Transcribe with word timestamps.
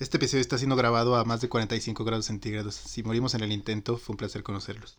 Este 0.00 0.16
episodio 0.16 0.40
está 0.40 0.58
siendo 0.58 0.74
grabado 0.74 1.14
a 1.14 1.24
más 1.24 1.40
de 1.40 1.48
45 1.48 2.04
grados 2.04 2.26
centígrados. 2.26 2.74
Si 2.74 3.04
morimos 3.04 3.34
en 3.34 3.42
el 3.42 3.52
intento, 3.52 3.96
fue 3.96 4.14
un 4.14 4.16
placer 4.16 4.42
conocerlos. 4.42 4.98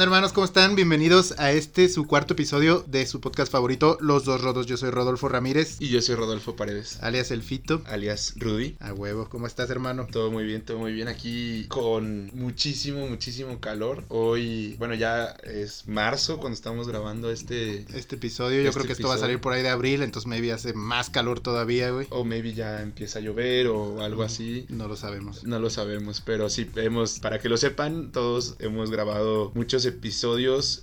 Onda 0.00 0.04
hermanos? 0.04 0.32
¿Cómo 0.32 0.46
están? 0.46 0.76
Bienvenidos 0.76 1.34
a 1.36 1.52
este, 1.52 1.86
su 1.90 2.06
cuarto 2.06 2.32
episodio 2.32 2.82
de 2.86 3.04
su 3.04 3.20
podcast 3.20 3.52
favorito, 3.52 3.98
Los 4.00 4.24
Dos 4.24 4.40
Rodos. 4.40 4.64
Yo 4.64 4.78
soy 4.78 4.88
Rodolfo 4.88 5.28
Ramírez, 5.28 5.76
Y 5.78 5.88
yo 5.88 6.00
soy 6.00 6.14
Rodolfo 6.14 6.56
Paredes, 6.56 6.98
alias 7.02 7.30
El 7.30 7.42
Fito. 7.42 7.82
alias 7.84 8.32
Rudy. 8.36 8.76
A 8.80 8.94
huevo, 8.94 9.28
¿cómo 9.28 9.46
estás 9.46 9.68
hermano? 9.68 10.06
Todo 10.10 10.30
muy 10.30 10.44
bien, 10.44 10.62
todo 10.62 10.78
muy 10.78 10.94
bien. 10.94 11.08
Aquí 11.08 11.66
con 11.68 12.30
muchísimo, 12.32 13.06
muchísimo 13.08 13.60
calor. 13.60 14.04
Hoy, 14.08 14.74
bueno, 14.78 14.94
ya 14.94 15.36
es 15.44 15.86
marzo 15.86 16.38
cuando 16.38 16.54
estamos 16.54 16.88
grabando 16.88 17.30
este. 17.30 17.84
Este 17.94 18.16
episodio, 18.16 18.62
yo 18.62 18.70
Este 18.70 18.78
creo 18.78 18.86
que 18.86 18.92
esto 18.94 19.08
va 19.08 19.14
a 19.14 19.16
episodio. 19.16 19.32
salir 19.34 19.40
por 19.42 19.52
ahí 19.52 19.62
de 19.62 19.68
abril, 19.68 20.02
entonces 20.02 20.26
maybe 20.26 20.50
hace 20.50 20.72
más 20.72 21.10
calor 21.10 21.40
todavía, 21.40 21.90
güey. 21.90 22.06
O 22.08 22.24
maybe 22.24 22.54
ya 22.54 22.80
empieza 22.80 23.18
a 23.18 23.22
llover 23.22 23.66
o 23.66 24.00
algo 24.00 24.22
así. 24.22 24.64
No 24.70 24.88
lo 24.88 24.96
sabemos. 24.96 25.44
No 25.44 25.58
lo 25.58 25.68
sabemos, 25.68 26.22
pero 26.24 26.48
sí 26.48 26.70
hemos, 26.76 27.18
para 27.18 27.38
que 27.38 27.50
lo 27.50 27.58
sepan, 27.58 28.12
todos 28.12 28.56
hemos 28.60 28.90
grabado 28.90 29.52
muchos 29.54 29.84
episodios 29.84 29.89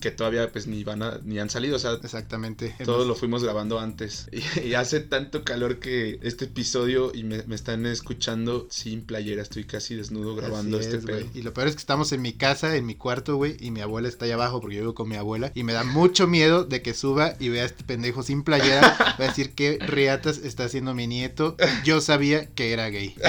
que 0.02 0.12
todavía 0.12 0.52
pues 0.52 0.68
ni 0.68 0.84
van 0.84 1.02
a, 1.04 1.20
ni 1.24 1.40
han 1.40 1.50
salido, 1.50 1.76
o 1.76 1.80
sea, 1.80 1.94
Exactamente. 2.04 2.76
Todos 2.84 2.98
Hemos- 3.04 3.08
lo 3.08 3.16
fuimos 3.16 3.44
grabando 3.44 3.80
antes. 3.80 4.28
Y, 4.58 4.68
y 4.70 4.74
hace 4.76 5.00
tanto 5.00 5.44
calor 5.44 5.80
que 5.80 6.20
este 6.22 6.46
episodio 6.46 7.12
y 7.14 7.24
me, 7.24 7.44
me 7.44 7.56
están 7.56 7.86
escuchando 7.86 8.68
sin 8.70 9.02
playera. 9.02 9.42
Estoy 9.42 9.64
casi 9.66 9.96
desnudo 9.96 10.36
grabando 10.36 10.78
Así 10.78 10.86
este 10.88 10.98
es, 10.98 11.06
pedo. 11.06 11.28
Y 11.34 11.42
lo 11.42 11.54
peor 11.54 11.68
es 11.68 11.74
que 11.76 11.80
estamos 11.80 12.12
en 12.12 12.22
mi 12.22 12.34
casa, 12.34 12.76
en 12.76 12.86
mi 12.86 12.96
cuarto, 12.96 13.36
güey, 13.36 13.58
y 13.60 13.72
mi 13.72 13.82
abuela 13.82 14.08
está 14.08 14.26
allá 14.26 14.36
abajo 14.36 14.62
porque 14.62 14.76
yo 14.76 14.82
vivo 14.82 14.94
con 14.96 15.10
mi 15.10 15.16
abuela. 15.16 15.52
Y 15.56 15.64
me 15.64 15.74
da 15.74 15.84
mucho 15.84 16.28
miedo 16.28 16.64
de 16.66 16.82
que 16.82 16.94
suba 16.94 17.36
y 17.40 17.50
vea 17.50 17.64
a 17.64 17.66
este 17.66 17.84
pendejo 17.84 18.24
sin 18.24 18.44
playera. 18.44 19.16
Va 19.20 19.26
a 19.26 19.28
decir 19.28 19.54
que 19.54 19.80
riatas 19.80 20.38
está 20.40 20.66
haciendo 20.66 20.94
mi 20.94 21.08
nieto. 21.08 21.56
Yo 21.84 22.02
sabía 22.02 22.48
que 22.48 22.72
era 22.74 22.90
gay. 22.90 23.16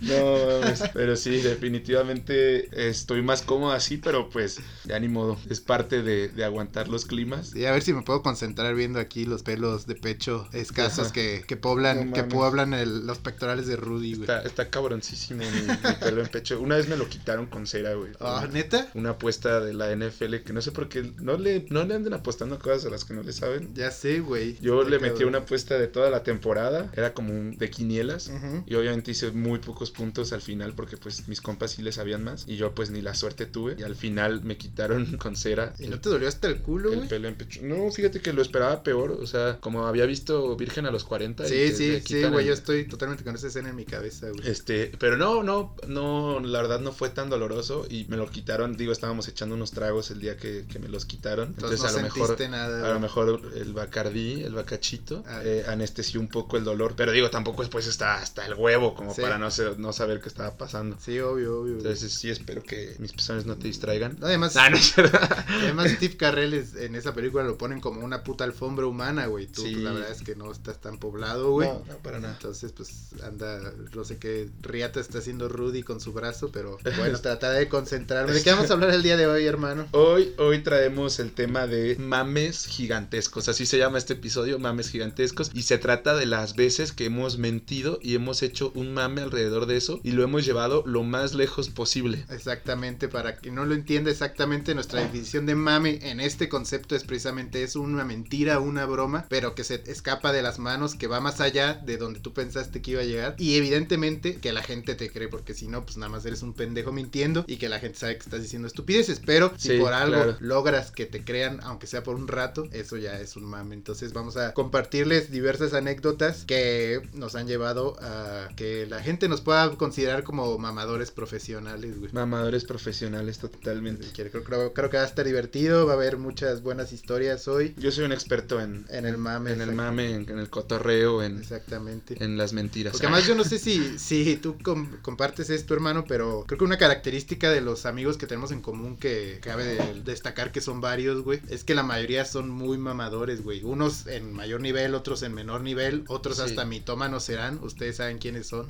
No, 0.00 0.60
pero 0.94 1.14
sí, 1.16 1.40
definitivamente 1.42 2.88
estoy 2.88 3.22
más 3.22 3.42
cómodo 3.42 3.72
así, 3.72 3.96
pero 3.98 4.30
pues 4.30 4.58
ya 4.84 4.98
ni 4.98 5.08
modo. 5.08 5.38
Es 5.48 5.60
parte 5.60 6.02
de, 6.02 6.28
de 6.28 6.44
aguantar 6.44 6.88
los 6.88 7.04
climas. 7.06 7.54
Y 7.54 7.66
a 7.66 7.72
ver 7.72 7.82
si 7.82 7.92
me 7.92 8.02
puedo 8.02 8.22
concentrar 8.22 8.74
viendo 8.74 8.98
aquí 8.98 9.24
los 9.26 9.42
pelos 9.42 9.86
de 9.86 9.94
pecho 9.94 10.48
escasos 10.52 11.12
que, 11.12 11.44
que 11.46 11.56
poblan, 11.56 12.10
No 12.10 12.14
que 12.16 12.24
poblan 12.24 12.74
el- 12.74 13.06
los 13.06 13.18
pectorales 13.18 13.66
de 13.66 13.76
Rudy, 13.76 14.10
güey. 14.14 14.22
Está, 14.22 14.42
está 14.42 14.70
cabroncísimo 14.70 15.42
mi, 15.42 15.60
mi 15.62 15.94
pelo 16.00 16.22
en 16.22 16.28
pecho. 16.28 16.60
Una 16.60 16.76
vez 16.76 16.88
me 16.88 16.96
lo 16.96 17.08
quitaron 17.08 17.46
con 17.46 17.66
cera, 17.66 17.94
güey. 17.94 18.12
Ah, 18.20 18.46
¿neta? 18.52 18.88
Una 18.94 19.10
apuesta 19.10 19.60
de 19.60 19.74
la 19.74 19.94
NFL 19.94 20.36
que 20.44 20.52
no 20.52 20.62
sé 20.62 20.72
por 20.72 20.88
qué 20.88 21.12
no 21.20 21.36
le, 21.36 21.66
no 21.70 21.84
le 21.84 21.94
anden 21.94 22.12
apostando 22.14 22.58
cosas 22.58 22.86
a 22.86 22.90
las 22.90 23.04
que 23.04 23.14
no 23.14 23.22
le 23.22 23.32
saben. 23.32 23.74
Ya 23.74 23.90
sé, 23.90 24.20
güey. 24.20 24.56
Yo 24.60 24.82
le 24.84 24.98
metí 24.98 25.24
una 25.24 25.38
apuesta 25.38 25.78
de 25.78 25.86
toda 25.88 26.10
la 26.10 26.22
temporada. 26.22 26.90
Era 26.96 27.14
como 27.14 27.32
un 27.32 27.56
de 27.56 27.70
quinielas. 27.70 28.30
Y 28.66 28.74
obviamente 28.74 29.10
hice 29.12 29.30
muy 29.32 29.58
pocos 29.58 29.90
puntos 29.90 30.32
al 30.32 30.40
final 30.42 30.74
porque 30.74 30.96
pues 30.96 31.28
mis 31.28 31.40
compas 31.40 31.72
sí 31.72 31.82
le 31.82 31.92
sabían 31.92 32.24
más. 32.24 32.44
Y 32.48 32.56
yo 32.56 32.74
pues 32.74 32.90
ni 32.90 33.00
la 33.02 33.14
suerte 33.14 33.46
tuve. 33.46 33.76
Y 33.78 33.82
al 33.82 33.96
final 33.96 34.42
me 34.42 34.56
quitaron 34.70 35.16
con 35.18 35.36
cera 35.36 35.74
¿Y 35.78 35.84
el, 35.84 35.90
no 35.90 36.00
te 36.00 36.08
dolió 36.08 36.28
hasta 36.28 36.48
el 36.48 36.58
culo, 36.62 36.90
el 36.90 36.96
güey? 36.96 37.08
pelo 37.08 37.28
en 37.28 37.34
pecho. 37.34 37.60
No, 37.62 37.90
fíjate 37.90 38.20
que 38.20 38.32
lo 38.32 38.42
esperaba 38.42 38.82
peor. 38.82 39.12
O 39.20 39.26
sea, 39.26 39.58
como 39.60 39.86
había 39.86 40.06
visto 40.06 40.56
Virgen 40.56 40.86
a 40.86 40.90
los 40.90 41.04
40. 41.04 41.44
y 41.46 41.48
Sí, 41.48 41.72
sí, 41.76 42.00
sí, 42.04 42.22
güey. 42.24 42.40
el- 42.44 42.46
Yo 42.48 42.52
estoy 42.54 42.86
totalmente 42.86 43.24
con 43.24 43.34
esa 43.34 43.48
escena 43.48 43.70
en 43.70 43.76
mi 43.76 43.84
cabeza, 43.84 44.28
güey. 44.30 44.48
Este, 44.48 44.92
pero 44.98 45.16
no, 45.16 45.42
no, 45.42 45.74
no, 45.86 46.40
la 46.40 46.62
verdad 46.62 46.80
no 46.80 46.92
fue 46.92 47.10
tan 47.10 47.30
doloroso 47.30 47.86
y 47.88 48.04
me 48.08 48.16
lo 48.16 48.28
quitaron, 48.30 48.76
digo, 48.76 48.92
estábamos 48.92 49.28
echando 49.28 49.54
unos 49.54 49.70
tragos 49.72 50.10
el 50.10 50.20
día 50.20 50.36
que, 50.36 50.64
que 50.70 50.78
me 50.78 50.88
los 50.88 51.04
quitaron, 51.04 51.48
Entonces, 51.48 51.80
entonces, 51.80 51.92
no 51.92 51.98
a 51.98 52.02
lo 52.02 52.14
mejor, 52.26 52.50
nada. 52.50 52.90
a 52.90 52.94
lo 52.94 53.00
mejor 53.00 53.40
el 53.56 53.72
bacardí, 53.72 54.42
el 54.42 54.54
bacachito, 54.54 55.22
Ah. 55.26 55.42
eh, 55.44 55.64
anestesió 55.68 56.20
un 56.20 56.28
poco 56.28 56.56
el 56.56 56.64
dolor, 56.64 56.94
pero 56.96 57.12
digo, 57.12 57.30
tampoco 57.30 57.62
después 57.62 57.86
está 57.86 58.16
hasta 58.16 58.46
el 58.46 58.54
huevo 58.54 58.94
como 58.94 59.14
Sí. 59.14 59.22
para 59.22 59.38
no, 59.38 59.50
ser- 59.50 59.78
no 59.78 59.92
saber 59.92 60.20
qué 60.20 60.28
estaba 60.28 60.56
pasando. 60.56 60.96
Sí, 61.00 61.18
obvio, 61.20 61.60
obvio. 61.60 61.74
Entonces 61.78 62.12
sí 62.12 62.30
espero 62.30 62.62
que 62.62 62.94
mis 62.98 63.12
pezones 63.12 63.46
no 63.46 63.56
te 63.56 63.66
distraigan. 63.68 64.16
No, 64.20 64.28
Además, 64.56 64.56
Ah, 64.56 64.70
no 64.70 64.76
es 64.76 65.12
además 65.62 65.90
Steve 65.92 66.16
Carrell 66.16 66.54
es- 66.54 66.74
en 66.76 66.94
esa 66.94 67.14
película 67.14 67.44
lo 67.44 67.56
ponen 67.58 67.80
como 67.80 68.00
una 68.04 68.22
puta 68.24 68.44
alfombra 68.44 68.86
humana, 68.86 69.26
güey. 69.26 69.46
Tú, 69.46 69.62
Sí. 69.62 69.72
pues, 69.72 69.84
la 69.84 69.92
verdad 69.92 70.10
es 70.10 70.22
que 70.22 70.34
no 70.36 70.50
estás 70.52 70.80
tan 70.80 70.98
poblado, 70.98 71.50
güey. 71.52 71.68
No, 71.68 71.84
no, 71.86 71.96
para 71.98 72.18
nada. 72.20 72.34
Entonces, 72.34 72.72
pues 72.72 73.10
anda, 73.22 73.72
no 73.94 74.04
sé 74.04 74.18
qué 74.18 74.48
riata 74.60 75.00
está 75.00 75.18
haciendo 75.18 75.48
Rudy 75.48 75.82
con 75.82 76.00
su 76.00 76.12
brazo, 76.12 76.50
pero 76.52 76.78
bueno, 76.98 77.18
trataré 77.20 77.58
de 77.60 77.68
concentrarme. 77.68 78.32
¿De 78.32 78.42
qué 78.42 78.50
vamos 78.50 78.70
a 78.70 78.74
hablar 78.74 78.90
el 78.90 79.02
día 79.02 79.16
de 79.16 79.26
hoy, 79.26 79.44
hermano? 79.46 79.86
Hoy, 79.92 80.32
hoy 80.38 80.62
traemos 80.62 81.18
el 81.20 81.32
tema 81.32 81.66
de 81.66 81.96
mames 81.98 82.66
gigantescos, 82.66 83.48
así 83.48 83.66
se 83.66 83.78
llama 83.78 83.98
este 83.98 84.14
episodio, 84.14 84.58
mames 84.58 84.90
gigantescos, 84.90 85.50
y 85.54 85.62
se 85.62 85.78
trata 85.78 86.14
de 86.14 86.26
las 86.26 86.56
veces 86.56 86.92
que 86.92 87.04
hemos 87.06 87.38
mentido 87.38 87.98
y 88.02 88.14
hemos 88.14 88.42
hecho 88.42 88.72
un 88.74 88.92
mame 88.94 89.20
alrededor 89.22 89.66
de 89.66 89.76
eso 89.76 90.00
y 90.02 90.12
lo 90.12 90.22
hemos 90.22 90.44
llevado 90.44 90.82
lo 90.86 91.02
más 91.02 91.34
lejos 91.34 91.68
posible. 91.68 92.24
Exactamente, 92.30 93.08
para 93.08 93.36
que 93.38 93.50
no 93.50 93.64
lo 93.64 93.74
entienda 93.74 94.10
exactamente, 94.10 94.39
nuestra 94.46 95.00
definición 95.00 95.46
de 95.46 95.54
mame 95.54 95.98
en 96.02 96.20
este 96.20 96.48
concepto 96.48 96.96
es 96.96 97.04
precisamente 97.04 97.62
eso, 97.62 97.80
una 97.80 98.04
mentira, 98.04 98.58
una 98.58 98.86
broma, 98.86 99.26
pero 99.28 99.54
que 99.54 99.64
se 99.64 99.82
escapa 99.86 100.32
de 100.32 100.42
las 100.42 100.58
manos, 100.58 100.94
que 100.94 101.06
va 101.06 101.20
más 101.20 101.40
allá 101.40 101.74
de 101.74 101.98
donde 101.98 102.20
tú 102.20 102.32
pensaste 102.32 102.80
que 102.80 102.92
iba 102.92 103.02
a 103.02 103.04
llegar. 103.04 103.34
Y 103.38 103.56
evidentemente 103.56 104.36
que 104.36 104.52
la 104.52 104.62
gente 104.62 104.94
te 104.94 105.10
cree, 105.10 105.28
porque 105.28 105.54
si 105.54 105.68
no, 105.68 105.84
pues 105.84 105.96
nada 105.98 106.10
más 106.10 106.24
eres 106.24 106.42
un 106.42 106.54
pendejo 106.54 106.90
mintiendo 106.92 107.44
y 107.46 107.56
que 107.56 107.68
la 107.68 107.80
gente 107.80 107.98
sabe 107.98 108.14
que 108.14 108.24
estás 108.24 108.42
diciendo 108.42 108.66
estupideces. 108.66 109.20
Pero 109.24 109.52
si 109.56 109.70
Sí, 109.70 109.78
por 109.78 109.92
algo 109.92 110.14
claro. 110.14 110.36
logras 110.40 110.90
que 110.90 111.06
te 111.06 111.24
crean, 111.24 111.60
aunque 111.62 111.86
sea 111.86 112.02
por 112.02 112.16
un 112.16 112.28
rato, 112.28 112.68
eso 112.72 112.96
ya 112.96 113.20
es 113.20 113.36
un 113.36 113.44
mame. 113.44 113.74
Entonces 113.74 114.12
vamos 114.12 114.36
a 114.36 114.54
compartirles 114.54 115.30
diversas 115.30 115.74
anécdotas 115.74 116.44
que 116.44 117.02
nos 117.12 117.34
han 117.34 117.46
llevado 117.46 117.96
a 118.00 118.48
que 118.56 118.86
la 118.86 119.02
gente 119.02 119.28
nos 119.28 119.40
pueda 119.40 119.70
considerar 119.76 120.24
como 120.24 120.58
mamadores 120.58 121.10
profesionales, 121.10 121.98
güey. 121.98 122.12
Mamadores 122.12 122.64
profesionales 122.64 123.38
totalmente. 123.38 124.06
Creo, 124.30 124.44
creo- 124.44 124.72
creo 124.72 124.90
que 124.90 124.96
va 124.96 125.02
a 125.02 125.06
estar 125.06 125.24
divertido, 125.26 125.86
va 125.86 125.92
a 125.92 125.96
haber 125.96 126.16
muchas 126.18 126.62
buenas 126.62 126.92
historias 126.92 127.48
hoy 127.48 127.74
Yo 127.78 127.90
soy 127.90 128.04
un 128.04 128.12
experto 128.12 128.60
en, 128.60 128.86
en 128.90 129.06
el 129.06 129.16
mame. 129.18 129.52
en 129.52 129.60
el 129.60 129.72
mame, 129.72 130.14
en, 130.14 130.28
en 130.30 130.38
el 130.38 130.48
cotorreo, 130.50 131.22
en, 131.22 131.38
Exactamente. 131.38 132.22
en 132.22 132.36
las 132.36 132.52
mentiras. 132.52 132.92
Porque 132.92 133.06
además 133.06 133.26
yo 133.26 133.34
no 133.34 133.44
sé 133.44 133.58
si, 133.58 133.98
si 133.98 134.36
tú 134.36 134.56
com- 134.62 134.90
compartes 135.02 135.50
esto, 135.50 135.74
hermano, 135.74 136.04
pero 136.06 136.44
creo 136.46 136.58
que 136.58 136.64
una 136.64 136.78
característica 136.78 137.50
de 137.50 137.60
los 137.60 137.86
amigos 137.86 138.16
que 138.16 138.26
tenemos 138.26 138.50
en 138.52 138.60
común 138.62 138.96
que 138.96 139.38
cabe 139.42 139.64
de- 139.64 140.02
destacar 140.04 140.52
que 140.52 140.60
son 140.60 140.80
varios, 140.80 141.22
güey, 141.22 141.40
es 141.48 141.64
que 141.64 141.74
la 141.74 141.82
mayoría 141.82 142.24
son 142.24 142.48
muy 142.50 142.78
mamadores, 142.78 143.42
güey. 143.42 143.62
Unos 143.64 144.06
en 144.06 144.32
mayor 144.32 144.60
nivel, 144.60 144.94
otros 144.94 145.22
en 145.22 145.34
menor 145.34 145.60
nivel, 145.62 146.04
otros 146.08 146.36
Sí. 146.36 146.42
hasta 146.42 146.64
mitómanos 146.64 147.24
serán. 147.24 147.58
Ustedes 147.62 147.96
saben 147.96 148.18
quiénes 148.18 148.46
son. 148.46 148.68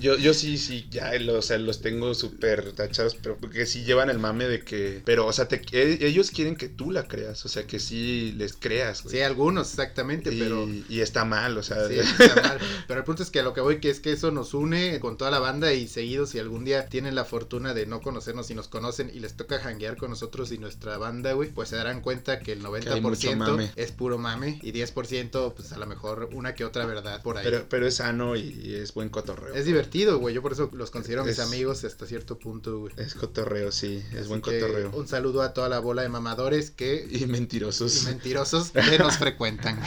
Yo, 0.00 0.16
yo 0.16 0.34
sí, 0.34 0.58
sí, 0.58 0.86
ya 0.90 1.12
los, 1.18 1.36
o 1.36 1.42
sea, 1.42 1.58
los 1.58 1.80
tengo 1.80 2.14
súper 2.14 2.72
tachados, 2.72 3.14
pero 3.16 3.36
porque 3.36 3.66
sí 3.66 3.84
llevan 3.84 4.10
el 4.10 4.18
mame 4.18 4.46
de 4.46 4.60
que... 4.62 4.93
Pero, 5.04 5.26
o 5.26 5.32
sea, 5.32 5.48
te- 5.48 5.62
e- 5.72 6.06
ellos 6.06 6.30
quieren 6.30 6.56
que 6.56 6.68
tú 6.68 6.90
la 6.90 7.04
creas, 7.08 7.44
o 7.44 7.48
sea, 7.48 7.66
que 7.66 7.78
sí 7.80 8.32
les 8.36 8.54
creas, 8.54 9.02
güey. 9.02 9.16
Sí, 9.16 9.20
algunos, 9.22 9.70
exactamente, 9.70 10.32
y, 10.32 10.38
pero... 10.40 10.68
y 10.88 11.00
está 11.00 11.24
mal, 11.24 11.56
o 11.58 11.62
sea... 11.62 11.88
Sí, 11.88 11.98
está 12.18 12.42
mal. 12.42 12.58
Pero 12.86 13.00
el 13.00 13.04
punto 13.04 13.22
es 13.22 13.30
que 13.30 13.40
a 13.40 13.42
lo 13.42 13.54
que 13.54 13.60
voy 13.60 13.80
que 13.80 13.90
es 13.90 14.00
que 14.00 14.12
eso 14.12 14.30
nos 14.30 14.54
une 14.54 15.00
con 15.00 15.16
toda 15.16 15.30
la 15.30 15.38
banda 15.38 15.72
y 15.72 15.88
seguido 15.88 16.26
si 16.26 16.38
algún 16.38 16.64
día 16.64 16.86
tienen 16.88 17.14
la 17.14 17.24
fortuna 17.24 17.74
de 17.74 17.86
no 17.86 18.00
conocernos 18.00 18.50
y 18.50 18.54
nos 18.54 18.68
conocen 18.68 19.10
y 19.12 19.20
les 19.20 19.34
toca 19.34 19.58
janguear 19.58 19.96
con 19.96 20.10
nosotros 20.10 20.52
y 20.52 20.58
nuestra 20.58 20.98
banda, 20.98 21.32
güey, 21.32 21.50
pues 21.50 21.68
se 21.70 21.76
darán 21.76 22.00
cuenta 22.00 22.38
que 22.40 22.52
el 22.52 22.64
hay 22.64 23.00
mucho 23.00 23.30
90% 23.30 23.36
mame. 23.36 23.70
es 23.76 23.92
puro 23.92 24.18
mame 24.18 24.58
y 24.62 24.72
10% 24.72 25.54
pues 25.54 25.72
a 25.72 25.78
lo 25.78 25.86
mejor 25.86 26.28
una 26.32 26.54
que 26.54 26.64
otra 26.64 26.86
verdad 26.86 27.22
por 27.22 27.36
ahí. 27.38 27.44
pero, 27.44 27.66
pero 27.68 27.86
es 27.86 27.96
sano 27.96 28.36
y, 28.36 28.40
y 28.64 28.74
es 28.74 28.94
buen 28.94 29.08
cotorreo. 29.08 29.54
es 29.54 29.64
divertido, 29.64 30.18
güey, 30.18 30.34
yo 30.34 30.42
por 30.42 30.52
eso 30.52 30.70
los 30.72 30.90
considero 30.90 31.24
mis 31.24 31.38
Es- 31.38 31.46
amigos 31.46 31.84
hasta 31.84 32.06
cierto 32.06 32.38
punto, 32.38 32.78
güey. 32.80 32.94
Es 32.96 33.14
cotorreo, 33.14 33.72
sí, 33.72 34.02
es 34.12 34.20
Así 34.20 34.28
buen 34.28 34.40
que 34.42 34.50
Un 34.92 35.06
saludo 35.08 35.42
a 35.42 35.52
toda 35.52 35.68
la 35.68 35.78
bola 35.78 36.02
de 36.02 36.08
mamadores 36.08 36.70
que 36.70 37.06
Y 37.10 37.26
mentirosos. 37.26 38.02
y 38.02 38.06
mentirosos 38.06 38.70
que 38.70 38.98
nos 38.98 39.18
frecuentan. 39.18 39.78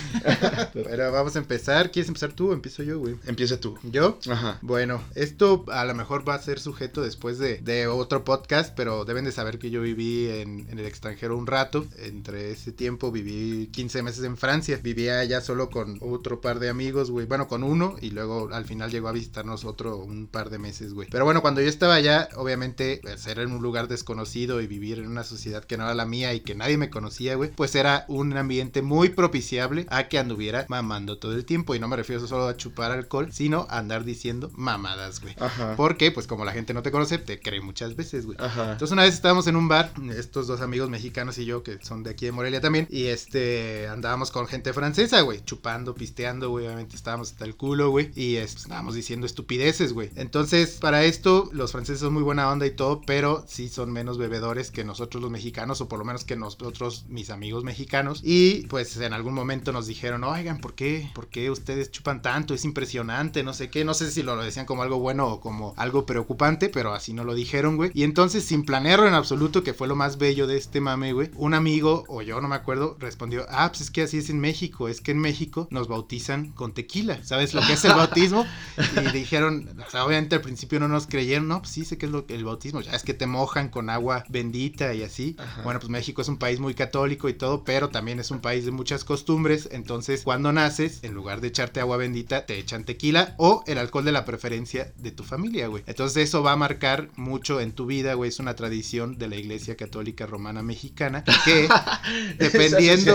Pero 0.73 1.11
vamos 1.11 1.35
a 1.35 1.39
empezar. 1.39 1.91
¿Quieres 1.91 2.07
empezar 2.07 2.33
tú 2.33 2.51
o 2.51 2.53
empiezo 2.53 2.83
yo, 2.83 2.99
güey? 2.99 3.15
Empieza 3.25 3.59
tú. 3.59 3.77
¿Yo? 3.83 4.19
Ajá. 4.29 4.59
Bueno, 4.61 5.01
esto 5.15 5.65
a 5.71 5.85
lo 5.85 5.95
mejor 5.95 6.27
va 6.27 6.35
a 6.35 6.41
ser 6.41 6.59
sujeto 6.59 7.01
después 7.01 7.39
de, 7.39 7.57
de 7.57 7.87
otro 7.87 8.23
podcast, 8.23 8.73
pero 8.75 9.05
deben 9.05 9.25
de 9.25 9.31
saber 9.31 9.59
que 9.59 9.69
yo 9.69 9.81
viví 9.81 10.29
en, 10.29 10.67
en 10.69 10.79
el 10.79 10.85
extranjero 10.85 11.37
un 11.37 11.47
rato. 11.47 11.85
Entre 11.97 12.51
ese 12.51 12.71
tiempo 12.71 13.11
viví 13.11 13.67
15 13.71 14.03
meses 14.03 14.23
en 14.23 14.37
Francia. 14.37 14.79
Vivía 14.81 15.23
ya 15.23 15.41
solo 15.41 15.69
con 15.69 15.97
otro 16.01 16.39
par 16.41 16.59
de 16.59 16.69
amigos, 16.69 17.11
güey. 17.11 17.25
Bueno, 17.25 17.47
con 17.47 17.63
uno 17.63 17.95
y 18.01 18.11
luego 18.11 18.49
al 18.53 18.65
final 18.65 18.91
llegó 18.91 19.07
a 19.07 19.11
visitarnos 19.13 19.65
otro 19.65 19.97
un 19.97 20.27
par 20.27 20.49
de 20.49 20.59
meses, 20.59 20.93
güey. 20.93 21.07
Pero 21.09 21.25
bueno, 21.25 21.41
cuando 21.41 21.61
yo 21.61 21.67
estaba 21.69 21.95
allá, 21.95 22.29
obviamente, 22.35 22.99
pues, 23.01 23.25
era 23.27 23.41
en 23.41 23.51
un 23.51 23.61
lugar 23.61 23.87
desconocido 23.87 24.61
y 24.61 24.67
y 24.67 24.67
vivir 24.87 25.03
en 25.03 25.11
una 25.11 25.23
sociedad 25.23 25.63
que 25.63 25.77
no 25.77 25.83
era 25.83 25.93
la 25.93 26.05
mía 26.05 26.33
y 26.33 26.39
que 26.39 26.55
nadie 26.55 26.77
me 26.77 26.89
conocía, 26.89 27.35
güey, 27.35 27.51
pues 27.51 27.75
era 27.75 28.05
un 28.07 28.35
ambiente 28.37 28.81
muy 28.81 29.09
propiciable 29.09 29.85
a 29.89 30.07
que 30.07 30.19
anduviera 30.19 30.65
mamando 30.69 31.17
todo 31.17 31.33
el 31.33 31.45
tiempo. 31.45 31.75
Y 31.75 31.79
no 31.79 31.87
me 31.87 31.95
refiero 31.95 32.25
solo 32.25 32.47
a 32.47 32.57
chupar 32.57 32.91
alcohol, 32.91 33.29
sino 33.31 33.67
a 33.69 33.79
andar 33.79 34.03
diciendo 34.03 34.51
mamadas, 34.55 35.21
güey. 35.21 35.35
Ajá. 35.39 35.75
Porque, 35.75 36.11
pues 36.11 36.27
como 36.27 36.45
la 36.45 36.53
gente 36.53 36.73
no 36.73 36.83
te 36.83 36.91
conoce, 36.91 37.17
te 37.17 37.39
cree 37.39 37.61
muchas 37.61 37.95
veces, 37.95 38.25
güey. 38.25 38.37
Ajá. 38.39 38.71
Entonces 38.73 38.91
una 38.91 39.03
vez 39.03 39.13
estábamos 39.13 39.47
en 39.47 39.55
un 39.55 39.67
bar, 39.67 39.91
estos 40.15 40.47
dos 40.47 40.61
amigos 40.61 40.89
mexicanos 40.89 41.37
y 41.37 41.45
yo, 41.45 41.63
que 41.63 41.79
son 41.83 42.03
de 42.03 42.11
aquí 42.11 42.25
de 42.25 42.31
Morelia 42.31 42.61
también, 42.61 42.87
y 42.89 43.05
este, 43.05 43.87
andábamos 43.87 44.31
con 44.31 44.47
gente 44.47 44.73
francesa, 44.73 45.21
güey, 45.21 45.43
chupando, 45.43 45.95
pisteando, 45.95 46.49
güey, 46.49 46.65
obviamente 46.65 46.95
estábamos 46.95 47.31
hasta 47.31 47.45
el 47.45 47.55
culo, 47.55 47.89
güey, 47.89 48.11
y 48.15 48.35
este, 48.35 48.61
estábamos 48.61 48.95
diciendo 48.95 49.25
estupideces, 49.25 49.93
güey. 49.93 50.11
Entonces, 50.15 50.77
para 50.79 51.03
esto, 51.03 51.49
los 51.51 51.71
franceses 51.71 52.01
son 52.01 52.13
muy 52.13 52.23
buena 52.23 52.49
onda 52.49 52.65
y 52.65 52.71
todo, 52.71 53.01
pero 53.05 53.43
sí 53.47 53.69
son 53.69 53.91
menos 53.91 54.17
bebedores 54.17 54.71
que 54.77 54.83
nosotros 54.83 55.23
los 55.23 55.31
mexicanos, 55.31 55.81
o 55.81 55.89
por 55.89 55.97
lo 55.97 56.05
menos 56.05 56.23
que 56.23 56.35
nosotros, 56.35 57.05
mis 57.09 57.31
amigos 57.31 57.63
mexicanos, 57.63 58.21
y 58.23 58.67
pues 58.67 58.95
en 58.97 59.11
algún 59.11 59.33
momento 59.33 59.71
nos 59.71 59.87
dijeron, 59.87 60.23
oigan, 60.23 60.59
¿por 60.59 60.75
qué? 60.75 61.09
¿Por 61.15 61.29
qué 61.29 61.49
ustedes 61.49 61.89
chupan 61.89 62.21
tanto? 62.21 62.53
Es 62.53 62.63
impresionante, 62.63 63.41
no 63.41 63.53
sé 63.53 63.71
qué, 63.71 63.83
no 63.83 63.95
sé 63.95 64.11
si 64.11 64.21
lo, 64.21 64.35
lo 64.35 64.43
decían 64.43 64.67
como 64.67 64.83
algo 64.83 64.99
bueno 64.99 65.29
o 65.29 65.41
como 65.41 65.73
algo 65.77 66.05
preocupante, 66.05 66.69
pero 66.69 66.93
así 66.93 67.11
no 67.11 67.23
lo 67.23 67.33
dijeron, 67.33 67.75
güey. 67.75 67.89
Y 67.95 68.03
entonces, 68.03 68.45
sin 68.45 68.65
planearlo 68.65 69.07
en 69.07 69.15
absoluto, 69.15 69.63
que 69.63 69.73
fue 69.73 69.87
lo 69.87 69.95
más 69.95 70.19
bello 70.19 70.45
de 70.45 70.57
este 70.57 70.79
mame, 70.79 71.11
güey, 71.11 71.31
un 71.33 71.55
amigo, 71.55 72.03
o 72.07 72.21
yo 72.21 72.39
no 72.39 72.47
me 72.47 72.55
acuerdo, 72.55 72.97
respondió, 72.99 73.47
ah, 73.49 73.69
pues 73.69 73.81
es 73.81 73.89
que 73.89 74.03
así 74.03 74.19
es 74.19 74.29
en 74.29 74.39
México, 74.39 74.89
es 74.89 75.01
que 75.01 75.09
en 75.09 75.17
México 75.17 75.67
nos 75.71 75.87
bautizan 75.87 76.51
con 76.51 76.75
tequila, 76.75 77.23
¿sabes 77.23 77.55
lo 77.55 77.61
que 77.65 77.73
es 77.73 77.83
el 77.83 77.95
bautismo? 77.95 78.45
Y 78.77 79.11
dijeron, 79.11 79.75
o 79.83 79.89
sea, 79.89 80.05
obviamente 80.05 80.35
al 80.35 80.41
principio 80.41 80.79
no 80.79 80.87
nos 80.87 81.07
creyeron, 81.07 81.47
no, 81.47 81.61
pues 81.61 81.71
sí 81.71 81.83
sé 81.83 81.97
que 81.97 82.05
es 82.05 82.11
lo, 82.11 82.25
el 82.27 82.45
bautismo, 82.45 82.81
ya 82.81 82.91
es 82.91 83.01
que 83.01 83.15
te 83.15 83.25
mojan 83.25 83.69
con 83.69 83.89
agua 83.89 84.23
bendita 84.29 84.66
y 84.75 85.03
así. 85.03 85.35
Ajá. 85.37 85.61
Bueno, 85.63 85.79
pues 85.79 85.89
México 85.89 86.21
es 86.21 86.27
un 86.27 86.37
país 86.37 86.59
muy 86.59 86.73
católico 86.73 87.29
y 87.29 87.33
todo, 87.33 87.63
pero 87.63 87.89
también 87.89 88.19
es 88.19 88.31
un 88.31 88.39
país 88.39 88.65
de 88.65 88.71
muchas 88.71 89.03
costumbres, 89.03 89.69
entonces 89.71 90.21
cuando 90.23 90.51
naces, 90.51 90.99
en 91.03 91.13
lugar 91.13 91.41
de 91.41 91.47
echarte 91.49 91.79
agua 91.79 91.97
bendita, 91.97 92.45
te 92.45 92.57
echan 92.57 92.83
tequila 92.83 93.35
o 93.37 93.63
el 93.67 93.77
alcohol 93.77 94.05
de 94.05 94.11
la 94.11 94.25
preferencia 94.25 94.91
de 94.97 95.11
tu 95.11 95.23
familia, 95.23 95.67
güey. 95.67 95.83
Entonces 95.87 96.23
eso 96.29 96.43
va 96.43 96.53
a 96.53 96.55
marcar 96.57 97.09
mucho 97.15 97.59
en 97.61 97.71
tu 97.71 97.85
vida, 97.85 98.13
güey, 98.13 98.29
es 98.29 98.39
una 98.39 98.55
tradición 98.55 99.17
de 99.17 99.27
la 99.27 99.35
Iglesia 99.35 99.75
Católica 99.75 100.25
Romana 100.25 100.61
Mexicana 100.63 101.23
que 101.45 101.67
dependiendo 102.37 103.13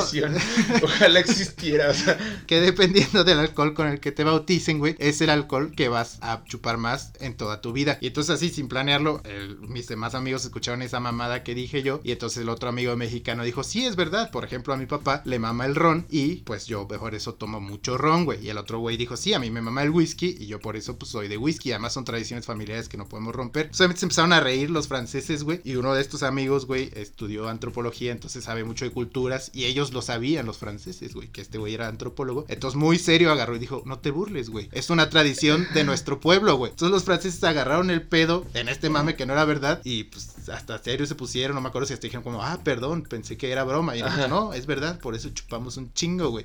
Ojalá 0.83 1.21
existiera. 1.21 1.91
O 1.91 1.95
sea, 1.95 2.19
que 2.47 2.61
dependiendo 2.61 3.25
del 3.25 3.39
alcohol 3.39 3.75
con 3.75 3.89
el 3.89 4.01
que 4.01 4.13
te 4.13 4.25
bauticen, 4.25 4.79
güey, 4.79 4.97
es 4.99 5.21
el 5.21 5.31
alcohol 5.31 5.73
que 5.77 5.89
vas 5.89 6.19
a 6.21 6.43
chupar 6.45 6.77
más 6.79 7.13
en 7.21 7.37
toda 7.37 7.61
tu 7.61 7.73
vida. 7.73 7.99
Y 8.01 8.09
entonces 8.09 8.35
así, 8.35 8.51
sin 8.51 8.69
planearlo, 8.69 9.23
el- 9.25 9.59
mis 9.69 9.87
demás 9.89 10.15
amigos 10.15 10.45
escucharon 10.45 10.83
esa 10.83 11.01
mamada 11.01 11.32
que 11.43 11.55
dije 11.55 11.83
yo. 11.83 12.01
Y 12.05 12.13
entonces 12.13 12.43
el 12.43 12.49
otro 12.49 12.69
amigo 12.69 12.97
mexicano 12.97 13.45
dijo, 13.45 13.65
sí, 13.65 13.85
es 13.85 13.97
verdad. 13.97 14.31
Por 14.31 14.45
ejemplo, 14.45 14.75
a 14.75 14.77
mi 14.77 14.87
papá 14.87 15.23
le 15.25 15.39
mama 15.39 15.67
el 15.67 15.75
ron 15.75 16.07
y 16.11 16.37
pues 16.37 16.67
yo 16.67 16.87
mejor 16.89 17.15
eso 17.15 17.35
tomo 17.35 17.61
mucho 17.61 17.99
ron, 17.99 18.25
güey. 18.25 18.45
Y 18.45 18.51
el 18.51 18.59
otro 18.59 18.79
güey 18.79 18.97
dijo, 18.97 19.17
sí, 19.17 19.35
a 19.35 19.39
mí 19.39 19.51
me 19.51 19.61
mama 19.63 19.83
el 19.83 19.91
whisky 19.91 20.37
y 20.39 20.47
yo 20.47 20.61
por 20.61 20.77
eso 20.77 20.97
pues 20.97 21.11
soy 21.11 21.29
de 21.29 21.37
whisky. 21.37 21.73
Además 21.73 21.95
son 21.95 22.05
tradiciones 22.05 22.47
familiares 22.47 22.89
que 22.89 22.97
no 22.97 23.09
podemos 23.09 23.35
romper. 23.35 23.71
Solamente 23.73 24.01
se 24.01 24.07
empezaron 24.07 24.33
a 24.33 24.41
reír 24.41 24.71
los 24.71 24.89
franceses, 24.89 25.43
güey. 25.43 25.61
Y 25.65 25.77
uno 25.77 25.95
de 25.95 26.03
estos 26.03 26.23
amigos, 26.23 26.67
güey, 26.67 26.91
estudió 26.95 27.49
antropología, 27.49 28.13
entonces 28.13 28.45
sabe 28.45 28.65
mucho 28.65 28.85
de 28.85 28.91
culturas. 28.91 29.51
Y 29.55 29.65
ellos 29.65 29.93
lo 29.93 30.03
sabían, 30.03 30.47
los 30.47 30.59
franceses, 30.59 31.15
güey, 31.15 31.29
que 31.29 31.41
este 31.41 31.59
güey 31.59 31.75
era 31.75 31.89
antropólogo. 31.89 32.45
Entonces 32.49 32.79
muy 32.79 32.99
serio 32.99 33.33
agarró 33.33 33.57
y 33.57 33.59
dijo, 33.59 33.83
no 33.87 33.99
te 33.99 34.11
burles, 34.11 34.51
güey. 34.51 34.69
Es 34.73 34.91
una 34.91 35.09
tradición 35.11 35.67
de 35.75 35.85
nuestro 35.85 36.21
pueblo, 36.21 36.57
güey. 36.57 36.73
Entonces 36.73 36.93
los 36.93 37.05
franceses 37.05 37.43
agarraron 37.45 37.91
el 37.91 38.03
pedo 38.03 38.45
en 38.55 38.69
este 38.69 38.91
mame 38.91 39.17
que 39.17 39.27
no 39.27 39.33
era 39.33 39.45
verdad. 39.45 39.81
Y 39.85 40.05
pues 40.05 40.49
hasta 40.49 40.79
serio 40.83 41.07
se 41.07 41.15
pusieron. 41.23 41.55
No 41.55 41.61
me 41.61 41.69
acuerdo 41.69 41.87
si 41.87 41.95
hasta 41.95 42.07
dijeron 42.07 42.25
como, 42.25 42.43
ah, 42.43 42.59
perdón, 42.65 43.03
pensé 43.03 43.37
que 43.37 43.51
era 43.53 43.63
broma. 43.65 43.97
Y 43.97 44.03
no, 44.29 44.53
es 44.53 44.67
verdad, 44.67 44.99
por 44.99 45.15
eso 45.15 45.29
chupamos 45.31 45.77
un 45.77 45.93
chingo, 45.93 46.31
güey. 46.31 46.45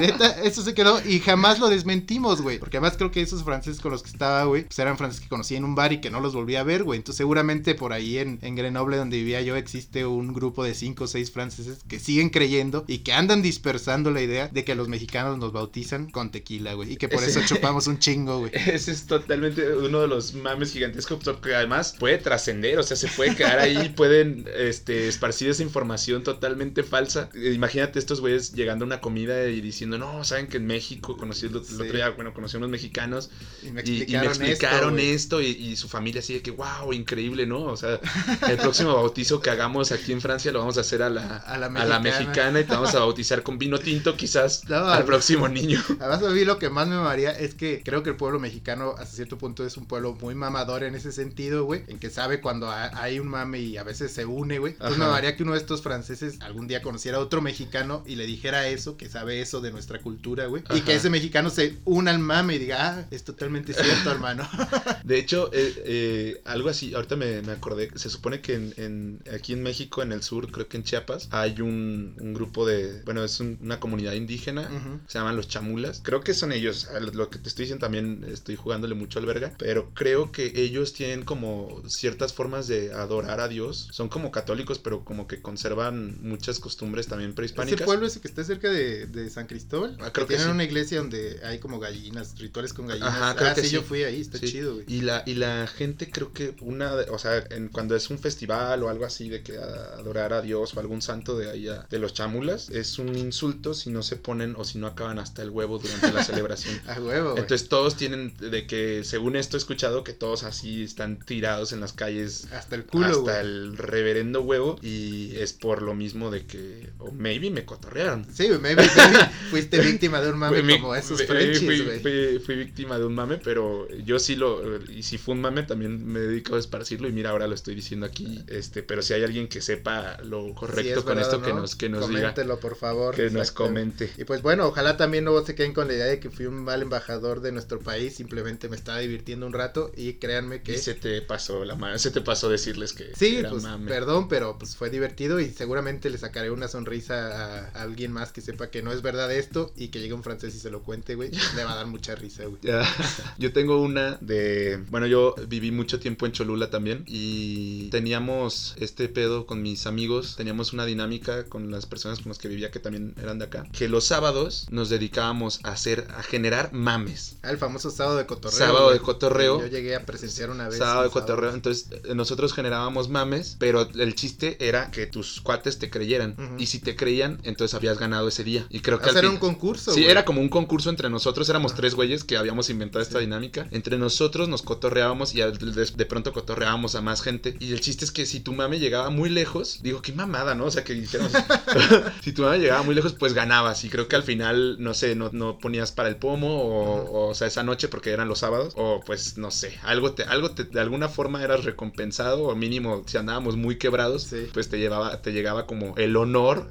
Neta, 0.00 0.42
eso 0.42 0.62
se 0.62 0.74
quedó 0.74 1.00
y 1.04 1.20
jamás 1.20 1.58
lo 1.60 1.68
desmentimos, 1.68 2.42
güey. 2.42 2.58
Porque 2.58 2.78
además 2.78 2.94
creo 2.96 3.10
que 3.12 3.20
esos 3.20 3.44
franceses 3.44 3.80
con 3.80 3.92
los 3.92 4.02
que 4.02 4.10
estaba, 4.10 4.44
güey, 4.44 4.64
pues 4.64 4.78
eran 4.80 4.98
franceses 4.98 5.22
que 5.22 5.28
conocí 5.28 5.54
en 5.54 5.64
un 5.64 5.74
bar 5.76 5.92
y 5.92 6.00
que 6.00 6.10
no 6.10 6.20
los 6.20 6.34
volví 6.34 6.56
a 6.56 6.64
ver, 6.64 6.82
güey. 6.82 6.98
Entonces 6.98 7.18
seguramente 7.18 7.74
por 7.74 7.92
ahí 7.92 8.18
en, 8.18 8.38
en 8.42 8.56
Grenoble, 8.56 8.96
donde 8.96 9.16
vivía 9.18 9.40
yo, 9.42 9.54
existe 9.56 10.04
un 10.06 10.32
grupo 10.34 10.64
de 10.64 10.74
cinco 10.74 11.04
o 11.04 11.06
seis 11.06 11.30
franceses 11.30 11.78
que 11.88 12.00
siguen 12.00 12.30
creyendo 12.30 12.84
y 12.88 12.98
que 12.98 13.12
andan 13.12 13.42
dispersando 13.42 14.10
la 14.10 14.22
idea 14.22 14.48
de 14.48 14.64
que 14.64 14.74
los 14.74 14.88
mexicanos 14.88 15.38
nos 15.38 15.52
bautizan 15.52 16.10
con 16.10 16.30
tequila, 16.30 16.74
güey. 16.74 16.92
Y 16.92 16.96
que 16.96 17.08
por 17.08 17.22
Ese- 17.22 17.40
eso 17.40 17.42
chupamos 17.54 17.86
un 17.86 17.98
chingo, 17.98 18.40
güey. 18.40 18.50
ese 18.54 18.90
es 18.90 19.06
totalmente 19.06 19.74
uno 19.76 20.00
de 20.00 20.08
los 20.08 20.34
mames 20.34 20.72
gigantescos 20.72 21.18
porque 21.22 21.54
además 21.54 21.94
puede 21.98 22.18
trascender, 22.18 22.78
o 22.78 22.82
sea, 22.82 22.96
se 22.96 23.08
puede 23.08 23.34
quedar 23.36 23.58
ahí, 23.58 23.92
pueden 24.16 24.46
este, 24.56 25.08
esparcir 25.08 25.50
esa 25.50 25.62
información 25.62 26.22
totalmente 26.22 26.82
falsa. 26.82 27.28
Eh, 27.34 27.52
Imagínate 27.52 27.98
estos 27.98 28.20
güeyes 28.20 28.52
llegando 28.52 28.84
a 28.84 28.86
una 28.86 29.00
comida 29.00 29.46
y 29.48 29.60
diciendo, 29.60 29.98
no, 29.98 30.24
saben 30.24 30.46
que 30.48 30.56
en 30.56 30.66
México 30.66 31.16
conocí 31.16 31.46
el, 31.46 31.56
el 31.56 31.64
Sí. 31.64 31.74
otro 31.74 31.84
día, 31.96 32.10
bueno, 32.10 32.32
conocí 32.32 32.56
a 32.56 32.58
unos 32.58 32.70
mexicanos 32.70 33.30
Y 33.62 33.70
me 33.70 33.82
y, 33.84 34.04
y 34.08 34.16
me 34.16 34.26
explicaron, 34.26 34.98
esto, 34.98 35.40
y, 35.40 35.46
y 35.46 35.76
su 35.76 35.88
familia 35.88 36.20
así 36.20 36.34
de 36.34 36.42
que, 36.42 36.50
wow, 36.50 36.92
increíble, 36.92 37.46
¿no? 37.46 37.62
O 37.64 37.76
sea, 37.76 38.00
el 38.48 38.56
próximo 38.56 38.94
bautizo 38.94 39.40
que 39.40 39.50
hagamos 39.50 39.92
aquí 39.92 40.12
en 40.12 40.20
Francia 40.20 40.52
lo 40.52 40.60
vamos 40.60 40.78
a 40.78 40.80
hacer 40.80 41.02
a 41.02 41.10
la, 41.10 41.36
A 41.38 41.58
la 41.58 41.66
a 41.66 41.84
la 41.84 42.00
mexicana. 42.00 42.60
y 42.60 42.64
te 42.64 42.72
vamos 42.74 42.94
a 42.94 43.00
bautizar 43.00 43.42
con 43.42 43.58
vino 43.58 43.78
tinto 43.78 44.16
quizás 44.16 44.64
No, 44.68 44.76
al 44.88 45.04
próximo 45.04 45.48
niño. 45.48 45.82
Además, 46.00 46.22
a 46.22 46.30
mí 46.30 46.44
lo 46.44 46.58
que 46.58 46.70
más 46.70 46.88
me 46.88 46.96
mamaría 46.96 47.30
es 47.32 47.54
que 47.54 47.82
creo 47.84 48.02
que 48.02 48.10
el 48.10 48.16
pueblo 48.16 48.38
mexicano, 48.40 48.94
hasta 48.98 49.14
cierto 49.16 49.38
punto, 49.38 49.66
es 49.66 49.76
un 49.76 49.86
pueblo 49.86 50.14
muy 50.14 50.34
mamador 50.34 50.84
en 50.84 50.94
ese 50.94 51.12
sentido, 51.12 51.64
güey. 51.64 51.82
En 51.88 51.98
que 51.98 52.10
sabe 52.10 52.40
cuando 52.40 52.70
ha- 52.70 52.90
hay 53.02 53.18
un 53.18 53.28
mame 53.28 53.60
y 53.60 53.76
a 53.76 53.82
veces 53.82 54.05
se 54.08 54.24
une, 54.26 54.58
güey. 54.58 54.72
Entonces, 54.74 54.98
me 54.98 55.04
mamaría 55.06 55.36
que 55.36 55.42
uno 55.42 55.52
de 55.52 55.58
estos 55.58 55.82
franceses 55.82 56.40
algún 56.40 56.66
día 56.68 56.82
conociera 56.82 57.18
a 57.18 57.20
otro 57.20 57.40
mexicano 57.42 58.02
y 58.06 58.16
le 58.16 58.26
dijera 58.26 58.68
eso, 58.68 58.96
que 58.96 59.08
sabe 59.08 59.40
eso 59.40 59.60
de 59.60 59.70
nuestra 59.72 60.00
cultura, 60.00 60.46
güey. 60.46 60.62
Y 60.74 60.80
que 60.80 60.94
ese 60.94 61.10
mexicano 61.10 61.50
se 61.50 61.76
una 61.84 62.10
al 62.10 62.18
mame 62.18 62.54
y 62.56 62.58
diga, 62.58 62.76
ah, 62.98 63.06
es 63.10 63.24
totalmente 63.24 63.72
cierto, 63.74 64.10
hermano. 64.10 64.48
De 65.04 65.18
hecho, 65.18 65.50
eh, 65.52 65.82
eh, 65.84 66.40
algo 66.44 66.68
así, 66.68 66.94
ahorita 66.94 67.16
me, 67.16 67.42
me 67.42 67.52
acordé, 67.52 67.90
se 67.94 68.10
supone 68.10 68.40
que 68.40 68.54
en, 68.54 68.74
en- 68.76 69.20
aquí 69.32 69.52
en 69.52 69.62
México, 69.62 70.02
en 70.02 70.12
el 70.12 70.22
sur, 70.22 70.50
creo 70.50 70.68
que 70.68 70.76
en 70.76 70.82
Chiapas, 70.84 71.28
hay 71.30 71.60
un, 71.60 72.14
un 72.20 72.34
grupo 72.34 72.66
de, 72.66 73.02
bueno, 73.04 73.24
es 73.24 73.38
un- 73.40 73.58
una 73.62 73.78
comunidad 73.80 74.12
indígena, 74.14 74.68
se 75.06 75.18
llaman 75.18 75.36
los 75.36 75.48
chamulas, 75.48 76.00
creo 76.02 76.20
que 76.20 76.34
son 76.34 76.52
ellos, 76.52 76.88
lo 77.12 77.30
que 77.30 77.38
te 77.38 77.48
estoy 77.48 77.64
diciendo 77.64 77.84
también 77.84 78.24
estoy 78.32 78.56
jugándole 78.56 78.94
mucho 78.94 79.18
al 79.18 79.26
verga, 79.26 79.52
pero 79.58 79.90
creo 79.94 80.32
que 80.32 80.52
ellos 80.56 80.92
tienen 80.92 81.24
como 81.24 81.82
ciertas 81.88 82.32
formas 82.32 82.66
de 82.68 82.92
adorar 82.92 83.40
a 83.40 83.48
Dios, 83.48 83.88
son 83.96 84.10
como 84.10 84.30
católicos, 84.30 84.78
pero 84.78 85.06
como 85.06 85.26
que 85.26 85.40
conservan 85.40 86.18
muchas 86.20 86.60
costumbres 86.60 87.06
también 87.06 87.30
Ese 87.30 87.36
prehispánicas. 87.36 87.86
pueblo 87.86 88.06
ese 88.06 88.20
que 88.20 88.28
está 88.28 88.44
cerca 88.44 88.68
de, 88.68 89.06
de 89.06 89.30
San 89.30 89.46
Cristóbal. 89.46 89.96
Ah, 90.00 90.12
creo 90.12 90.26
que 90.26 90.34
tienen 90.34 90.48
sí. 90.48 90.52
una 90.52 90.64
iglesia 90.64 90.98
donde 90.98 91.40
hay 91.42 91.60
como 91.60 91.78
gallinas, 91.80 92.38
rituales 92.38 92.74
con 92.74 92.88
gallinas. 92.88 93.08
Ajá, 93.08 93.34
creo 93.36 93.48
ah, 93.52 93.54
que 93.54 93.62
sí, 93.62 93.68
sí. 93.68 93.74
yo 93.74 93.82
fui 93.82 94.04
ahí, 94.04 94.20
está 94.20 94.36
Sí. 94.36 94.48
chido, 94.48 94.74
güey. 94.74 94.84
Y 94.86 95.00
la, 95.00 95.22
y 95.24 95.36
la 95.36 95.66
gente 95.66 96.10
creo 96.10 96.34
que 96.34 96.54
una, 96.60 96.92
o 97.10 97.18
sea, 97.18 97.42
en, 97.48 97.68
cuando 97.68 97.96
es 97.96 98.10
un 98.10 98.18
festival 98.18 98.82
o 98.82 98.90
algo 98.90 99.06
así 99.06 99.30
de 99.30 99.42
que 99.42 99.56
adorar 99.56 100.34
a 100.34 100.42
Dios 100.42 100.74
o 100.76 100.80
algún 100.80 101.00
santo 101.00 101.38
de 101.38 101.50
ahí 101.50 101.66
de 101.88 101.98
los 101.98 102.12
chamulas, 102.12 102.68
es 102.68 102.98
un 102.98 103.16
insulto 103.16 103.72
si 103.72 103.88
no 103.88 104.02
se 104.02 104.16
ponen 104.16 104.56
o 104.58 104.64
si 104.64 104.76
no 104.76 104.88
acaban 104.88 105.18
hasta 105.18 105.42
el 105.42 105.48
huevo 105.48 105.78
durante 105.78 106.12
la 106.12 106.22
celebración. 106.24 106.78
A 106.86 107.00
huevo, 107.00 107.30
güey. 107.30 107.40
Entonces 107.40 107.70
todos 107.70 107.96
tienen 107.96 108.34
de 108.36 108.66
que, 108.66 109.04
según 109.04 109.36
esto 109.36 109.56
he 109.56 109.58
escuchado, 109.58 110.04
que 110.04 110.12
todos 110.12 110.42
así 110.42 110.82
están 110.82 111.18
tirados 111.18 111.72
en 111.72 111.80
las 111.80 111.94
calles 111.94 112.46
Hasta 112.52 112.76
el 112.76 112.84
culo, 112.84 113.06
hasta 113.06 113.20
güey. 113.20 113.36
el 113.40 113.78
reverendo 113.86 114.42
huevo 114.42 114.78
y 114.82 115.34
es 115.36 115.52
por 115.52 115.82
lo 115.82 115.94
mismo 115.94 116.30
de 116.30 116.44
que, 116.46 116.90
o 116.98 117.10
maybe 117.12 117.50
me 117.50 117.64
cotorrearon. 117.64 118.26
Sí, 118.32 118.48
maybe, 118.60 118.82
maybe 118.96 119.18
fuiste 119.50 119.80
víctima 119.80 120.20
de 120.20 120.30
un 120.32 120.38
mame 120.38 120.62
Fui- 120.62 120.80
como 120.80 120.94
esos 120.94 121.22
Frenchies, 121.22 121.64
fui, 121.64 121.80
güey. 121.80 122.00
fui- 122.00 122.38
fui 122.44 122.56
víctima 122.56 122.98
de 122.98 123.04
un 123.04 123.14
mame, 123.14 123.38
pero 123.42 123.88
yo 124.04 124.18
sí 124.18 124.36
lo. 124.36 124.76
Y 124.90 125.02
si 125.02 125.18
fue 125.18 125.34
un 125.34 125.40
mame, 125.40 125.62
también 125.62 126.06
me 126.06 126.20
dedico 126.20 126.56
a 126.56 126.58
esparcirlo. 126.58 127.08
Y 127.08 127.12
mira, 127.12 127.30
ahora 127.30 127.46
lo 127.46 127.54
estoy 127.54 127.74
diciendo 127.74 128.06
aquí. 128.06 128.42
este 128.48 128.82
Pero 128.82 129.02
si 129.02 129.14
hay 129.14 129.22
alguien 129.24 129.48
que 129.48 129.60
sepa 129.60 130.18
lo 130.22 130.46
Si 130.48 130.54
correcto 130.54 130.98
es 130.98 131.04
con 131.04 131.16
verdad 131.16 131.22
esto, 131.34 131.42
que 131.42 131.52
no, 131.52 131.60
nos, 131.60 131.76
que 131.76 131.88
nos 131.88 132.08
diga. 132.08 132.20
Coméntelo, 132.20 132.60
por 132.60 132.76
favor. 132.76 133.14
Que 133.14 133.30
nos 133.30 133.50
comente. 133.52 134.10
Y 134.18 134.24
pues 134.24 134.42
bueno, 134.42 134.66
ojalá 134.66 134.96
también 134.96 135.24
no 135.24 135.44
se 135.44 135.54
queden 135.54 135.72
con 135.72 135.88
la 135.88 135.94
idea 135.94 136.06
de 136.06 136.20
que 136.20 136.30
fui 136.30 136.46
un 136.46 136.64
mal 136.64 136.82
embajador 136.82 137.40
de 137.40 137.52
nuestro 137.52 137.80
país. 137.80 138.14
Simplemente 138.16 138.68
me 138.68 138.76
estaba 138.76 138.98
divirtiendo 138.98 139.46
un 139.46 139.52
rato 139.52 139.92
y 139.96 140.14
créanme 140.14 140.62
que... 140.62 140.74
Y 140.74 140.78
se 140.78 140.94
te 140.94 141.22
pasó 141.22 141.64
la 141.64 141.74
mano. 141.74 141.98
Se 141.98 142.10
te 142.10 142.20
pasó 142.20 142.48
decirles 142.48 142.92
que 142.92 143.10
Sí, 143.16 143.42
pues 143.48 143.62
mame. 143.62 143.75
Perdón, 143.86 144.28
pero 144.28 144.58
pues 144.58 144.76
fue 144.76 144.90
divertido 144.90 145.40
y 145.40 145.50
seguramente 145.50 146.10
le 146.10 146.18
sacaré 146.18 146.50
una 146.50 146.68
sonrisa 146.68 147.14
a, 147.14 147.78
a 147.78 147.82
alguien 147.82 148.12
más 148.12 148.32
que 148.32 148.40
sepa 148.40 148.70
que 148.70 148.82
no 148.82 148.92
es 148.92 149.02
verdad 149.02 149.32
esto 149.32 149.72
y 149.76 149.88
que 149.88 150.00
llegue 150.00 150.14
un 150.14 150.22
francés 150.22 150.54
y 150.54 150.58
se 150.58 150.70
lo 150.70 150.82
cuente, 150.82 151.14
güey. 151.14 151.30
Le 151.54 151.64
va 151.64 151.72
a 151.72 151.76
dar 151.76 151.86
mucha 151.86 152.14
risa, 152.14 152.44
güey. 152.44 152.60
Yo 153.38 153.52
tengo 153.52 153.80
una 153.80 154.18
de. 154.20 154.82
Bueno, 154.90 155.06
yo 155.06 155.34
viví 155.48 155.70
mucho 155.70 156.00
tiempo 156.00 156.26
en 156.26 156.32
Cholula 156.32 156.70
también. 156.70 157.04
Y 157.06 157.88
teníamos 157.90 158.74
este 158.78 159.08
pedo 159.08 159.46
con 159.46 159.62
mis 159.62 159.86
amigos. 159.86 160.36
Teníamos 160.36 160.72
una 160.72 160.84
dinámica 160.84 161.44
con 161.44 161.70
las 161.70 161.86
personas 161.86 162.20
con 162.20 162.30
las 162.30 162.38
que 162.38 162.48
vivía 162.48 162.70
que 162.70 162.80
también 162.80 163.14
eran 163.20 163.38
de 163.38 163.46
acá. 163.46 163.66
Que 163.72 163.88
los 163.88 164.04
sábados 164.04 164.66
nos 164.70 164.88
dedicábamos 164.88 165.60
a 165.64 165.72
hacer, 165.72 166.06
a 166.16 166.22
generar 166.22 166.72
mames. 166.72 167.36
Ah, 167.42 167.50
el 167.50 167.58
famoso 167.58 167.90
sábado 167.90 168.16
de 168.16 168.26
cotorreo. 168.26 168.58
Sábado 168.58 168.84
güey. 168.86 168.98
de 168.98 169.04
cotorreo. 169.04 169.60
Yo 169.60 169.66
llegué 169.66 169.94
a 169.94 170.04
presenciar 170.04 170.50
una 170.50 170.68
vez. 170.68 170.78
Sábado 170.78 171.04
de 171.04 171.10
cotorreo. 171.10 171.52
Entonces, 171.52 171.88
eh, 171.90 172.14
nosotros 172.14 172.52
generábamos 172.52 173.08
mames 173.08 173.26
pirámides, 173.26 173.56
pero 173.66 173.88
el 173.96 174.14
chiste 174.14 174.56
era 174.60 174.92
que 174.92 175.08
tus 175.08 175.40
cuates 175.40 175.80
te 175.80 175.90
creyeran. 175.90 176.36
Y 176.56 176.66
si 176.66 176.78
te 176.78 176.94
creían, 176.94 177.40
entonces 177.42 177.74
habías 177.74 177.98
ganado 177.98 178.28
ese 178.28 178.44
día. 178.44 178.64
Y 178.70 178.78
creo 178.78 178.98
que 179.00 179.06
O 179.06 179.08
al 179.08 179.12
sea, 179.14 179.18
era 179.22 179.28
fin- 179.30 179.34
un 179.34 179.40
concurso. 179.40 179.90
Sí, 179.90 180.02
güey. 180.02 180.10
era 180.12 180.24
como 180.24 180.40
un 180.40 180.48
concurso 180.48 180.88
entre 180.88 181.10
nosotros. 181.10 181.48
Éramos 181.48 181.74
tres 181.74 181.96
güeyes 181.96 182.22
que 182.22 182.36
habíamos 182.36 182.70
inventado 182.70 183.02
esta 183.02 183.18
dinámica. 183.18 183.66
Entre 183.72 183.98
nosotros 183.98 184.48
nos 184.48 184.62
cotorreábamos 184.62 185.34
y 185.34 185.38
de, 185.40 186.06
pronto 186.06 186.32
cotorreábamos 186.32 186.94
a 186.94 187.00
más 187.00 187.22
gente. 187.22 187.56
Y 187.58 187.72
el 187.72 187.80
chiste 187.80 188.04
es 188.04 188.12
que 188.12 188.24
si 188.24 188.38
tu 188.38 188.52
mame 188.52 188.78
llegaba 188.78 189.10
muy 189.10 189.30
lejos, 189.30 189.80
digo, 189.82 190.00
qué 190.00 190.12
mamada, 190.12 190.54
¿no? 190.54 190.66
O 190.66 190.70
sea, 190.70 190.84
que 190.84 190.94
dijéramos, 190.94 191.32
si 192.22 192.30
tu 192.32 192.42
mame 192.42 192.60
llegaba 192.60 192.84
muy 192.84 192.94
lejos, 192.94 193.14
pues 193.14 193.34
ganabas. 193.34 193.82
Y 193.84 193.88
creo 193.90 194.06
que 194.06 194.14
al 194.14 194.22
final, 194.22 194.76
no 194.78 194.94
sé, 194.94 195.16
no, 195.16 195.30
no 195.32 195.58
ponías 195.58 195.90
para 195.90 196.08
el 196.08 196.16
pomo 196.16 196.62
o, 196.62 197.02
o, 197.02 197.28
o 197.30 197.34
sea, 197.34 197.48
esa 197.48 197.64
noche 197.64 197.88
porque 197.88 198.10
eran 198.10 198.28
los 198.28 198.38
sábados. 198.38 198.74
O 198.76 199.00
pues, 199.04 199.38
no 199.38 199.50
sé, 199.50 199.76
algo 199.82 200.12
te, 200.12 200.22
algo 200.22 200.52
te, 200.52 200.62
de 200.62 200.80
alguna 200.80 201.08
forma 201.08 201.42
eras 201.42 201.64
recompensado 201.64 202.44
o 202.44 202.54
mínimo 202.54 203.02
si 203.06 203.16
andábamos 203.16 203.55
muy 203.56 203.76
quebrados, 203.76 204.24
Sí. 204.24 204.48
pues 204.52 204.68
te 204.68 204.78
llevaba, 204.78 205.20
te 205.22 205.32
llegaba 205.32 205.66
como 205.66 205.94
el 205.96 206.16
honor 206.16 206.68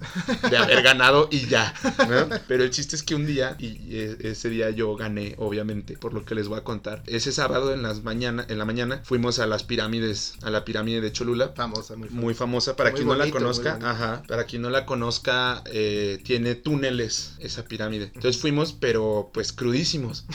de 0.50 0.58
haber 0.58 0.82
ganado 0.84 1.28
y 1.32 1.48
ya. 1.48 1.74
¿no? 2.10 2.30
Pero 2.48 2.64
el 2.64 2.70
chiste 2.72 2.96
es 2.96 3.04
que 3.04 3.16
un 3.16 3.26
día, 3.26 3.56
y 3.60 3.96
e- 3.96 4.18
ese 4.22 4.50
día 4.50 4.70
yo 4.70 4.96
gané, 4.96 5.36
obviamente, 5.38 5.98
por 5.98 6.14
lo 6.14 6.24
que 6.26 6.36
les 6.36 6.48
voy 6.48 6.60
a 6.60 6.64
contar. 6.64 7.04
Ese 7.08 7.32
sábado 7.32 7.74
en 7.74 7.82
las 7.82 8.04
mañana, 8.04 8.46
en 8.50 8.58
la 8.58 8.66
mañana 8.66 9.02
fuimos 9.04 9.40
a 9.40 9.48
las 9.48 9.64
pirámides, 9.64 10.34
a 10.44 10.50
la 10.50 10.64
pirámide 10.66 11.02
de 11.02 11.12
Cholula. 11.12 11.54
Famosa, 11.56 11.96
muy 11.96 12.08
famosa. 12.10 12.22
Muy 12.22 12.34
famosa, 12.34 12.76
para 12.76 12.92
Muy 12.92 12.98
quien 12.98 13.08
no 13.08 13.16
la 13.16 13.30
conozca, 13.30 13.80
ajá, 13.82 14.24
para 14.28 14.46
quien 14.46 14.62
no 14.62 14.70
la 14.70 14.86
conozca, 14.86 15.64
eh, 15.72 16.20
tiene 16.24 16.56
túneles 16.56 17.34
esa 17.40 17.66
pirámide. 17.66 18.12
Entonces 18.16 18.40
fuimos, 18.42 18.74
pero 18.74 19.30
pues 19.34 19.52
crudísimos. 19.54 20.26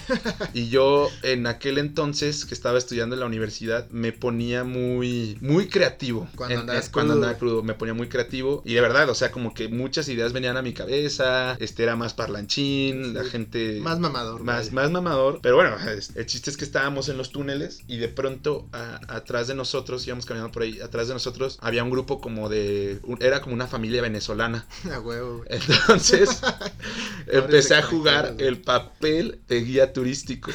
Y 0.55 0.69
yo 0.69 1.09
en 1.23 1.47
aquel 1.47 1.79
entonces 1.79 2.45
que 2.45 2.55
estaba 2.55 2.79
estudiando 2.79 3.15
en 3.15 3.21
la 3.21 3.27
universidad 3.27 3.89
me 3.91 4.13
ponía 4.13 4.65
muy, 4.65 5.37
muy 5.41 5.69
creativo. 5.69 6.29
Cuando 6.37 6.55
En- 6.55 6.61
andabas 6.63 6.87
en- 6.87 6.93
cuando 6.93 7.15
andaba 7.15 7.35
crudo, 7.39 7.63
me 7.63 7.75
ponía 7.75 7.95
muy 7.95 8.09
creativo. 8.09 8.63
Y 8.65 8.75
de 8.75 8.81
verdad, 8.81 9.09
o 9.11 9.15
sea, 9.15 9.31
como 9.31 9.55
que 9.55 9.69
muchas 9.69 10.09
ideas 10.09 10.33
venían 10.33 10.57
a 10.57 10.63
mi 10.63 10.73
cabeza. 10.73 11.57
Este 11.61 11.83
era 11.83 11.97
más 11.97 12.15
parlanchín, 12.15 13.15
la 13.15 13.25
gente 13.25 13.81
Más 13.83 13.99
mamador. 13.99 14.43
más, 14.43 14.67
vaya. 14.67 14.73
más 14.73 14.91
mamador. 14.91 15.41
Pero 15.43 15.57
bueno, 15.57 15.77
el 16.15 16.27
chiste 16.27 16.51
es 16.51 16.57
que 16.57 16.65
estábamos 16.65 17.09
en 17.09 17.17
los 17.17 17.31
túneles 17.33 17.81
y 17.89 17.97
de 17.99 18.09
pronto 18.09 18.69
a- 18.73 19.01
atrás 19.09 19.49
de 19.49 19.55
nosotros, 19.55 20.07
íbamos 20.07 20.27
caminando 20.27 20.53
por 20.53 20.63
ahí, 20.63 20.81
atrás 20.81 21.09
de 21.09 21.15
nosotros 21.15 21.59
había 21.61 21.83
un 21.85 21.91
grupo 21.91 22.21
como 22.21 22.49
de... 22.49 23.01
un- 23.05 23.19
era 23.23 23.41
como 23.41 23.55
una 23.55 23.67
familia 23.67 24.03
venezolana. 24.03 24.67
A 24.93 25.01
huevo. 25.01 25.45
Entonces 25.49 26.41
empecé 27.27 27.75
a 27.75 27.83
jugar 27.83 28.35
el 28.39 28.61
papel 28.61 29.41
de 29.49 29.61
guía 29.63 29.93
turístico. 29.93 30.51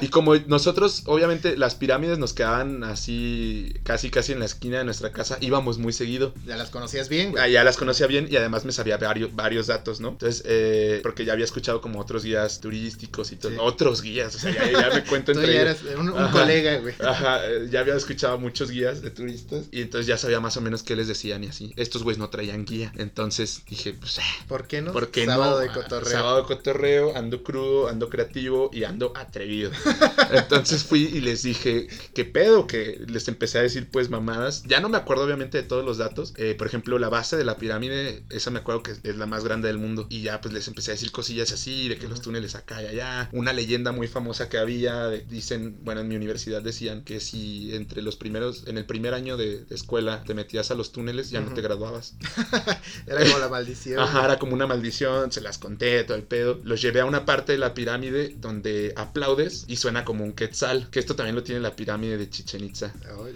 Y 0.00 0.08
como 0.08 0.34
nosotros, 0.36 1.02
obviamente, 1.06 1.56
las 1.56 1.74
pirámides 1.74 2.18
nos 2.18 2.32
quedaban 2.32 2.84
así, 2.84 3.72
casi 3.84 4.10
casi 4.10 4.32
en 4.32 4.40
la 4.40 4.44
esquina 4.44 4.78
de 4.78 4.84
nuestra 4.84 4.99
casa, 5.08 5.38
íbamos 5.40 5.78
muy 5.78 5.92
seguido. 5.92 6.34
Ya 6.46 6.56
las 6.56 6.68
conocías 6.70 7.08
bien, 7.08 7.32
güey. 7.32 7.42
Ah, 7.42 7.48
ya 7.48 7.64
las 7.64 7.78
conocía 7.78 8.06
bien 8.06 8.28
y 8.30 8.36
además 8.36 8.64
me 8.64 8.72
sabía 8.72 8.98
varios, 8.98 9.34
varios 9.34 9.66
datos, 9.66 10.00
¿no? 10.00 10.10
Entonces, 10.10 10.42
eh, 10.46 11.00
porque 11.02 11.24
ya 11.24 11.32
había 11.32 11.46
escuchado 11.46 11.80
como 11.80 11.98
otros 11.98 12.24
guías 12.24 12.60
turísticos 12.60 13.32
y 13.32 13.36
todo. 13.36 13.52
Sí. 13.52 13.58
Otros 13.60 14.02
guías, 14.02 14.34
o 14.34 14.38
sea, 14.38 14.52
ya, 14.52 14.70
ya 14.70 14.90
me 14.94 15.04
cuento 15.04 15.20
Tú 15.32 15.40
entre 15.40 15.54
ya 15.54 15.60
eras 15.62 15.78
un, 15.96 16.10
colega, 16.30 16.78
güey. 16.78 16.94
Ajá, 17.00 17.46
eh, 17.46 17.68
ya 17.70 17.80
había 17.80 17.94
escuchado 17.94 18.38
muchos 18.38 18.70
guías 18.70 19.02
de 19.02 19.10
turistas 19.10 19.66
y 19.70 19.82
entonces 19.82 20.06
ya 20.06 20.18
sabía 20.18 20.40
más 20.40 20.56
o 20.56 20.60
menos 20.60 20.82
qué 20.82 20.96
les 20.96 21.08
decían 21.08 21.44
y 21.44 21.48
así. 21.48 21.72
Estos 21.76 22.02
güeyes 22.02 22.18
no 22.18 22.28
traían 22.30 22.64
guía. 22.64 22.92
Entonces 22.96 23.62
dije, 23.68 23.94
pues, 23.94 24.18
eh, 24.18 24.22
¿Por 24.48 24.66
qué 24.66 24.82
no? 24.82 24.92
¿por 24.92 25.10
qué 25.10 25.24
Sábado 25.24 25.52
no? 25.52 25.58
de 25.58 25.68
cotorreo. 25.68 26.10
Sábado 26.10 26.36
de 26.38 26.42
cotorreo, 26.44 27.16
ando 27.16 27.42
crudo, 27.42 27.88
ando 27.88 28.08
creativo 28.08 28.70
y 28.72 28.84
ando 28.84 29.12
atrevido. 29.16 29.70
Entonces 30.32 30.84
fui 30.84 31.04
y 31.04 31.20
les 31.20 31.42
dije, 31.42 31.88
¿qué 32.14 32.24
pedo? 32.24 32.66
Que 32.66 33.00
les 33.06 33.28
empecé 33.28 33.58
a 33.58 33.62
decir, 33.62 33.88
pues, 33.90 34.10
mamadas. 34.10 34.62
Ya 34.64 34.80
no 34.80 34.88
me 34.90 34.96
acuerdo, 34.98 35.24
obviamente, 35.24 35.58
de 35.58 35.64
todos 35.64 35.84
los 35.84 35.98
datos. 35.98 36.34
Eh, 36.36 36.54
por 36.56 36.66
ejemplo, 36.66 36.98
la 36.98 37.08
base 37.08 37.36
de 37.36 37.44
la 37.44 37.56
pirámide, 37.56 38.24
esa 38.30 38.50
me 38.50 38.58
acuerdo 38.60 38.82
que 38.82 38.92
es 39.02 39.16
la 39.16 39.26
más 39.26 39.44
grande 39.44 39.68
del 39.68 39.78
mundo. 39.78 40.06
Y 40.10 40.22
ya, 40.22 40.40
pues, 40.40 40.52
les 40.52 40.68
empecé 40.68 40.90
a 40.90 40.94
decir 40.94 41.10
cosillas 41.12 41.52
así, 41.52 41.88
de 41.88 41.96
que 41.98 42.08
los 42.08 42.20
túneles 42.22 42.54
acá 42.54 42.82
y 42.82 42.86
allá. 42.86 43.28
Una 43.32 43.52
leyenda 43.52 43.92
muy 43.92 44.08
famosa 44.08 44.48
que 44.48 44.58
había, 44.58 45.06
de- 45.08 45.20
dicen, 45.20 45.78
bueno, 45.82 46.00
en 46.00 46.08
mi 46.08 46.16
universidad 46.16 46.62
decían 46.62 47.02
que 47.04 47.20
si 47.20 47.74
entre 47.74 48.02
los 48.02 48.16
primeros, 48.16 48.64
en 48.66 48.76
el 48.78 48.84
primer 48.86 49.14
año 49.14 49.36
de, 49.36 49.64
de 49.64 49.74
escuela 49.74 50.22
te 50.26 50.34
metías 50.34 50.70
a 50.70 50.74
los 50.74 50.92
túneles, 50.92 51.30
ya 51.30 51.40
no 51.40 51.54
te 51.54 51.60
graduabas. 51.62 52.14
Era 53.06 53.24
como 53.24 53.38
la 53.38 53.48
maldición. 53.48 53.98
Ajá, 54.00 54.24
era 54.24 54.38
como 54.38 54.54
una 54.54 54.66
maldición, 54.66 55.32
se 55.32 55.40
las 55.40 55.58
conté, 55.58 56.04
todo 56.04 56.16
el 56.16 56.22
pedo. 56.24 56.60
Los 56.64 56.80
llevé 56.82 57.00
a 57.00 57.04
una 57.04 57.24
parte 57.24 57.52
de 57.52 57.58
la 57.58 57.74
pirámide 57.74 58.34
donde 58.38 58.92
aplaudes 58.96 59.64
y 59.68 59.76
suena 59.76 60.04
como 60.04 60.24
un 60.24 60.32
quetzal, 60.32 60.88
que 60.90 60.98
esto 61.00 61.14
también 61.16 61.34
lo 61.36 61.42
tiene 61.42 61.60
la 61.60 61.74
pirámide 61.76 62.18
de 62.18 62.28
Chichen 62.30 62.64
Itza. 62.64 62.92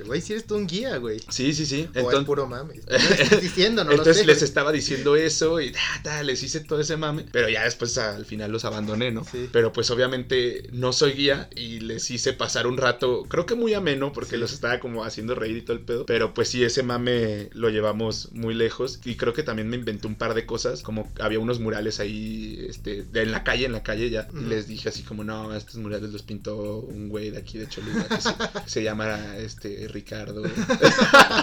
Güey, 0.07 0.21
si 0.21 0.33
eres 0.33 0.47
tú 0.47 0.57
un 0.57 0.67
guía, 0.67 0.97
güey. 0.99 1.21
Sí, 1.31 1.44
sí, 1.53 1.67
sí. 1.67 1.81
o 1.83 1.91
es 1.91 1.97
Entonces, 2.05 2.25
puro 2.25 2.47
mame. 2.47 2.75
No 2.89 2.97
estás 2.97 3.41
diciendo, 3.43 3.85
no 3.85 3.91
lo 3.91 3.97
entonces 3.99 4.27
les 4.27 4.43
estaba 4.43 4.73
diciendo 4.73 5.17
eso 5.17 5.61
y 5.61 5.73
ta, 5.73 5.81
ta, 6.03 6.23
les 6.23 6.43
hice 6.43 6.61
todo 6.61 6.81
ese 6.81 6.97
mame, 6.97 7.27
pero 7.33 7.49
ya 7.49 7.65
después 7.65 7.99
al 7.99 8.25
final 8.25 8.51
los 8.53 8.65
abandoné, 8.65 9.11
¿no? 9.11 9.25
Sí. 9.25 9.49
Pero 9.53 9.73
pues 9.73 9.91
obviamente 9.91 10.69
no 10.73 10.93
soy 10.93 11.13
guía 11.13 11.49
y 11.55 11.81
les 11.81 12.11
hice 12.11 12.33
pasar 12.33 12.67
un 12.67 12.77
rato, 12.79 13.25
creo 13.29 13.47
que 13.47 13.55
muy 13.55 13.75
ameno 13.75 14.13
porque 14.13 14.37
Sí. 14.37 14.41
los 14.41 14.53
estaba 14.53 14.81
como 14.81 15.05
haciendo 15.05 15.35
reír 15.35 15.57
y 15.59 15.63
todo 15.63 15.77
el 15.77 15.83
pedo, 15.85 16.07
pero 16.07 16.33
pues 16.35 16.49
sí, 16.49 16.63
ese 16.65 16.83
mame 16.83 17.51
lo 17.53 17.69
llevamos 17.71 18.31
muy 18.33 18.55
lejos 18.55 19.01
y 19.05 19.17
creo 19.17 19.33
que 19.33 19.43
también 19.43 19.69
me 19.69 19.77
inventé 19.77 20.07
un 20.07 20.15
par 20.15 20.35
de 20.35 20.47
cosas, 20.47 20.83
como 20.83 21.13
había 21.21 21.39
unos 21.41 21.61
murales 21.61 22.01
ahí, 22.01 22.65
este, 22.69 23.03
de- 23.03 23.23
en 23.23 23.33
la 23.33 23.43
calle, 23.45 23.67
en 23.67 23.73
la 23.73 23.83
calle 23.83 24.11
ya, 24.11 24.29
y 24.35 24.45
les 24.45 24.67
dije 24.69 24.89
así 24.89 25.03
como, 25.03 25.25
no, 25.25 25.55
estos 25.55 25.77
murales 25.77 26.11
los 26.11 26.23
pintó 26.23 26.79
un 26.81 27.09
güey 27.09 27.31
de 27.31 27.39
aquí 27.39 27.59
de 27.59 27.69
Cholula 27.69 28.07
que 28.09 28.21
se, 28.21 28.31
se 28.67 28.83
llama, 28.83 29.37
este, 29.39 29.89
Ricardo. 29.89 30.43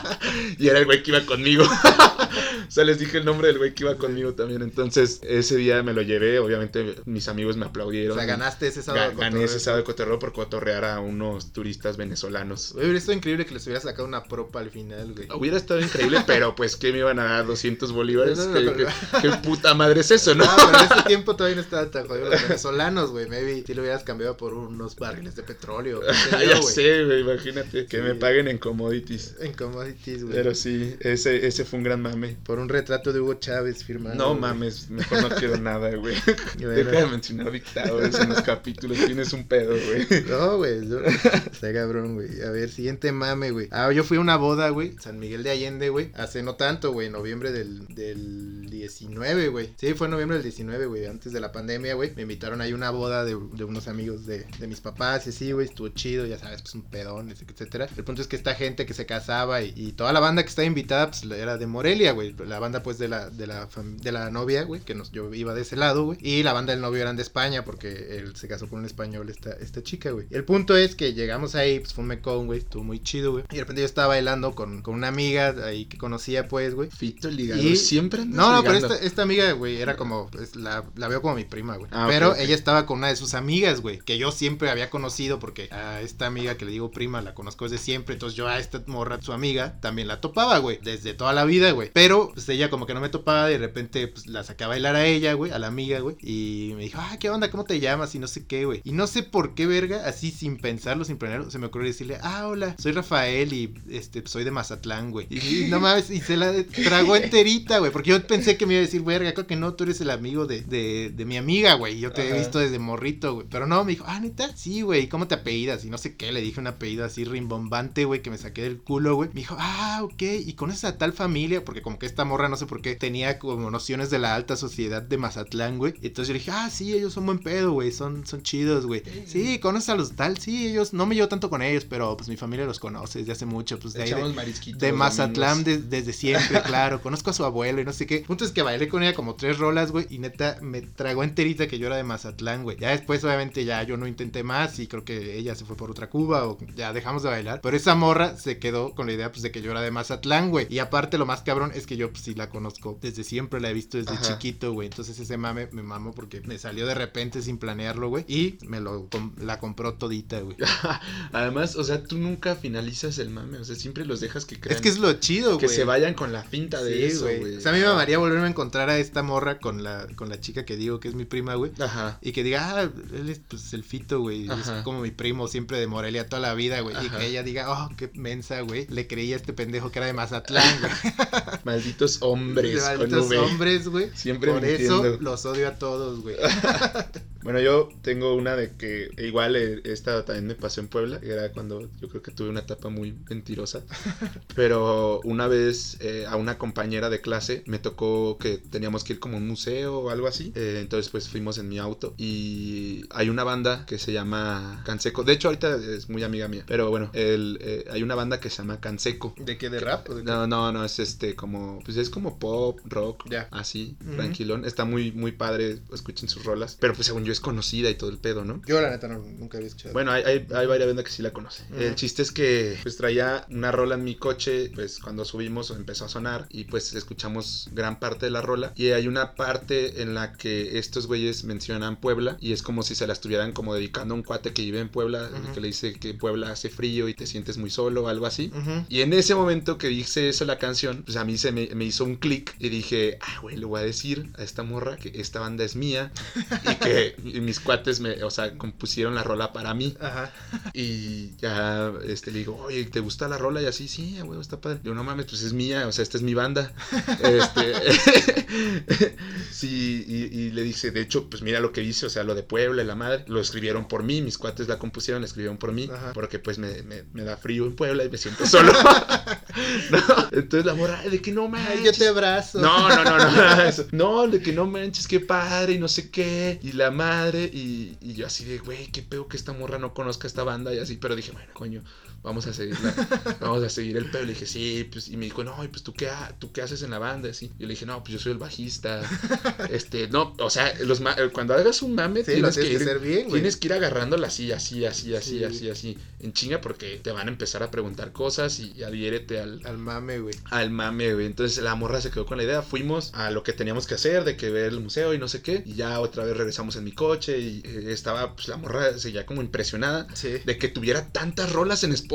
y 0.58 0.68
era 0.68 0.80
el 0.80 0.86
güey 0.86 1.04
que 1.04 1.12
iba 1.12 1.22
conmigo. 1.26 1.64
o 2.68 2.72
sea, 2.72 2.84
les 2.84 3.00
dije 3.00 3.18
el 3.18 3.26
nombre 3.26 3.48
del 3.48 3.58
güey 3.58 3.74
que 3.74 3.84
iba 3.84 3.96
conmigo 3.98 4.34
también. 4.34 4.62
Entonces, 4.62 5.20
ese 5.24 5.56
día 5.58 5.84
me 5.84 5.94
lo 5.94 6.02
llevé. 6.02 6.40
Obviamente, 6.40 6.96
mis 7.06 7.28
amigos 7.28 7.58
me 7.58 7.66
O 7.66 7.70
aplaudieron. 7.70 8.18
sea, 8.18 8.26
ganaste 8.26 8.68
ese 8.68 8.82
sábado. 8.82 9.12
Ga- 9.12 9.16
de 9.16 9.22
Gané 9.22 9.44
ese 9.44 9.60
sábado 9.60 9.80
de 9.80 9.86
cotorreo 9.86 10.20
por 10.20 10.34
cotorrear 10.34 10.86
a 10.86 11.00
unos 11.00 11.52
turistas 11.54 11.98
venezolanos. 11.98 12.72
Hubiera 12.76 12.98
estado 12.98 13.18
increíble 13.18 13.46
que 13.46 13.54
les 13.54 13.66
hubiera 13.66 13.82
sacado 13.82 14.08
una 14.08 14.24
propa 14.24 14.60
al 14.60 14.70
final, 14.70 15.14
güey. 15.14 15.28
Hubiera 15.36 15.58
estado 15.58 15.80
increíble, 15.82 16.22
pero 16.28 16.56
pues, 16.56 16.76
¿qué 16.76 16.92
me 16.92 17.00
iban 17.00 17.20
a 17.20 17.24
dar? 17.26 17.46
200 17.48 17.92
bolívares. 17.92 18.38
No, 18.38 18.46
no, 18.48 18.54
¿Qué, 18.54 18.64
no, 18.66 18.74
qué- 18.76 18.84
no. 18.84 19.22
qué 19.22 19.30
puta 19.48 19.74
madre 19.74 20.02
es 20.02 20.12
eso, 20.12 20.36
no? 20.36 20.46
No, 20.46 20.52
pero 20.72 20.80
en 20.80 20.92
ese 20.92 21.04
tiempo 21.08 21.36
todavía 21.36 21.56
no 21.56 21.62
estaba 21.62 21.90
tan 21.90 22.08
jodido 22.08 22.30
los 22.30 22.42
venezolanos, 22.42 23.12
güey. 23.12 23.28
Maybe 23.28 23.64
si 23.66 23.74
lo 23.74 23.82
hubieras 23.82 24.04
cambiado 24.04 24.38
por 24.38 24.54
unos 24.54 24.96
barriles 24.96 25.36
de 25.36 25.44
petróleo. 25.44 26.02
yo, 26.02 26.40
ya 26.40 26.60
güey. 26.60 26.74
sé, 26.74 27.04
güey, 27.06 27.22
imagínate. 27.22 27.86
Que 27.86 27.98
Sí. 27.98 28.04
me 28.04 28.16
paguen 28.16 28.48
en 28.48 28.58
commodities. 28.58 29.36
En 29.40 29.54
commodities, 29.54 29.81
güey. 29.84 30.34
Pero 30.34 30.54
sí, 30.56 30.96
ese, 31.00 31.46
ese 31.48 31.66
fue 31.66 31.80
un 31.80 31.84
gran 31.84 32.02
mame. 32.02 32.38
Por 32.44 32.60
un 32.60 32.70
retrato 32.70 33.12
de 33.14 33.20
Hugo 33.20 33.36
Chávez 33.36 33.84
firmado. 33.84 34.16
No 34.16 34.30
güey. 34.30 34.40
mames, 34.42 34.90
mejor 34.90 35.22
no 35.22 35.30
quiero 35.36 35.58
nada, 35.58 35.94
güey. 35.96 36.16
Bueno, 36.58 36.70
Deja 36.72 36.92
de 36.92 37.08
mencionar 37.08 37.52
dictadores 37.52 38.16
en 38.20 38.30
los 38.30 38.42
capítulos, 38.42 38.98
tienes 39.06 39.34
un 39.34 39.48
pedo, 39.48 39.74
güey. 39.74 40.24
No, 40.30 40.58
güey. 40.58 40.88
yo- 40.88 41.00
Está 41.04 41.74
cabrón, 41.74 42.16
güey. 42.16 42.42
A 42.44 42.52
ver, 42.52 42.70
siguiente 42.70 43.12
mame, 43.12 43.52
güey. 43.52 43.68
Ah, 43.72 43.92
yo 43.92 44.04
fui 44.04 44.18
a 44.18 44.22
una 44.22 44.36
boda, 44.38 44.70
güey. 44.70 44.96
San 45.00 45.20
Miguel 45.20 45.44
de 45.44 45.52
Allende, 45.52 45.90
güey. 45.90 46.12
Hace 46.16 46.44
no 46.44 46.56
tanto, 46.56 46.92
güey. 46.92 47.10
Noviembre 47.10 47.52
del, 47.52 47.88
del 47.88 48.70
19, 48.70 49.48
güey. 49.50 49.70
Sí, 49.78 49.94
fue 49.94 50.08
en 50.08 50.12
noviembre 50.12 50.38
del 50.38 50.44
19, 50.44 50.86
güey. 50.86 51.06
Antes 51.06 51.32
de 51.34 51.40
la 51.40 51.52
pandemia, 51.52 51.94
güey. 51.96 52.12
Me 52.16 52.24
invitaron 52.24 52.62
ahí 52.62 52.72
a 52.72 52.76
una 52.76 52.90
boda 52.90 53.24
de, 53.26 53.38
de 53.54 53.64
unos 53.64 53.88
amigos 53.88 54.26
de, 54.26 54.46
de 54.60 54.68
mis 54.68 54.80
papás. 54.82 55.28
Y 55.28 55.32
sí, 55.32 55.52
güey. 55.52 55.68
Estuvo 55.68 55.90
chido, 55.90 56.26
ya 56.26 56.38
sabes, 56.38 56.62
pues 56.62 56.74
un 56.76 56.84
pedón, 56.84 57.32
etcétera. 57.32 57.88
El 57.98 58.04
punto 58.04 58.22
es 58.22 58.28
que 58.28 58.36
esta 58.36 58.56
gente 58.56 58.86
que 58.86 58.94
se 58.94 59.06
casaba 59.06 59.62
y, 59.62 59.71
y 59.76 59.92
toda 59.94 60.14
la 60.14 60.20
banda 60.20 60.44
que 60.44 60.50
estaba 60.50 60.66
invitada, 60.66 61.08
pues 61.12 61.24
era 61.24 61.58
de 61.58 61.68
Morelia, 61.68 62.12
güey. 62.12 62.36
La 62.46 62.60
banda, 62.60 62.84
pues, 62.84 62.98
de 62.98 63.08
la, 63.08 63.30
de 63.30 63.48
la, 63.48 63.68
de 64.02 64.12
la 64.12 64.30
novia, 64.30 64.64
güey. 64.64 64.82
Que 64.82 64.96
nos, 64.96 65.12
yo 65.12 65.34
iba 65.34 65.54
de 65.54 65.62
ese 65.62 65.76
lado, 65.76 66.04
güey. 66.06 66.18
Y 66.22 66.44
la 66.44 66.54
banda 66.54 66.74
del 66.74 66.82
novio 66.82 67.02
eran 67.02 67.16
de 67.16 67.22
España 67.22 67.64
porque 67.64 68.18
él 68.18 68.36
se 68.36 68.48
casó 68.48 68.68
con 68.70 68.80
un 68.80 68.86
español, 68.86 69.30
esta, 69.30 69.52
esta 69.52 69.84
chica, 69.84 70.12
güey. 70.12 70.28
El 70.30 70.44
punto 70.44 70.76
es 70.76 70.96
que 70.96 71.14
llegamos 71.14 71.56
ahí, 71.56 71.80
pues 71.80 71.94
fue 71.94 72.04
un 72.04 72.10
mecón, 72.10 72.46
güey. 72.48 72.60
Estuvo 72.60 72.84
muy 72.84 73.02
chido, 73.02 73.32
güey. 73.34 73.44
Y 73.52 73.56
de 73.56 73.62
repente 73.62 73.82
yo 73.82 73.86
estaba 73.86 74.10
bailando 74.10 74.54
con, 74.56 74.82
con 74.82 74.96
una 74.96 75.08
amiga 75.08 75.56
ahí 75.66 75.86
que 75.86 75.98
conocía, 75.98 76.48
pues, 76.48 76.74
güey. 76.76 76.90
Fito 76.90 77.30
ligador, 77.30 77.64
Y- 77.66 77.76
siempre 77.76 78.22
andas 78.22 78.38
No, 78.38 78.52
no, 78.54 78.64
pero 78.64 78.76
esta, 78.76 78.96
esta 78.98 79.22
amiga, 79.24 79.52
güey, 79.54 79.82
era 79.82 79.96
como, 79.98 80.30
la, 80.56 80.84
la 80.96 81.08
veo 81.08 81.22
como 81.22 81.36
mi 81.36 81.46
prima, 81.46 81.78
güey. 81.78 81.90
Ah, 81.92 82.06
pero 82.10 82.36
ella 82.36 82.56
estaba 82.56 82.86
con 82.86 83.00
una 83.00 83.08
de 83.08 83.16
sus 83.16 83.34
amigas, 83.34 83.82
güey, 83.82 84.00
que 84.00 84.18
yo 84.18 84.32
siempre 84.32 84.70
había 84.70 84.90
conocido 84.90 85.40
porque 85.40 85.70
a 85.72 86.02
esta 86.02 86.26
amiga 86.28 86.56
que 86.58 86.66
le 86.66 86.72
digo 86.72 86.92
prima 86.92 87.22
la 87.22 87.34
conozco 87.34 87.66
desde 87.68 87.84
siempre, 87.84 88.14
entonces 88.14 88.38
yo 88.38 88.48
a 88.48 88.60
esta 88.60 88.82
morra, 88.88 89.22
su 89.22 89.34
amiga, 89.34 89.61
también 89.82 90.08
la 90.08 90.22
topaba, 90.22 90.58
güey, 90.60 90.80
desde 90.82 91.14
toda 91.14 91.34
la 91.34 91.46
vida, 91.46 91.72
güey. 91.72 91.92
Pero 91.94 92.32
pues 92.34 92.48
ella 92.50 92.70
como 92.70 92.86
que 92.86 92.94
no 92.94 93.02
me 93.02 93.10
topaba, 93.10 93.48
de 93.48 93.58
repente 93.58 94.08
pues 94.08 94.28
la 94.28 94.44
saqué 94.44 94.64
a 94.64 94.68
bailar 94.68 94.96
a 94.96 95.06
ella, 95.06 95.34
güey, 95.34 95.52
a 95.52 95.60
la 95.60 95.68
amiga, 95.68 96.00
güey, 96.00 96.16
y 96.22 96.74
me 96.76 96.84
dijo, 96.84 97.00
ah, 97.02 97.18
¿qué 97.20 97.30
onda? 97.30 97.52
¿Cómo 97.52 97.64
te 97.64 97.80
llamas? 97.80 98.16
Y 98.16 98.20
no 98.20 98.28
sé 98.28 98.46
qué, 98.46 98.66
güey. 98.66 98.82
Y 98.84 98.92
no 98.92 99.08
sé 99.08 99.24
por 99.24 99.56
qué, 99.56 99.68
verga, 99.68 100.08
así 100.08 100.32
sin 100.32 100.58
pensarlo, 100.58 101.06
sin 101.06 101.18
planearlo, 101.18 101.52
se 101.52 101.60
me 101.60 101.68
ocurrió 101.68 101.88
decirle, 101.88 102.18
ah, 102.22 102.48
hola, 102.48 102.76
soy 102.80 102.92
Rafael 102.92 103.54
y 103.54 103.74
este, 103.90 104.24
soy 104.26 104.44
de 104.44 104.52
Mazatlán, 104.52 105.12
güey. 105.12 105.28
Y, 105.30 105.66
y 105.66 105.68
no 105.70 105.80
mames, 105.80 106.10
y 106.10 106.20
se 106.20 106.38
la 106.38 106.52
tragó 106.64 107.16
enterita, 107.16 107.80
güey, 107.80 107.92
porque 107.92 108.12
yo 108.12 108.28
pensé 108.28 108.58
que 108.58 108.66
me 108.66 108.74
iba 108.74 108.80
a 108.80 108.86
decir, 108.86 109.02
verga, 109.02 109.34
creo 109.34 109.48
que 109.48 109.56
no, 109.56 109.74
tú 109.74 109.84
eres 109.84 110.02
el 110.02 110.10
amigo 110.10 110.46
de, 110.46 110.62
de, 110.62 111.12
de 111.14 111.26
mi 111.26 111.38
amiga, 111.38 111.74
güey, 111.76 112.00
yo 112.00 112.12
te 112.12 112.30
he 112.30 112.38
visto 112.38 112.60
desde 112.60 112.80
morrito, 112.80 113.34
güey. 113.36 113.48
Pero 113.50 113.68
no, 113.68 113.84
me 113.84 113.92
dijo, 113.92 114.06
ah, 114.08 114.20
neta, 114.20 114.56
sí, 114.56 114.82
güey, 114.82 115.08
¿cómo 115.08 115.28
te 115.28 115.36
apellidas? 115.36 115.86
Y 115.86 115.90
no 115.90 115.98
sé 115.98 116.16
qué, 116.16 116.32
le 116.32 116.42
dije 116.42 116.60
un 116.60 116.68
apellido 116.68 117.06
así 117.06 117.24
rimbombante, 117.24 118.06
güey, 118.06 118.22
que 118.22 118.30
me 118.30 118.38
saqué 118.38 118.64
del 118.64 118.80
culo, 118.80 119.16
güey. 119.16 119.30
Dijo, 119.42 119.56
ah, 119.60 120.02
ok, 120.04 120.22
y 120.46 120.54
conoces 120.54 120.84
a 120.86 120.98
tal 121.00 121.14
familia, 121.14 121.66
porque 121.66 121.82
como 121.82 121.98
que 121.98 122.06
esta 122.06 122.26
morra, 122.26 122.48
no 122.48 122.58
sé 122.58 122.68
por 122.68 122.82
qué, 122.82 122.96
tenía 122.96 123.40
como 123.40 123.72
nociones 123.72 124.10
de 124.12 124.20
la 124.20 124.36
alta 124.36 124.56
sociedad 124.56 125.02
de 125.02 125.18
Mazatlán, 125.18 125.80
güey. 125.80 125.96
Entonces 126.04 126.28
yo 126.28 126.34
le 126.34 126.40
dije, 126.40 126.52
ah, 126.52 126.70
sí, 126.70 126.94
ellos 126.94 127.14
son 127.14 127.26
buen 127.26 127.40
pedo, 127.40 127.72
güey, 127.72 127.92
son, 127.92 128.26
son 128.28 128.44
chidos, 128.44 128.86
güey. 128.86 129.02
Sí, 129.26 129.58
conoces 129.60 129.90
a 129.90 129.96
los 129.96 130.16
tal, 130.16 130.38
sí, 130.38 130.68
ellos, 130.68 130.94
no 130.94 131.06
me 131.08 131.16
llevo 131.16 131.28
tanto 131.28 131.50
con 131.50 131.62
ellos, 131.64 131.86
pero 131.86 132.16
pues 132.18 132.30
mi 132.30 132.38
familia 132.38 132.66
los 132.68 132.80
conoce 132.80 133.20
desde 133.20 133.32
hace 133.32 133.46
mucho, 133.48 133.80
pues 133.80 133.94
de 133.94 134.04
ahí 134.04 134.10
de- 134.30 134.36
de 134.80 134.92
Mazatlán 135.00 135.64
de- 135.64 135.78
desde 135.80 136.14
siempre, 136.14 136.62
claro. 136.64 137.02
Conozco 137.02 137.32
a 137.32 137.34
su 137.34 137.44
abuelo 137.44 137.82
y 137.82 137.86
no 137.86 137.94
sé 137.94 138.06
qué. 138.06 138.20
Punto 138.20 138.46
es 138.46 138.52
que 138.52 138.62
bailé 138.62 138.88
con 138.90 139.02
ella 139.02 139.16
como 139.16 139.34
tres 139.36 139.58
rolas, 139.58 139.92
güey. 139.92 140.06
Y 140.12 140.20
neta, 140.20 140.58
me 140.62 140.82
tragó 140.82 141.24
enterita 141.24 141.68
que 141.68 141.80
yo 141.80 141.88
era 141.88 141.96
de 141.98 142.04
Mazatlán, 142.04 142.62
güey. 142.64 142.78
Ya 142.78 142.90
después, 142.92 143.24
obviamente, 143.24 143.66
ya 143.66 143.82
yo 143.84 143.98
no 143.98 144.06
intenté 144.06 144.44
más. 144.44 144.78
Y 144.78 144.86
creo 144.88 145.04
que 145.04 145.38
ella 145.38 145.56
se 145.56 145.66
fue 145.66 145.76
por 145.76 145.90
otra 145.90 146.10
Cuba 146.10 146.46
o 146.48 146.58
ya 146.76 146.94
dejamos 146.94 147.24
de 147.24 147.30
bailar. 147.30 147.60
Pero 147.62 147.76
esa 147.76 147.96
morra 147.96 148.38
se 148.38 148.60
quedó 148.60 148.94
con 148.94 149.08
la 149.08 149.14
idea, 149.14 149.31
pues, 149.32 149.42
de 149.42 149.52
que 149.52 149.62
yo 149.62 149.72
era 149.72 149.82
de 149.82 149.92
Mazatlán, 149.92 150.50
güey. 150.50 150.68
Y 150.70 150.80
aparte, 150.80 151.18
lo 151.18 151.26
más 151.26 151.42
cabrón 151.42 151.72
es 151.74 151.88
que 151.88 151.98
yo, 151.98 152.12
pues, 152.12 152.24
sí 152.24 152.36
la 152.36 152.50
conozco 152.50 152.98
desde 153.02 153.24
siempre. 153.24 153.60
La 153.62 153.70
he 153.70 153.74
visto 153.74 153.98
desde 153.98 154.14
Ajá. 154.14 154.22
chiquito, 154.24 154.74
güey. 154.74 154.88
Entonces, 154.88 155.20
ese 155.20 155.38
mame 155.38 155.68
me 155.72 155.84
mamo 155.84 156.14
porque 156.14 156.42
me 156.42 156.58
salió 156.58 156.86
de 156.86 156.94
repente 156.96 157.42
sin 157.42 157.58
planearlo, 157.58 158.10
güey. 158.10 158.26
Y 158.28 158.58
me 158.68 158.80
lo 158.80 159.08
com- 159.10 159.34
la 159.40 159.60
compró 159.60 159.94
todita, 159.96 160.40
güey. 160.42 160.56
Además, 161.32 161.76
o 161.76 161.84
sea, 161.84 162.04
tú 162.04 162.18
nunca 162.18 162.56
finalizas 162.56 163.18
el 163.20 163.30
mame, 163.30 163.58
o 163.58 163.64
sea, 163.66 163.76
siempre 163.76 164.06
los 164.06 164.20
dejas 164.20 164.46
que 164.46 164.60
crean. 164.60 164.76
Es 164.76 164.82
que 164.82 164.90
es 164.90 165.00
lo 165.00 165.14
chido, 165.14 165.58
que 165.58 165.66
güey. 165.68 165.76
se 165.78 165.84
vayan 165.84 166.14
con 166.14 166.32
la 166.34 166.44
finta 166.44 166.84
de 166.84 166.94
Sí, 166.96 167.04
eso, 167.04 167.22
güey. 167.22 167.56
O 167.58 167.62
sea, 167.62 167.72
a 167.72 167.76
mí 167.76 167.82
me 167.82 167.88
mamaría 167.88 168.18
volverme 168.18 168.46
a 168.46 168.50
encontrar 168.50 168.90
a 168.90 168.98
esta 168.98 169.24
morra 169.24 169.60
con 169.60 169.84
la, 169.84 170.08
con 170.16 170.30
la 170.30 170.40
chica 170.40 170.66
que 170.66 170.76
digo 170.76 171.00
que 171.00 171.08
es 171.08 171.16
mi 171.16 171.26
prima, 171.26 171.56
güey. 171.56 171.72
Ajá. 171.80 172.20
Y 172.22 172.32
que 172.32 172.44
diga, 172.44 172.78
ah, 172.78 172.84
él 173.14 173.30
es 173.30 173.40
pues 173.48 173.74
el 173.74 173.84
fito, 173.84 174.20
güey. 174.20 174.48
Es 174.50 174.72
como 174.84 175.02
mi 175.02 175.12
primo, 175.12 175.48
siempre 175.48 175.80
de 175.80 175.88
Morelia 175.88 176.28
toda 176.28 176.42
la 176.42 176.54
vida, 176.54 176.80
güey. 176.82 176.96
Y 177.06 177.10
que 177.10 177.26
ella 177.28 177.44
diga, 177.44 177.72
oh, 177.72 177.90
qué 177.96 178.12
mensa, 178.16 178.62
güey. 178.62 178.88
Le 178.90 179.08
creía 179.22 179.36
este 179.36 179.54
pendejo 179.54 179.92
que 179.92 180.00
era 180.00 180.08
de 180.08 180.14
Mazatlán, 180.14 180.80
güey. 180.80 180.92
Malditos 181.64 182.24
hombres 182.24 182.82
con 182.82 182.98
malditos 182.98 183.32
hombres, 183.38 183.88
güey. 183.88 184.10
Siempre 184.16 184.52
Por 184.52 184.64
mintiendo. 184.64 185.06
eso 185.06 185.22
los 185.22 185.46
odio 185.46 185.68
a 185.68 185.74
todos, 185.74 186.22
güey. 186.22 186.38
Bueno, 187.44 187.60
yo 187.60 187.90
tengo 188.04 188.36
una 188.36 188.56
de 188.56 188.76
que 188.76 189.10
igual 189.18 189.56
eh, 189.56 189.82
esta 189.86 190.24
también 190.26 190.46
me 190.46 190.56
pasó 190.56 190.80
en 190.80 190.88
Puebla, 190.88 191.20
que 191.20 191.32
era 191.32 191.52
cuando 191.52 191.90
yo 192.00 192.08
creo 192.08 192.22
que 192.22 192.32
tuve 192.32 192.50
una 192.50 192.60
etapa 192.60 192.90
muy 192.90 193.16
mentirosa. 193.30 193.82
Pero 194.56 195.22
una 195.24 195.48
vez 195.48 195.98
eh, 196.02 196.26
a 196.28 196.36
una 196.36 196.58
compañera 196.60 197.10
de 197.10 197.20
clase 197.20 197.64
me 197.66 197.80
tocó 197.80 198.38
que 198.38 198.58
teníamos 198.58 199.04
que 199.04 199.14
ir 199.14 199.20
como 199.20 199.38
a 199.38 199.40
un 199.40 199.48
museo 199.48 200.00
o 200.00 200.10
algo 200.12 200.28
así. 200.28 200.52
Eh, 200.56 200.78
entonces 200.82 201.10
pues 201.10 201.30
fuimos 201.30 201.58
en 201.58 201.68
mi 201.68 201.80
auto 201.80 202.14
y 202.18 203.06
hay 203.10 203.30
una 203.30 203.44
banda 203.44 203.86
que 203.88 203.98
se 203.98 204.14
llama 204.14 204.84
Canseco. 204.86 205.24
De 205.24 205.34
hecho 205.34 205.48
ahorita 205.48 205.78
es 205.78 206.10
muy 206.10 206.24
amiga 206.24 206.48
mía, 206.48 206.64
pero 206.68 206.92
bueno, 206.92 207.10
el, 207.14 207.58
eh, 207.62 207.86
hay 207.92 208.04
una 208.04 208.16
banda 208.16 208.40
que 208.40 208.50
se 208.52 208.58
llama 208.58 208.80
Canseco. 208.80 209.11
¿De 209.38 209.58
qué? 209.58 209.70
¿De 209.70 209.80
rap? 209.80 210.10
o 210.10 210.16
de 210.16 210.22
qué? 210.24 210.30
No, 210.30 210.48
no, 210.48 210.72
no, 210.72 210.84
es 210.86 211.00
este 211.00 211.36
como, 211.36 211.80
pues 211.84 211.98
es 211.98 212.10
como 212.10 212.38
pop, 212.40 212.80
rock, 212.86 213.30
Ya. 213.30 213.48
así, 213.52 213.96
Ujú. 214.06 214.16
tranquilón. 214.16 214.66
Está 214.66 214.86
muy, 214.86 215.12
muy 215.12 215.32
padre, 215.32 215.80
escuchen 215.94 216.30
sus 216.30 216.44
rolas. 216.44 216.78
Pero 216.80 216.94
pues 216.94 217.06
según 217.08 217.24
yo 217.26 217.32
es 217.32 217.40
conocida 217.40 217.90
y 217.90 217.96
todo 217.96 218.10
el 218.10 218.18
pedo, 218.18 218.44
¿no? 218.46 218.62
Yo, 218.66 218.82
la 218.82 218.90
neta, 218.90 219.08
no, 219.08 219.20
nunca 219.20 219.58
había 219.58 219.68
escuchado. 219.68 219.94
Bueno, 219.94 220.12
hay, 220.12 220.24
hay, 220.24 220.48
hay 220.54 220.68
varias 220.68 220.88
bandas 220.88 221.06
que 221.06 221.12
sí 221.12 221.22
la 221.22 221.32
conocen. 221.32 221.66
Ujú. 221.72 221.82
El 221.82 221.96
chiste 221.96 222.22
es 222.22 222.32
que 222.32 222.78
pues 222.84 222.98
traía 222.98 223.46
una 223.50 223.72
rola 223.72 223.96
en 223.96 224.04
mi 224.04 224.16
coche, 224.16 224.72
pues 224.74 225.00
cuando 225.00 225.26
subimos 225.26 225.72
empezó 225.72 226.06
a 226.06 226.10
sonar 226.10 226.48
y 226.50 226.66
pues 226.66 226.94
escuchamos 226.94 227.70
gran 227.72 228.00
parte 228.00 228.26
de 228.26 228.32
la 228.32 228.42
rola. 228.42 228.74
Y 228.76 228.90
hay 228.92 229.08
una 229.08 229.36
parte 229.36 230.02
en 230.02 230.14
la 230.14 230.34
que 230.34 230.78
estos 230.78 231.08
güeyes 231.08 231.44
mencionan 231.44 232.00
Puebla 232.00 232.38
y 232.40 232.54
es 232.54 232.62
como 232.62 232.84
si 232.84 232.96
se 232.96 233.08
la 233.08 233.14
estuvieran 233.14 233.52
como 233.54 233.74
dedicando 233.76 234.14
a 234.14 234.18
un 234.18 234.24
cuate 234.24 234.54
que 234.54 234.62
vive 234.64 234.80
en 234.80 234.90
Puebla, 234.90 235.30
Ujú. 235.32 235.54
que 235.54 235.62
le 235.62 235.68
dice 235.68 235.94
que 235.94 236.14
Puebla 236.14 236.52
hace 236.52 236.70
frío 236.70 237.08
y 237.10 237.14
te 237.14 237.26
sientes 237.28 237.58
muy 237.58 237.70
solo 237.70 238.04
o 238.04 238.08
algo 238.08 238.26
así. 238.26 238.52
Ujú. 238.56 238.86
Y 239.02 239.04
en 239.04 239.14
ese 239.14 239.34
momento 239.34 239.80
que 239.80 239.88
dice 239.88 240.30
eso 240.30 240.46
la 240.46 240.60
canción, 240.60 241.02
pues 241.02 241.18
a 241.18 241.26
mí 241.26 241.36
se 241.36 241.52
me, 241.52 241.68
me 241.74 241.86
hizo 241.86 242.04
un 242.04 242.18
clic 242.18 242.56
y 242.60 242.70
dije, 242.70 243.18
ah, 243.20 243.40
güey, 243.42 243.58
le 243.58 243.66
voy 243.66 243.82
a 243.82 243.84
decir 243.84 244.30
a 244.38 244.44
esta 244.44 244.62
morra 244.62 244.96
que 244.96 245.12
esta 245.16 245.40
banda 245.40 245.64
es 245.64 245.76
mía 245.76 246.12
y 246.72 246.76
que 246.76 247.16
mis 247.42 247.60
cuates 247.60 248.00
me, 248.00 248.24
o 248.24 248.30
sea, 248.30 248.56
compusieron 248.60 249.16
la 249.16 249.24
rola 249.24 249.54
para 249.54 249.74
mí. 249.74 249.98
Ajá. 250.00 250.32
Y 250.76 251.36
ya, 251.38 251.92
este, 252.06 252.30
le 252.30 252.38
digo, 252.38 252.58
oye, 252.58 252.86
¿te 252.86 253.00
gusta 253.00 253.28
la 253.28 253.40
rola? 253.40 253.60
Y 253.64 253.66
así, 253.66 253.88
sí, 253.88 254.20
güey, 254.24 254.40
está 254.40 254.62
padre. 254.62 254.82
Digo, 254.84 254.94
no 254.94 255.04
mames, 255.04 255.26
pues 255.26 255.42
es 255.42 255.54
mía, 255.54 255.88
o 255.88 255.92
sea, 255.92 256.04
esta 256.04 256.18
es 256.18 256.24
mi 256.24 256.36
banda. 256.36 256.72
este, 257.24 257.74
sí, 259.52 260.06
y, 260.08 260.16
y 260.42 260.52
le 260.52 260.62
dice, 260.62 260.92
de 260.92 261.02
hecho, 261.02 261.28
pues 261.28 261.42
mira 261.42 261.60
lo 261.60 261.72
que 261.72 261.82
dice, 261.82 262.06
o 262.06 262.10
sea, 262.12 262.24
lo 262.24 262.36
de 262.36 262.44
Puebla 262.44 262.84
y 262.84 262.86
la 262.86 262.94
madre, 262.94 263.26
lo 263.26 263.40
escribieron 263.40 263.88
por 263.88 264.04
mí, 264.04 264.22
mis 264.22 264.38
cuates 264.38 264.68
la 264.68 264.78
compusieron, 264.78 265.24
la 265.24 265.26
escribieron 265.26 265.58
por 265.58 265.72
mí, 265.72 265.90
Ajá. 265.92 266.14
porque 266.14 266.38
pues 266.38 266.60
me, 266.60 266.84
me, 266.84 267.02
me 267.14 267.24
da 267.24 267.36
frío 267.36 267.66
en 267.66 267.76
Puebla 267.76 268.06
y 268.06 268.10
me 268.12 268.20
siento 268.20 268.46
solo. 268.46 268.72
No, 269.92 270.00
Entonces 270.32 270.66
la 270.66 270.74
morra, 270.74 271.02
de 271.02 271.22
que 271.22 271.32
no 271.32 271.48
manches. 271.50 271.80
Ay, 271.80 271.86
yo 271.86 271.92
te 271.92 272.08
abrazo. 272.08 272.60
No, 272.60 272.88
no, 272.88 273.04
no, 273.04 273.18
no. 273.18 273.62
eso. 273.64 273.86
No, 273.92 274.28
de 274.28 274.42
que 274.42 274.54
no 274.54 274.66
manches, 274.66 275.08
qué 275.08 275.20
padre 275.20 275.74
y 275.74 275.78
no 275.78 275.88
sé 275.88 276.10
qué. 276.10 276.60
Y 276.64 276.72
la 276.72 276.90
madre. 276.90 277.50
Y, 277.52 277.98
y 278.00 278.14
yo 278.14 278.28
así 278.28 278.46
de, 278.46 278.60
güey, 278.60 278.88
qué 278.88 279.02
pedo 279.02 279.28
que 279.28 279.36
esta 279.36 279.52
morra 279.52 279.78
no 279.78 279.94
conozca 279.94 280.28
esta 280.28 280.44
banda 280.44 280.74
y 280.74 280.80
así. 280.80 280.98
Pero 280.98 281.16
dije, 281.16 281.32
bueno, 281.32 281.50
coño, 281.54 281.84
vamos 282.24 282.46
a 282.48 282.54
seguirla. 282.54 282.94
Vamos 283.42 283.64
a 283.64 283.70
seguir 283.70 283.98
el 283.98 284.10
pedo. 284.12 284.24
Le 284.24 284.34
dije, 284.34 284.46
sí, 284.46 284.88
pues. 284.92 285.08
Y 285.10 285.18
me 285.18 285.26
dijo, 285.26 285.44
no, 285.44 285.64
y 285.64 285.68
pues 285.68 285.82
tú 285.84 285.94
qué, 285.94 286.10
ha- 286.10 286.36
tú 286.40 286.52
qué 286.52 286.62
haces 286.62 286.84
en 286.84 286.92
la 286.92 287.00
banda. 287.00 287.30
Así. 287.30 287.52
Y 287.58 287.64
le 287.64 287.70
dije, 287.70 287.86
no, 287.86 288.04
pues 288.04 288.14
yo 288.14 288.20
soy 288.20 288.32
el 288.34 288.38
bajista. 288.38 289.02
Este, 289.70 290.08
no, 290.08 290.34
o 290.40 290.50
sea, 290.50 290.74
los 290.82 291.02
ma- 291.02 291.16
cuando 291.34 291.54
hagas 291.54 291.82
un 291.82 291.96
mame, 291.96 292.22
Sí, 292.24 292.34
tienes, 292.34 292.54
tienes 292.56 292.56
que 292.72 292.78
que 292.78 292.84
ir. 292.84 292.90
hacer 292.90 293.00
bien, 293.00 293.22
güey. 293.30 293.42
Tienes 293.42 293.58
que 293.58 293.68
ir 293.68 293.74
agarrándola 293.74 294.28
así, 294.28 294.52
así, 294.52 294.86
así, 294.86 295.16
así, 295.16 295.38
Sí. 295.40 295.44
así, 295.44 295.70
así. 295.70 295.98
En 296.20 296.34
chinga, 296.34 296.62
porque 296.62 297.00
te 297.02 297.12
van 297.12 297.28
a 297.28 297.32
empezar 297.32 297.64
a 297.64 297.72
preguntar 297.72 298.12
cosas 298.12 298.60
y, 298.60 298.74
y 298.76 298.84
adhiérete 298.84 299.40
al, 299.40 299.62
Al 299.66 299.78
mame, 299.78 300.20
güey. 300.20 300.36
al 300.52 300.70
mame, 300.72 301.14
güey. 301.14 301.26
Entonces 301.26 301.64
la 301.64 301.76
morra 301.76 302.02
se 302.02 302.12
quedó 302.12 302.26
con 302.26 302.38
la 302.38 302.44
idea. 302.44 302.62
Fuimos 302.62 303.12
a 303.14 303.32
lo 303.32 303.44
que 303.44 303.54
teníamos 303.54 303.88
que 303.88 303.96
hacer, 303.96 304.24
de 304.24 304.36
que 304.38 304.50
ver 304.50 304.66
el 304.74 304.80
museo 304.80 305.14
y 305.14 305.18
no 305.18 305.28
sé 305.28 305.42
qué. 305.42 305.64
Y 305.66 305.74
ya 305.76 306.00
otra 306.00 306.24
vez 306.24 306.36
regresamos 306.38 306.76
en 306.76 306.84
mi 306.84 306.92
coche 306.92 307.40
y 307.40 307.62
eh, 307.66 307.86
estaba, 307.92 308.36
pues 308.36 308.48
la 308.48 308.58
morra 308.58 308.98
seguía 309.00 309.26
como 309.26 309.42
impresionada 309.42 310.08
Sí. 310.14 310.34
de 310.46 310.58
que 310.58 310.68
tuviera 310.68 311.08
tantas 311.12 311.52
rolas 311.52 311.84
en 311.84 311.92
Spotify. 311.94 312.11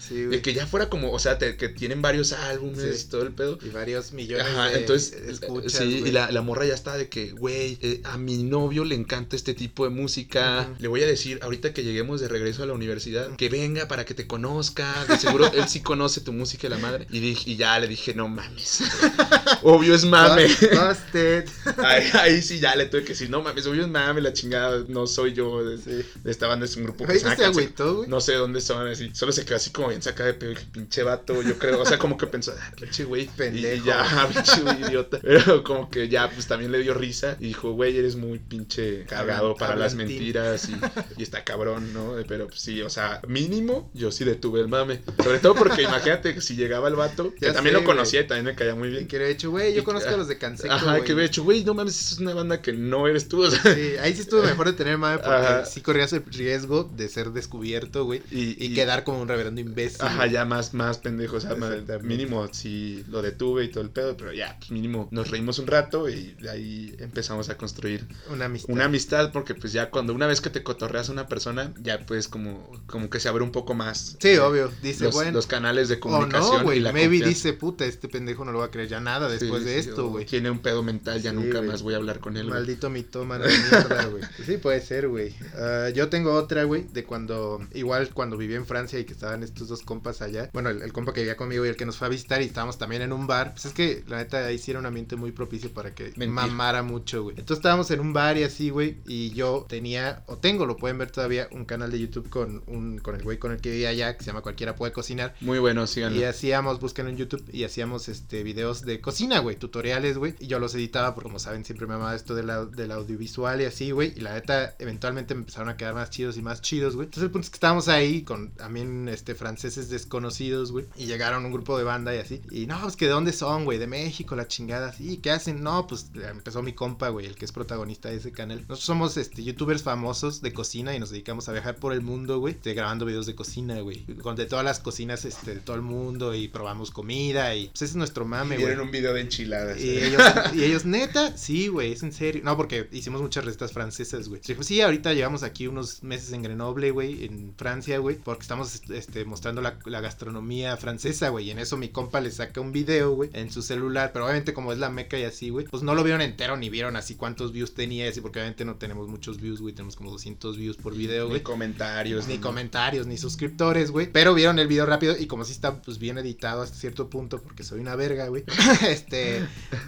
Sí, 0.00 0.14
De 0.22 0.42
que 0.42 0.52
ya 0.54 0.66
fuera 0.66 0.88
como, 0.88 1.12
o 1.12 1.18
sea, 1.18 1.38
te- 1.38 1.56
que 1.56 1.68
tienen 1.68 2.02
varios 2.02 2.32
álbumes, 2.32 3.00
Sí. 3.02 3.08
todo 3.08 3.22
el 3.22 3.32
pedo. 3.32 3.58
Y 3.64 3.68
varios 3.70 4.12
millones 4.12 4.46
Ajá, 4.46 4.68
de 4.68 4.78
entonces, 4.80 5.12
escuchas, 5.28 5.72
sí, 5.72 6.00
güey. 6.00 6.08
y 6.08 6.12
la, 6.12 6.30
la 6.32 6.42
morra 6.42 6.66
ya 6.66 6.74
está 6.74 6.96
de 6.96 7.08
que, 7.08 7.30
güey, 7.32 7.78
eh, 7.82 8.00
a 8.04 8.18
mi 8.18 8.42
novio 8.42 8.84
le 8.84 8.94
encanta 8.94 9.36
este 9.36 9.54
tipo 9.54 9.84
de 9.84 9.90
música. 9.90 10.68
Le 10.78 10.88
voy 10.88 11.02
a 11.02 11.06
decir, 11.06 11.38
ahorita 11.42 11.72
que 11.72 11.84
lleguemos 11.84 12.20
de 12.20 12.28
regreso 12.28 12.62
a 12.62 12.66
la 12.66 12.72
universidad, 12.72 13.36
que 13.36 13.48
venga 13.48 13.86
para 13.88 14.04
que 14.04 14.14
te 14.14 14.26
conozca. 14.26 15.04
De 15.08 15.16
seguro 15.18 15.50
él 15.52 15.68
sí 15.68 15.80
conoce 15.80 16.20
tu 16.20 16.32
música 16.32 16.66
y 16.66 16.70
la 16.70 16.78
madre. 16.78 17.06
Y, 17.10 17.20
dije, 17.20 17.50
y 17.50 17.56
ya 17.56 17.78
le 17.78 17.88
dije, 17.88 18.14
no 18.14 18.28
mames. 18.28 18.80
Obvio 19.62 19.94
es 19.94 20.04
mame. 20.04 20.46
Ahí, 21.78 22.04
ahí 22.14 22.42
sí 22.42 22.58
ya 22.60 22.74
le 22.76 22.86
tuve 22.86 23.02
que 23.02 23.08
decir, 23.10 23.30
no 23.30 23.42
mames, 23.42 23.66
obvio 23.66 23.82
es 23.82 23.88
mame, 23.88 24.20
la 24.20 24.32
chingada. 24.32 24.84
No 24.88 25.06
soy 25.06 25.32
yo. 25.32 25.64
De, 25.64 25.78
Sí. 25.78 26.04
de 26.24 26.30
esta 26.30 26.46
banda 26.48 26.64
es 26.66 26.76
un 26.76 26.84
grupo 26.84 27.06
que 27.06 27.18
se 27.18 27.44
agüitó, 27.44 27.96
güey. 27.98 28.08
No 28.08 28.20
sé 28.20 28.34
dónde 28.34 28.60
son 28.60 28.86
así. 28.88 29.10
Solo 29.12 29.27
se 29.32 29.44
quedó 29.44 29.56
así 29.56 29.70
como 29.70 29.88
bien 29.88 30.02
sacada 30.02 30.32
de 30.32 30.34
pinche 30.34 31.02
vato, 31.02 31.42
yo 31.42 31.58
creo. 31.58 31.80
O 31.80 31.86
sea, 31.86 31.98
como 31.98 32.16
que 32.16 32.26
pensó, 32.26 32.54
ah, 32.58 32.72
pinche 32.78 33.04
güey. 33.04 33.26
Pendejo. 33.36 33.82
Y 33.84 33.86
ya, 33.86 34.28
pinche 34.32 34.60
güey 34.62 34.80
idiota. 34.82 35.18
Pero 35.22 35.62
como 35.64 35.90
que 35.90 36.08
ya, 36.08 36.30
pues 36.30 36.46
también 36.46 36.72
le 36.72 36.78
dio 36.80 36.94
risa. 36.94 37.36
Y 37.40 37.48
dijo, 37.48 37.72
güey, 37.72 37.96
eres 37.96 38.16
muy 38.16 38.38
pinche 38.38 39.04
cagado 39.04 39.54
para 39.56 39.76
las 39.76 39.94
mentiras. 39.94 40.68
Y, 40.68 40.76
y 41.20 41.22
está 41.22 41.44
cabrón, 41.44 41.92
¿no? 41.92 42.14
Pero 42.26 42.46
pues 42.48 42.60
sí, 42.60 42.82
o 42.82 42.90
sea, 42.90 43.20
mínimo 43.26 43.90
yo 43.94 44.10
sí 44.12 44.24
detuve 44.24 44.60
el 44.60 44.68
mame. 44.68 45.00
Sobre 45.22 45.38
todo 45.38 45.54
porque 45.54 45.82
imagínate 45.82 46.34
que 46.34 46.40
si 46.40 46.56
llegaba 46.56 46.88
el 46.88 46.94
vato, 46.96 47.34
que 47.34 47.52
también 47.52 47.74
sé, 47.76 47.80
lo 47.80 47.86
conocía 47.86 48.20
y 48.20 48.26
también 48.26 48.44
me 48.46 48.54
caía 48.54 48.74
muy 48.74 48.88
Y 48.88 48.90
bien. 48.92 49.08
que 49.08 49.16
hubiera 49.16 49.28
dicho, 49.32 49.50
güey, 49.50 49.74
yo 49.74 49.82
Y- 49.82 49.84
conozco 49.84 50.10
a 50.10 50.16
los 50.16 50.28
de 50.28 50.38
Canseco, 50.38 50.72
Ajá, 50.74 50.96
que 51.00 51.12
hubiera 51.12 51.28
dicho, 51.28 51.44
güey, 51.44 51.64
no 51.64 51.74
mames, 51.74 52.00
esa 52.00 52.14
es 52.14 52.20
una 52.20 52.34
banda 52.34 52.60
que 52.62 52.72
no 52.72 53.06
eres 53.08 53.28
tú. 53.28 53.42
O 53.42 53.50
sea, 53.50 53.74
Sí, 53.74 53.92
ahí 54.00 54.14
sí 54.14 54.22
estuvo 54.22 54.42
mejor 54.42 54.66
de 54.66 54.72
tener 54.72 54.98
mame 54.98 55.18
porque 55.18 55.34
Ajá. 55.34 55.64
sí 55.66 55.80
corrías 55.80 56.12
el 56.12 56.24
riesgo 56.24 56.84
de 56.96 57.08
ser 57.08 57.30
descubierto, 57.30 58.04
güey. 58.04 58.22
y, 58.30 58.56
Y 58.64 58.74
quedar 58.74 59.04
como 59.04 59.17
un 59.22 59.28
reverendo 59.28 59.60
imbécil. 59.60 60.02
Ajá, 60.02 60.26
ya 60.26 60.44
más, 60.44 60.74
más 60.74 60.98
pendejo, 60.98 61.36
o 61.36 61.40
sea, 61.40 61.56
mínimo 62.02 62.48
sí 62.52 63.04
lo 63.08 63.22
detuve 63.22 63.64
y 63.64 63.68
todo 63.68 63.82
el 63.84 63.90
pedo, 63.90 64.16
pero 64.16 64.32
ya, 64.32 64.56
pues 64.58 64.70
mínimo 64.70 65.08
nos 65.10 65.30
reímos 65.30 65.58
un 65.58 65.66
rato 65.66 66.08
y 66.08 66.34
de 66.40 66.50
ahí 66.50 66.94
empezamos 66.98 67.48
a 67.48 67.56
construir 67.56 68.06
Una 68.30 68.46
amistad. 68.46 68.72
una 68.72 68.84
amistad 68.84 69.32
porque 69.32 69.54
pues 69.54 69.72
ya 69.72 69.90
cuando 69.90 70.14
una 70.14 70.26
vez 70.26 70.40
que 70.40 70.50
te 70.50 70.62
cotorreas 70.62 71.08
a 71.08 71.12
una 71.12 71.26
persona, 71.26 71.72
ya 71.80 72.04
pues 72.06 72.28
como, 72.28 72.70
como 72.86 73.10
que 73.10 73.20
se 73.20 73.28
abre 73.28 73.42
un 73.42 73.52
poco 73.52 73.74
más. 73.74 74.16
Sí, 74.20 74.28
eh, 74.28 74.40
obvio. 74.40 74.70
Dice, 74.82 75.04
los, 75.04 75.14
bueno. 75.14 75.32
los 75.32 75.46
canales 75.46 75.88
de 75.88 75.96
O 75.96 76.00
comunicación 76.00 76.58
no, 76.58 76.62
güey. 76.64 76.80
Maybe 76.80 77.00
confianza. 77.02 77.28
dice, 77.28 77.52
puta, 77.52 77.84
este 77.84 78.08
pendejo 78.08 78.44
no 78.44 78.52
lo 78.52 78.60
va 78.60 78.66
a 78.66 78.70
creer 78.70 78.88
ya 78.88 79.00
nada 79.00 79.28
después 79.28 79.62
Sí, 79.62 79.68
de 79.68 79.82
sí, 79.82 79.88
esto, 79.90 80.06
o 80.06 80.10
güey. 80.10 80.24
Tiene 80.26 80.50
un 80.50 80.60
pedo 80.60 80.82
mental, 80.82 81.20
ya 81.22 81.32
nunca 81.32 81.62
más 81.62 81.82
voy 81.82 81.94
a 81.94 81.96
hablar 81.98 82.20
con 82.20 82.36
él. 82.36 82.46
Maldito 82.48 82.90
mitómano 82.90 83.44
de 83.44 83.50
mierda, 83.58 84.04
güey. 84.06 84.22
Sí, 84.44 84.56
puede 84.58 84.80
ser, 84.80 85.08
güey. 85.08 85.34
Ah, 85.56 85.88
yo 85.94 86.08
tengo 86.08 86.32
otra, 86.34 86.64
güey, 86.64 86.86
de 86.92 87.04
cuando, 87.04 87.60
igual 87.74 88.10
cuando 88.14 88.36
viví 88.36 88.54
en 88.54 88.66
Francia 88.66 88.98
y 88.98 89.04
que 89.08 89.14
estaban 89.14 89.42
estos 89.42 89.66
dos 89.68 89.82
compas 89.82 90.22
allá. 90.22 90.50
Bueno, 90.52 90.68
el, 90.70 90.82
el 90.82 90.92
compa 90.92 91.12
que 91.12 91.20
vivía 91.20 91.36
conmigo 91.36 91.64
y 91.66 91.68
el 91.68 91.76
que 91.76 91.86
nos 91.86 91.96
fue 91.96 92.06
a 92.06 92.10
visitar 92.10 92.40
y 92.42 92.44
estábamos 92.44 92.78
también 92.78 93.02
en 93.02 93.12
un 93.12 93.26
bar. 93.26 93.52
Pues 93.52 93.64
es 93.66 93.72
que, 93.72 94.04
la 94.06 94.18
neta, 94.18 94.44
ahí 94.46 94.58
sí 94.58 94.70
era 94.70 94.78
un 94.80 94.86
ambiente 94.86 95.16
muy 95.16 95.32
propicio 95.32 95.72
para 95.72 95.94
que 95.94 96.04
Mentir. 96.16 96.28
mamara 96.28 96.82
mucho, 96.82 97.22
güey. 97.24 97.36
Entonces 97.38 97.58
estábamos 97.58 97.90
en 97.90 98.00
un 98.00 98.12
bar 98.12 98.36
y 98.36 98.44
así, 98.44 98.70
güey, 98.70 98.98
y 99.06 99.30
yo 99.30 99.66
tenía, 99.68 100.22
o 100.26 100.36
tengo, 100.36 100.66
lo 100.66 100.76
pueden 100.76 100.98
ver 100.98 101.10
todavía, 101.10 101.48
un 101.50 101.64
canal 101.64 101.90
de 101.90 101.98
YouTube 101.98 102.28
con 102.28 102.62
un, 102.66 102.98
con 102.98 103.16
el 103.16 103.22
güey 103.22 103.38
con 103.38 103.50
el 103.52 103.60
que 103.60 103.70
vivía 103.70 103.88
allá, 103.88 104.16
que 104.16 104.22
se 104.22 104.26
llama 104.28 104.42
Cualquiera 104.42 104.76
Puede 104.76 104.92
Cocinar. 104.92 105.34
Muy 105.40 105.58
bueno, 105.58 105.86
síganlo. 105.86 106.20
Y 106.20 106.24
hacíamos, 106.24 106.78
búsquenlo 106.80 107.10
en 107.10 107.16
YouTube, 107.16 107.44
y 107.52 107.64
hacíamos 107.64 108.08
este 108.08 108.42
videos 108.42 108.82
de 108.82 109.00
cocina, 109.00 109.38
güey, 109.38 109.56
tutoriales, 109.56 110.18
güey. 110.18 110.34
Y 110.38 110.46
yo 110.46 110.58
los 110.58 110.74
editaba, 110.74 111.14
porque 111.14 111.28
como 111.28 111.38
saben, 111.38 111.64
siempre 111.64 111.86
me 111.86 111.94
amaba 111.94 112.14
esto 112.14 112.34
de 112.34 112.42
la- 112.42 112.66
del 112.66 112.92
audiovisual 112.92 113.60
y 113.60 113.64
así, 113.64 113.90
güey. 113.90 114.12
Y 114.16 114.20
la 114.20 114.34
neta, 114.34 114.74
eventualmente 114.78 115.34
me 115.34 115.40
empezaron 115.40 115.68
a 115.70 115.76
quedar 115.76 115.94
más 115.94 116.10
chidos 116.10 116.36
y 116.36 116.42
más 116.42 116.60
chidos, 116.60 116.94
güey. 116.94 117.06
Entonces 117.06 117.24
el 117.24 117.30
punto 117.30 117.46
es 117.46 117.50
que 117.50 117.56
estábamos 117.56 117.88
ahí 117.88 118.22
con 118.22 118.50
también 118.50 118.97
este 119.06 119.34
franceses 119.34 119.90
desconocidos, 119.90 120.72
güey. 120.72 120.86
Y 120.96 121.06
llegaron 121.06 121.44
un 121.44 121.52
grupo 121.52 121.78
de 121.78 121.84
banda 121.84 122.14
y 122.14 122.18
así. 122.18 122.40
Y 122.50 122.66
no, 122.66 122.80
pues 122.80 122.96
que 122.96 123.04
de 123.04 123.12
dónde 123.12 123.32
son, 123.32 123.64
güey, 123.64 123.78
de 123.78 123.86
México, 123.86 124.34
la 124.34 124.48
chingada. 124.48 124.92
Sí, 124.92 125.18
¿qué 125.18 125.30
hacen? 125.30 125.62
No, 125.62 125.86
pues 125.86 126.10
empezó 126.14 126.62
mi 126.62 126.72
compa, 126.72 127.10
güey, 127.10 127.26
el 127.26 127.36
que 127.36 127.44
es 127.44 127.52
protagonista 127.52 128.08
de 128.08 128.16
ese 128.16 128.32
canal. 128.32 128.60
Nosotros 128.60 128.84
somos 128.84 129.16
este 129.16 129.44
youtubers 129.44 129.82
famosos 129.82 130.40
de 130.40 130.52
cocina 130.52 130.94
y 130.94 130.98
nos 130.98 131.10
dedicamos 131.10 131.48
a 131.48 131.52
viajar 131.52 131.76
por 131.76 131.92
el 131.92 132.00
mundo, 132.00 132.40
güey, 132.40 132.54
este, 132.54 132.74
grabando 132.74 133.04
videos 133.04 133.26
de 133.26 133.34
cocina, 133.34 133.80
güey. 133.80 134.04
Con 134.22 134.36
de 134.36 134.46
todas 134.46 134.64
las 134.64 134.80
cocinas 134.80 135.24
este, 135.24 135.54
de 135.54 135.60
todo 135.60 135.76
el 135.76 135.82
mundo 135.82 136.34
y 136.34 136.48
probamos 136.48 136.90
comida 136.90 137.54
y 137.54 137.68
pues 137.68 137.82
ese 137.82 137.92
es 137.92 137.96
nuestro 137.96 138.24
mame, 138.24 138.56
güey. 138.56 138.66
Vieron 138.66 138.86
un 138.86 138.90
video 138.90 139.14
de 139.14 139.20
enchiladas. 139.20 139.80
Y 139.80 139.90
eh. 139.90 140.06
ellos, 140.08 140.22
y 140.54 140.64
ellos, 140.64 140.84
neta, 140.84 141.36
sí, 141.36 141.68
güey, 141.68 141.92
es 141.92 142.02
en 142.02 142.12
serio. 142.12 142.42
No, 142.44 142.56
porque 142.56 142.88
hicimos 142.92 143.20
muchas 143.20 143.44
recetas 143.44 143.72
francesas, 143.72 144.28
güey. 144.28 144.40
Sí, 144.60 144.80
ahorita 144.80 145.12
llevamos 145.14 145.42
aquí 145.42 145.66
unos 145.66 146.02
meses 146.02 146.32
en 146.32 146.42
Grenoble, 146.42 146.90
güey, 146.90 147.24
en 147.24 147.54
Francia, 147.56 147.98
güey, 147.98 148.16
porque 148.16 148.42
estamos 148.42 148.74
este, 148.90 149.24
mostrando 149.24 149.60
la, 149.62 149.78
la 149.86 150.00
gastronomía 150.00 150.76
francesa, 150.76 151.28
güey. 151.28 151.48
Y 151.48 151.50
en 151.50 151.58
eso 151.58 151.76
mi 151.76 151.88
compa 151.88 152.20
le 152.20 152.30
saca 152.30 152.60
un 152.60 152.72
video, 152.72 153.12
güey, 153.12 153.30
en 153.32 153.50
su 153.50 153.62
celular. 153.62 154.10
Pero 154.12 154.24
obviamente, 154.24 154.54
como 154.54 154.72
es 154.72 154.78
la 154.78 154.90
meca 154.90 155.18
y 155.18 155.24
así, 155.24 155.50
güey, 155.50 155.66
pues 155.66 155.82
no 155.82 155.94
lo 155.94 156.02
vieron 156.04 156.20
entero 156.20 156.56
ni 156.56 156.70
vieron 156.70 156.96
así 156.96 157.14
cuántos 157.14 157.52
views 157.52 157.74
tenía 157.74 158.08
así, 158.08 158.20
porque 158.20 158.38
obviamente 158.38 158.64
no 158.64 158.76
tenemos 158.76 159.08
muchos 159.08 159.40
views, 159.40 159.60
güey. 159.60 159.74
Tenemos 159.74 159.96
como 159.96 160.10
200 160.10 160.56
views 160.56 160.76
por 160.76 160.94
video, 160.94 161.24
Ni 161.24 161.30
güey. 161.30 161.42
comentarios. 161.42 162.26
Ni 162.28 162.38
comentarios, 162.38 163.06
ni 163.06 163.18
suscriptores, 163.18 163.90
güey. 163.90 164.10
Pero 164.10 164.34
vieron 164.34 164.58
el 164.58 164.68
video 164.68 164.86
rápido 164.86 165.16
y 165.18 165.26
como 165.26 165.44
si 165.44 165.52
está 165.52 165.80
pues 165.82 165.98
bien 165.98 166.18
editado 166.18 166.62
hasta 166.62 166.76
cierto 166.76 167.08
punto, 167.10 167.40
porque 167.42 167.64
soy 167.64 167.80
una 167.80 167.96
verga, 167.96 168.28
güey. 168.28 168.44
este, 168.88 169.46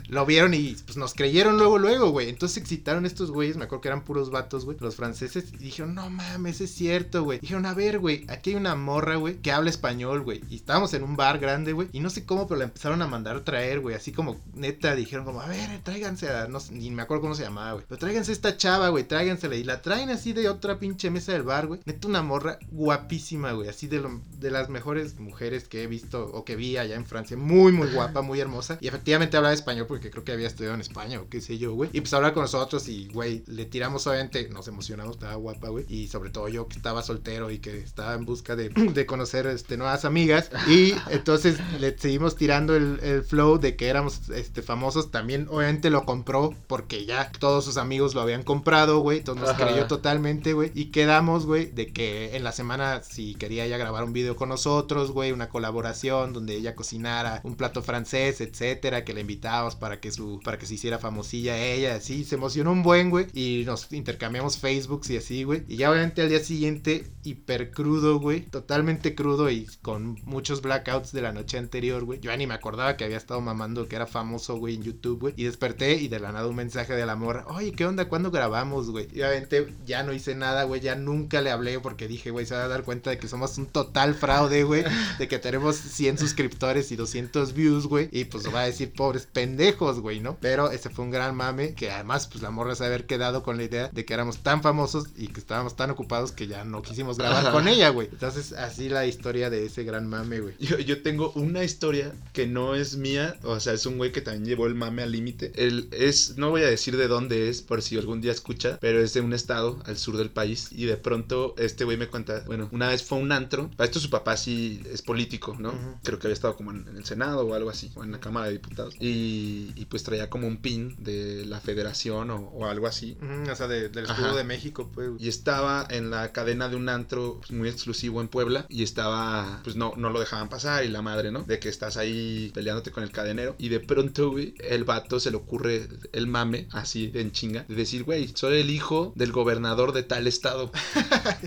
lo 0.08 0.26
vieron 0.26 0.54
y 0.54 0.76
pues 0.84 0.96
nos 0.96 1.14
creyeron 1.14 1.56
luego, 1.56 1.78
luego, 1.78 2.10
güey. 2.10 2.28
Entonces 2.28 2.54
se 2.54 2.60
excitaron 2.60 3.06
estos 3.06 3.30
güeyes, 3.30 3.56
me 3.56 3.64
acuerdo 3.64 3.82
que 3.82 3.88
eran 3.88 4.04
puros 4.04 4.30
vatos, 4.30 4.64
güey, 4.64 4.76
los 4.80 4.96
franceses. 4.96 5.52
Y 5.54 5.64
dijeron, 5.64 5.94
no 5.94 6.10
mames, 6.10 6.60
es 6.60 6.70
cierto, 6.70 7.24
güey. 7.24 7.38
Dijeron, 7.40 7.66
a 7.66 7.74
ver, 7.74 7.98
güey, 7.98 8.24
aquí 8.28 8.50
hay 8.50 8.56
una 8.56 8.74
morra, 8.80 9.16
güey, 9.16 9.36
que 9.36 9.52
habla 9.52 9.70
español, 9.70 10.22
güey. 10.22 10.40
Y 10.50 10.56
estábamos 10.56 10.92
en 10.94 11.02
un 11.02 11.16
bar 11.16 11.38
grande, 11.38 11.72
güey. 11.72 11.88
Y 11.92 12.00
no 12.00 12.10
sé 12.10 12.24
cómo, 12.24 12.46
pero 12.46 12.58
la 12.58 12.64
empezaron 12.64 13.02
a 13.02 13.06
mandar 13.06 13.36
a 13.36 13.44
traer, 13.44 13.80
güey. 13.80 13.94
Así 13.94 14.12
como, 14.12 14.40
neta, 14.54 14.94
dijeron 14.94 15.24
como, 15.24 15.40
a 15.40 15.46
ver, 15.46 15.80
tráiganse 15.82 16.28
a, 16.30 16.48
no 16.48 16.60
sé, 16.60 16.72
ni 16.72 16.90
me 16.90 17.02
acuerdo 17.02 17.22
cómo 17.22 17.34
se 17.34 17.42
llamaba, 17.42 17.74
güey. 17.74 17.84
Pero 17.88 17.98
tráiganse 17.98 18.32
esta 18.32 18.56
chava, 18.56 18.88
güey, 18.88 19.04
tráigansela. 19.04 19.56
Y 19.56 19.64
la 19.64 19.82
traen 19.82 20.10
así 20.10 20.32
de 20.32 20.48
otra 20.48 20.78
pinche 20.78 21.10
mesa 21.10 21.32
del 21.32 21.42
bar, 21.42 21.66
güey. 21.66 21.80
Neta, 21.84 22.08
una 22.08 22.22
morra 22.22 22.58
guapísima, 22.70 23.52
güey. 23.52 23.68
Así 23.68 23.86
de 23.86 24.50
las 24.50 24.68
mejores 24.68 25.18
mujeres 25.18 25.68
que 25.68 25.82
he 25.82 25.86
visto 25.86 26.26
o 26.26 26.44
que 26.44 26.56
vi 26.56 26.76
allá 26.76 26.96
en 26.96 27.06
Francia. 27.06 27.36
Muy, 27.36 27.72
muy 27.72 27.88
guapa, 27.88 28.22
muy 28.22 28.40
hermosa. 28.40 28.78
Y 28.80 28.88
efectivamente 28.88 29.36
hablaba 29.36 29.54
español 29.54 29.86
porque 29.86 30.10
creo 30.10 30.24
que 30.24 30.32
había 30.32 30.46
estudiado 30.46 30.74
en 30.74 30.80
España 30.80 31.20
o 31.20 31.28
qué 31.28 31.40
sé 31.40 31.58
yo, 31.58 31.74
güey. 31.74 31.90
Y 31.92 32.00
pues 32.00 32.12
hablar 32.14 32.32
con 32.32 32.42
nosotros 32.42 32.88
y, 32.88 33.08
güey, 33.08 33.42
le 33.46 33.66
tiramos 33.66 34.06
obviamente, 34.06 34.48
nos 34.48 34.68
emocionamos, 34.68 35.16
estaba 35.16 35.34
guapa, 35.34 35.68
güey. 35.68 35.84
Y 35.88 36.08
sobre 36.08 36.30
todo 36.30 36.48
yo 36.48 36.68
que 36.68 36.76
estaba 36.76 37.02
soltero 37.02 37.50
y 37.50 37.58
que 37.58 37.78
estaba 37.78 38.14
en 38.14 38.24
busca 38.24 38.56
de, 38.56 38.69
de 38.94 39.06
conocer 39.06 39.46
este, 39.46 39.76
nuevas 39.76 40.04
amigas. 40.04 40.50
Y 40.68 40.94
entonces 41.10 41.58
le 41.78 41.96
seguimos 41.98 42.36
tirando 42.36 42.76
el, 42.76 43.00
el 43.02 43.22
flow 43.22 43.58
de 43.58 43.76
que 43.76 43.88
éramos 43.88 44.28
este, 44.30 44.62
famosos. 44.62 45.10
También 45.10 45.46
obviamente 45.50 45.90
lo 45.90 46.04
compró 46.04 46.54
porque 46.66 47.06
ya 47.06 47.30
todos 47.38 47.64
sus 47.64 47.76
amigos 47.76 48.14
lo 48.14 48.20
habían 48.20 48.42
comprado, 48.42 49.00
güey. 49.00 49.18
Entonces 49.18 49.42
nos 49.42 49.50
Ajá. 49.50 49.66
creyó 49.66 49.86
totalmente, 49.86 50.52
güey. 50.52 50.70
Y 50.74 50.86
quedamos, 50.86 51.46
güey, 51.46 51.66
de 51.66 51.92
que 51.92 52.36
en 52.36 52.44
la 52.44 52.52
semana 52.52 53.02
si 53.02 53.34
quería 53.34 53.64
ella 53.64 53.78
grabar 53.78 54.04
un 54.04 54.12
video 54.12 54.36
con 54.36 54.48
nosotros, 54.48 55.10
güey, 55.12 55.32
una 55.32 55.48
colaboración 55.48 56.32
donde 56.32 56.54
ella 56.54 56.74
cocinara 56.74 57.40
un 57.44 57.56
plato 57.56 57.82
francés, 57.82 58.40
etcétera, 58.40 59.04
que 59.04 59.14
le 59.14 59.22
invitábamos 59.22 59.76
para 59.76 60.00
que 60.00 60.12
su 60.12 60.40
para 60.44 60.58
que 60.58 60.66
se 60.66 60.74
hiciera 60.74 60.98
famosilla 60.98 61.58
ella, 61.58 61.94
así 61.94 62.24
se 62.24 62.36
emocionó 62.36 62.72
un 62.72 62.82
buen, 62.82 63.10
güey, 63.10 63.26
y 63.32 63.64
nos 63.66 63.92
intercambiamos 63.92 64.58
Facebooks 64.58 65.10
y 65.10 65.16
así, 65.16 65.44
güey. 65.44 65.64
Y 65.68 65.76
ya 65.76 65.90
obviamente 65.90 66.22
al 66.22 66.28
día 66.28 66.40
siguiente 66.40 67.10
hiper 67.22 67.70
crudo, 67.70 68.18
güey, 68.18 68.42
totalmente 68.60 69.14
crudo 69.14 69.50
y 69.50 69.66
con 69.82 70.18
muchos 70.24 70.62
blackouts 70.62 71.12
de 71.12 71.22
la 71.22 71.32
noche 71.32 71.58
anterior, 71.58 72.04
güey. 72.04 72.20
Yo 72.20 72.30
ya 72.30 72.36
ni 72.36 72.46
me 72.46 72.54
acordaba 72.54 72.96
que 72.96 73.04
había 73.04 73.16
estado 73.16 73.40
mamando 73.40 73.88
que 73.88 73.96
era 73.96 74.06
famoso, 74.06 74.56
güey, 74.56 74.74
en 74.74 74.82
YouTube, 74.82 75.20
güey. 75.20 75.34
Y 75.36 75.44
desperté 75.44 75.94
y 75.94 76.08
de 76.08 76.20
la 76.20 76.32
nada 76.32 76.46
un 76.48 76.56
mensaje 76.56 76.94
de 76.94 77.06
la 77.06 77.16
morra, 77.16 77.46
"Oye, 77.48 77.72
¿qué 77.72 77.86
onda? 77.86 78.08
¿Cuándo 78.08 78.30
grabamos, 78.30 78.90
güey?" 78.90 79.08
Y 79.12 79.22
obviamente 79.22 79.74
ya 79.86 80.02
no 80.02 80.12
hice 80.12 80.34
nada, 80.34 80.64
güey, 80.64 80.80
ya 80.80 80.94
nunca 80.94 81.40
le 81.40 81.50
hablé 81.50 81.80
porque 81.80 82.06
dije, 82.06 82.30
güey, 82.30 82.46
se 82.46 82.54
va 82.54 82.64
a 82.64 82.68
dar 82.68 82.82
cuenta 82.84 83.10
de 83.10 83.18
que 83.18 83.28
somos 83.28 83.56
un 83.58 83.66
total 83.66 84.14
fraude, 84.14 84.64
güey, 84.64 84.84
de 85.18 85.28
que 85.28 85.38
tenemos 85.38 85.76
100 85.76 86.18
suscriptores 86.18 86.92
y 86.92 86.96
200 86.96 87.54
views, 87.54 87.86
güey, 87.86 88.08
y 88.12 88.24
pues 88.24 88.52
va 88.54 88.60
a 88.62 88.66
decir, 88.66 88.92
pobres 88.92 89.26
pendejos, 89.26 90.00
güey, 90.00 90.20
¿no? 90.20 90.36
Pero 90.40 90.70
ese 90.70 90.90
fue 90.90 91.04
un 91.04 91.10
gran 91.10 91.34
mame, 91.34 91.74
que 91.74 91.90
además, 91.90 92.26
pues 92.26 92.42
la 92.42 92.50
morra 92.50 92.74
se 92.74 92.84
haber 92.84 93.06
quedado 93.06 93.42
con 93.42 93.56
la 93.56 93.64
idea 93.64 93.88
de 93.88 94.04
que 94.04 94.14
éramos 94.14 94.38
tan 94.38 94.62
famosos 94.62 95.06
y 95.16 95.28
que 95.28 95.40
estábamos 95.40 95.76
tan 95.76 95.90
ocupados 95.90 96.32
que 96.32 96.46
ya 96.46 96.64
no 96.64 96.82
quisimos 96.82 97.18
grabar 97.18 97.52
con 97.52 97.68
ella, 97.68 97.88
güey. 97.90 98.08
Entonces, 98.10 98.49
así 98.52 98.88
la 98.88 99.06
historia 99.06 99.50
de 99.50 99.66
ese 99.66 99.84
gran 99.84 100.06
mame, 100.08 100.40
güey. 100.40 100.54
Yo, 100.58 100.78
yo 100.78 101.02
tengo 101.02 101.32
una 101.32 101.64
historia 101.64 102.12
que 102.32 102.46
no 102.46 102.74
es 102.74 102.96
mía, 102.96 103.36
o 103.42 103.58
sea, 103.60 103.72
es 103.72 103.86
un 103.86 103.96
güey 103.98 104.12
que 104.12 104.20
también 104.20 104.44
llevó 104.44 104.66
el 104.66 104.74
mame 104.74 105.02
al 105.02 105.12
límite. 105.12 105.52
Él 105.56 105.88
es, 105.92 106.36
no 106.36 106.50
voy 106.50 106.62
a 106.62 106.66
decir 106.66 106.96
de 106.96 107.08
dónde 107.08 107.48
es, 107.48 107.62
por 107.62 107.82
si 107.82 107.96
algún 107.98 108.20
día 108.20 108.32
escucha, 108.32 108.78
pero 108.80 109.00
es 109.00 109.14
de 109.14 109.20
un 109.20 109.32
estado 109.32 109.78
al 109.86 109.96
sur 109.96 110.16
del 110.16 110.30
país. 110.30 110.68
Y 110.70 110.86
de 110.86 110.96
pronto 110.96 111.54
este 111.58 111.84
güey 111.84 111.96
me 111.96 112.08
cuenta, 112.08 112.42
bueno, 112.46 112.68
una 112.72 112.88
vez 112.88 113.02
fue 113.02 113.18
a 113.18 113.20
un 113.20 113.32
antro, 113.32 113.70
para 113.76 113.86
esto 113.86 114.00
su 114.00 114.10
papá 114.10 114.36
sí 114.36 114.82
es 114.92 115.02
político, 115.02 115.56
¿no? 115.58 115.70
Ujú. 115.70 115.94
Creo 116.02 116.18
que 116.18 116.26
había 116.26 116.34
estado 116.34 116.56
como 116.56 116.70
en, 116.70 116.86
en 116.88 116.96
el 116.96 117.04
Senado 117.04 117.46
o 117.46 117.54
algo 117.54 117.70
así, 117.70 117.90
o 117.94 118.04
en 118.04 118.12
la 118.12 118.20
Cámara 118.20 118.46
de 118.46 118.52
Diputados. 118.52 118.94
Y, 119.00 119.72
y 119.76 119.86
pues 119.86 120.02
traía 120.02 120.30
como 120.30 120.46
un 120.46 120.58
pin 120.58 120.96
de 121.02 121.44
la 121.46 121.60
federación 121.60 122.30
o, 122.30 122.36
o 122.50 122.66
algo 122.66 122.86
así. 122.86 123.16
Ujú, 123.20 123.50
o 123.50 123.56
sea, 123.56 123.66
de- 123.68 123.88
del 123.88 124.04
escudo 124.04 124.26
Ajá. 124.28 124.36
de 124.36 124.44
México, 124.44 124.90
pues. 124.94 125.10
Y 125.18 125.28
estaba 125.28 125.86
en 125.90 126.10
la 126.10 126.32
cadena 126.32 126.68
de 126.68 126.76
un 126.76 126.88
antro 126.88 127.40
muy 127.50 127.68
exclusivo 127.68 128.20
en 128.20 128.28
Puebla. 128.28 128.39
Y 128.68 128.82
estaba, 128.82 129.60
pues 129.64 129.76
no, 129.76 129.94
no 129.96 130.10
lo 130.10 130.20
dejaban 130.20 130.48
pasar. 130.48 130.84
Y 130.84 130.88
la 130.88 131.02
madre, 131.02 131.30
¿no? 131.30 131.42
De 131.42 131.58
que 131.58 131.68
estás 131.68 131.96
ahí 131.96 132.50
peleándote 132.54 132.90
con 132.90 133.02
el 133.02 133.10
cadenero. 133.10 133.54
Y 133.58 133.68
de 133.68 133.80
pronto, 133.80 134.30
güey, 134.30 134.54
el 134.68 134.84
vato 134.84 135.20
se 135.20 135.30
le 135.30 135.36
ocurre 135.36 135.88
el 136.12 136.26
mame, 136.26 136.66
así 136.72 137.10
en 137.14 137.32
chinga, 137.32 137.64
de 137.68 137.74
decir, 137.74 138.04
güey, 138.04 138.30
soy 138.34 138.60
el 138.60 138.70
hijo 138.70 139.12
del 139.16 139.32
gobernador 139.32 139.92
de 139.92 140.02
tal 140.02 140.26
estado. 140.26 140.70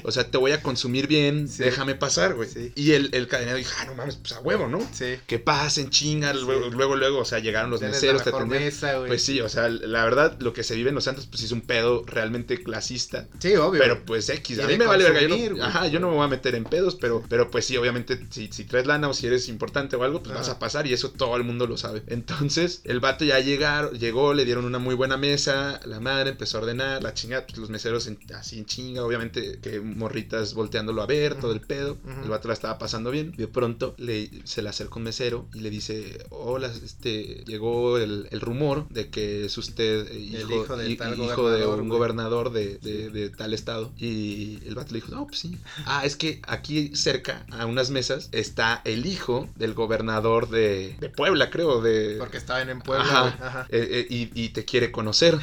o 0.04 0.12
sea, 0.12 0.30
te 0.30 0.38
voy 0.38 0.52
a 0.52 0.62
consumir 0.62 1.08
bien, 1.08 1.48
Sí. 1.48 1.64
déjame 1.64 1.96
pasar, 1.96 2.34
güey. 2.36 2.50
Sí. 2.50 2.72
Y 2.76 2.92
el, 2.92 3.10
el 3.14 3.28
cadenero 3.28 3.58
dijo, 3.58 3.72
ah, 3.80 3.86
no 3.86 3.96
mames, 3.96 4.16
pues 4.18 4.34
a 4.34 4.40
huevo, 4.40 4.68
¿no? 4.68 4.80
Sí. 4.94 5.16
Que 5.28 5.40
pasen 5.40 5.90
chinga, 5.90 6.34
luego, 6.34 6.70
luego, 6.70 6.96
luego, 6.96 7.20
o 7.20 7.26
sea, 7.26 7.40
llegaron 7.40 7.70
los 7.72 7.82
meseros, 7.82 8.24
te 8.24 8.30
atendieron. 8.30 8.66
mesa. 8.66 9.02
Pues 9.06 9.24
sí, 9.24 9.42
o 9.42 9.50
sea, 9.50 9.70
la 9.70 10.04
verdad, 10.04 10.38
lo 10.40 10.54
que 10.54 10.64
se 10.64 10.76
vive 10.76 10.90
en 10.90 10.96
los 10.96 11.04
santos, 11.04 11.28
pues 11.28 11.44
es 11.44 11.52
un 11.52 11.62
pedo 11.62 12.04
realmente 12.06 12.62
clasista. 12.64 13.28
Sí, 13.40 13.56
obvio. 13.56 13.82
Pero 13.82 14.04
pues 14.06 14.30
X, 14.30 14.60
a 14.60 14.68
mí 14.68 14.78
me 14.78 14.86
vale 14.86 15.04
verga. 15.10 15.22
Yo 15.36 15.52
no, 15.56 15.64
ajá, 15.64 15.88
yo 15.88 16.00
no 16.00 16.10
me 16.10 16.16
voy 16.16 16.26
a 16.26 16.28
meter 16.28 16.56
en 16.56 16.64
pedos, 16.84 16.96
pero, 17.00 17.24
pero 17.30 17.50
pues 17.50 17.66
sí, 17.66 17.78
obviamente, 17.78 18.20
si, 18.30 18.50
si 18.52 18.66
traes 18.66 18.86
lana 18.86 19.08
o 19.10 19.14
si 19.14 19.28
eres 19.28 19.48
importante 19.48 19.96
o 19.96 20.04
algo, 20.04 20.20
pues 20.22 20.32
Ajá. 20.32 20.40
vas 20.42 20.50
a 20.50 20.60
pasar 20.60 20.86
y 20.88 20.94
eso 20.94 21.12
todo 21.12 21.36
el 21.38 21.44
mundo 21.44 21.66
lo 21.68 21.78
sabe. 21.78 22.04
Entonces, 22.08 22.82
el 22.84 23.00
vato 23.00 23.24
ya 23.26 23.40
llegaron, 23.40 23.98
llegó, 23.98 24.34
le 24.34 24.46
dieron 24.46 24.66
una 24.66 24.80
muy 24.80 24.96
buena 24.96 25.18
mesa, 25.18 25.80
la 25.86 26.00
madre 26.00 26.32
empezó 26.32 26.58
a 26.58 26.62
ordenar, 26.62 27.02
la 27.04 27.14
chingada, 27.14 27.46
pues 27.46 27.58
los 27.58 27.70
meseros 27.70 28.08
en- 28.08 28.20
así 28.36 28.58
en 28.60 28.66
chinga, 28.66 29.04
obviamente 29.04 29.60
que 29.62 29.80
morritas 29.80 30.54
volteándolo 30.54 31.02
a 31.02 31.06
ver, 31.06 31.40
todo 31.40 31.54
el 31.54 31.62
pedo. 31.62 31.98
El 32.24 32.30
vato 32.30 32.48
la 32.48 32.54
estaba 32.54 32.78
pasando 32.78 33.12
bien. 33.12 33.32
De 33.38 33.48
pronto 33.48 33.96
le, 33.98 34.30
se 34.46 34.62
le 34.62 34.70
acerca 34.70 34.96
un 34.98 35.04
mesero 35.04 35.48
y 35.54 35.60
le 35.62 35.70
dice, 35.70 36.26
hola, 36.30 36.72
este, 36.84 37.44
llegó 37.46 37.98
el, 37.98 38.28
el 38.32 38.42
rumor 38.42 38.88
de 38.90 39.10
que 39.10 39.46
es 39.46 39.58
usted 39.58 40.08
eh, 40.12 40.20
hijo, 40.20 40.64
hijo 40.64 40.78
del 40.78 40.92
hi- 40.92 40.98
tal 40.98 41.18
hijo 41.20 41.50
de 41.50 41.66
un 41.66 41.76
güey". 41.88 41.90
gobernador 41.90 42.52
de, 42.52 42.78
de- 42.80 43.10
de 43.10 43.30
tal 43.30 43.54
estado. 43.54 43.92
Y 43.98 44.60
el 44.66 44.76
vato 44.76 44.94
le 44.94 45.02
dijo, 45.02 45.12
no, 45.12 45.26
pues 45.28 45.40
sí. 45.40 45.58
Ah, 45.86 46.06
es 46.06 46.16
que 46.16 46.42
aquí 46.48 46.73
cerca, 46.96 47.46
a 47.52 47.66
unas 47.66 47.90
mesas, 47.90 48.30
está 48.32 48.82
el 48.86 49.06
hijo 49.06 49.48
del 49.56 49.74
gobernador 49.74 50.50
de, 50.50 50.96
de 51.00 51.10
Puebla, 51.10 51.50
creo, 51.50 51.82
de... 51.82 52.16
Porque 52.20 52.38
estaban 52.38 52.70
en 52.70 52.82
Puebla, 52.82 53.04
Ajá. 53.06 53.22
güey. 53.22 53.34
Ajá. 53.42 53.68
Eh, 53.70 53.88
eh, 53.92 54.08
y, 54.10 54.32
y 54.46 54.50
te 54.50 54.66
quiere 54.66 54.92
conocer, 54.92 55.38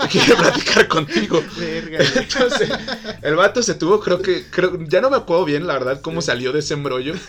te 0.00 0.08
quiere 0.08 0.34
platicar 0.36 0.88
contigo. 0.88 1.42
Verga, 1.58 1.98
güey. 1.98 2.08
Entonces, 2.24 2.70
el 3.22 3.36
vato 3.36 3.62
se 3.62 3.74
tuvo, 3.74 4.00
creo 4.00 4.20
que, 4.22 4.44
creo, 4.50 4.78
ya 4.88 5.00
no 5.00 5.10
me 5.10 5.16
acuerdo 5.16 5.44
bien, 5.44 5.66
la 5.66 5.74
verdad, 5.74 6.00
cómo 6.00 6.20
Sí. 6.20 6.26
salió 6.26 6.52
de 6.52 6.60
ese 6.60 6.74
embrollo. 6.74 7.14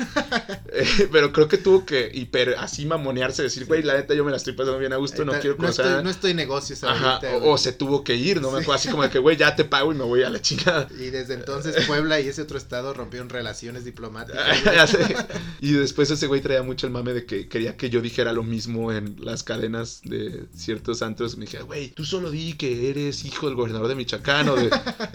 Eh, 0.76 1.08
pero 1.12 1.32
creo 1.32 1.48
que 1.48 1.60
tuvo 1.60 1.86
que 1.86 2.10
hiper 2.12 2.56
así 2.58 2.88
mamonearse, 2.88 3.44
decir, 3.44 3.66
güey, 3.68 3.84
la 3.84 3.94
neta 3.94 4.16
yo 4.16 4.26
me 4.26 4.32
la 4.32 4.38
estoy 4.38 4.54
pasando 4.54 4.80
bien 4.80 4.92
a 4.92 4.96
gusto, 4.96 5.24
no 5.24 5.34
quiero 5.34 5.52
no 5.52 5.58
conocer. 5.58 5.86
estoy, 5.86 6.04
no 6.04 6.10
estoy 6.10 6.32
en 6.32 6.38
negocios 6.38 6.84
Ajá, 6.84 7.18
ahorita, 7.18 7.38
o, 7.46 7.56
se 7.60 7.74
tuvo 7.74 8.04
que 8.04 8.16
ir, 8.16 8.42
no 8.42 8.50
me 8.50 8.54
acuerdo, 8.62 8.74
así 8.74 8.90
como 8.90 9.04
de 9.04 9.12
que, 9.12 9.20
güey, 9.20 9.38
ya 9.38 9.56
te 9.56 9.66
pago 9.66 9.92
y 9.94 9.96
me 9.96 10.04
voy 10.04 10.24
a 10.24 10.32
la 10.32 10.42
chingada. 10.42 10.88
Y 10.98 11.12
desde 11.12 11.36
entonces 11.36 11.86
Puebla 11.86 12.20
y 12.22 12.28
ese 12.28 12.42
otro 12.42 12.58
estado 12.58 12.92
rompieron 12.96 13.30
relaciones 13.34 13.84
diplomáticas. 13.86 14.90
Sé. 14.90 15.16
Y 15.62 15.74
después 15.74 16.10
ese 16.12 16.28
güey 16.28 16.42
traía 16.42 16.64
mucho 16.64 16.88
el 16.88 16.94
mame 16.94 17.14
de 17.14 17.26
que 17.26 17.48
quería 17.48 17.76
que 17.78 17.90
yo 17.90 18.02
dijera 18.02 18.32
lo 18.34 18.44
mismo 18.44 18.92
en 18.92 19.16
las 19.20 19.44
cadenas 19.44 20.02
de 20.04 20.44
ciertos 20.56 21.02
antros. 21.02 21.38
Me 21.38 21.46
dije, 21.46 21.62
güey, 21.64 21.90
tú 21.90 22.06
solo 22.06 22.32
di 22.32 22.54
que 22.54 22.90
eres 22.90 23.26
hijo 23.26 23.48
del 23.48 23.56
gobernador 23.56 23.88
de 23.88 23.96
Michoacán 23.96 24.50
o 24.50 24.56
de, 24.56 24.70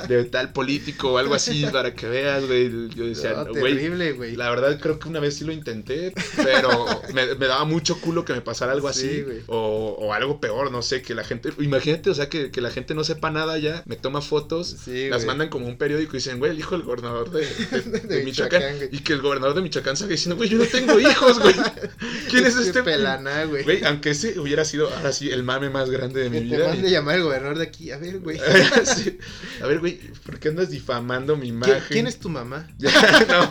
de 0.09 0.25
tal 0.25 0.53
político 0.53 1.13
o 1.13 1.19
algo 1.19 1.35
así 1.35 1.65
para 1.73 1.95
que 1.95 2.07
veas, 2.09 2.47
güey. 2.47 2.89
Yo 2.95 3.07
decía, 3.07 3.31
No, 3.33 3.45
"No, 3.45 3.51
güey. 3.61 3.75
terrible, 3.75 4.13
güey. 4.13 4.37
La 4.37 4.51
verdad 4.51 4.79
creo 4.81 4.99
que 4.99 5.09
una 5.09 5.21
vez 5.21 5.37
sí 5.37 5.45
lo 5.45 5.53
intenté, 5.53 6.13
pero 6.37 6.87
me, 7.15 7.35
me 7.37 7.47
daba 7.47 7.65
mucho 7.65 8.01
culo 8.01 8.25
que 8.25 8.33
me 8.33 8.41
pasara 8.41 8.73
algo 8.73 8.93
Sí, 8.93 9.07
así. 9.07 9.23
güey. 9.23 9.39
o, 9.47 9.97
o 10.01 10.13
algo 10.13 10.41
peor, 10.41 10.73
no 10.73 10.83
sé, 10.83 11.03
que 11.03 11.15
la 11.15 11.25
gente... 11.25 11.51
Imagínate, 11.61 12.11
o 12.11 12.15
sea, 12.15 12.29
que, 12.29 12.51
que 12.51 12.61
la 12.61 12.71
gente 12.71 12.95
no 12.95 13.05
sepa 13.05 13.31
nada 13.31 13.59
ya, 13.59 13.83
me 13.87 13.97
toma 13.97 14.21
fotos, 14.23 14.77
Sí, 14.85 15.09
las 15.09 15.19
güey. 15.21 15.27
mandan 15.29 15.49
como 15.49 15.67
un 15.67 15.77
periódico 15.79 16.13
y 16.17 16.19
dicen, 16.19 16.39
güey, 16.39 16.51
el 16.53 16.59
hijo 16.59 16.75
del 16.77 16.85
gobernador 16.85 17.31
de, 17.31 17.41
de- 17.47 17.98
de 18.03 18.17
De 18.19 18.25
Michoacán. 18.25 18.61
Michoacán, 18.61 18.77
güey. 18.79 18.89
Y 18.93 18.99
que 19.01 19.13
el 19.13 19.21
gobernador 19.23 19.55
de 19.57 19.63
Michoacán 19.63 19.97
salga 19.97 20.13
diciendo, 20.13 20.37
güey, 20.37 20.49
yo 20.49 20.59
no 20.59 20.65
tengo 20.65 20.99
hijos, 21.01 21.39
güey. 21.41 21.55
¿Quién 22.31 22.47
es 22.47 22.57
este? 22.57 22.83
pelana, 22.83 23.45
güey? 23.45 23.65
Güey, 23.65 23.85
aunque 23.85 24.11
ese 24.11 24.39
hubiera 24.39 24.65
sido 24.65 24.93
ahora 24.95 25.13
sí 25.13 25.31
el 25.31 25.43
mame 25.43 25.71
más 25.71 25.91
grande 25.91 26.21
de 26.23 26.31
mi 26.31 26.37
Que 26.43 26.49
te 26.51 26.57
vida. 26.57 26.69
mande 26.69 26.91
llamar 26.91 27.17
el 27.17 27.23
gobernador 27.23 27.59
de 27.59 27.65
aquí. 27.65 27.91
A 27.91 27.99
ver, 27.99 28.21
güey. 28.21 28.39
Sí. 28.85 29.19
A 29.63 29.67
ver, 29.67 29.81
güey, 29.81 29.99
¿por 30.25 30.39
qué 30.39 30.49
andas 30.49 30.71
difamando 30.71 31.35
mi 31.37 31.43
¿Quién, 31.43 31.55
imagen? 31.55 31.83
quién 31.89 32.07
es 32.07 32.19
tu 32.19 32.29
mamá? 32.29 32.69
no. 33.29 33.49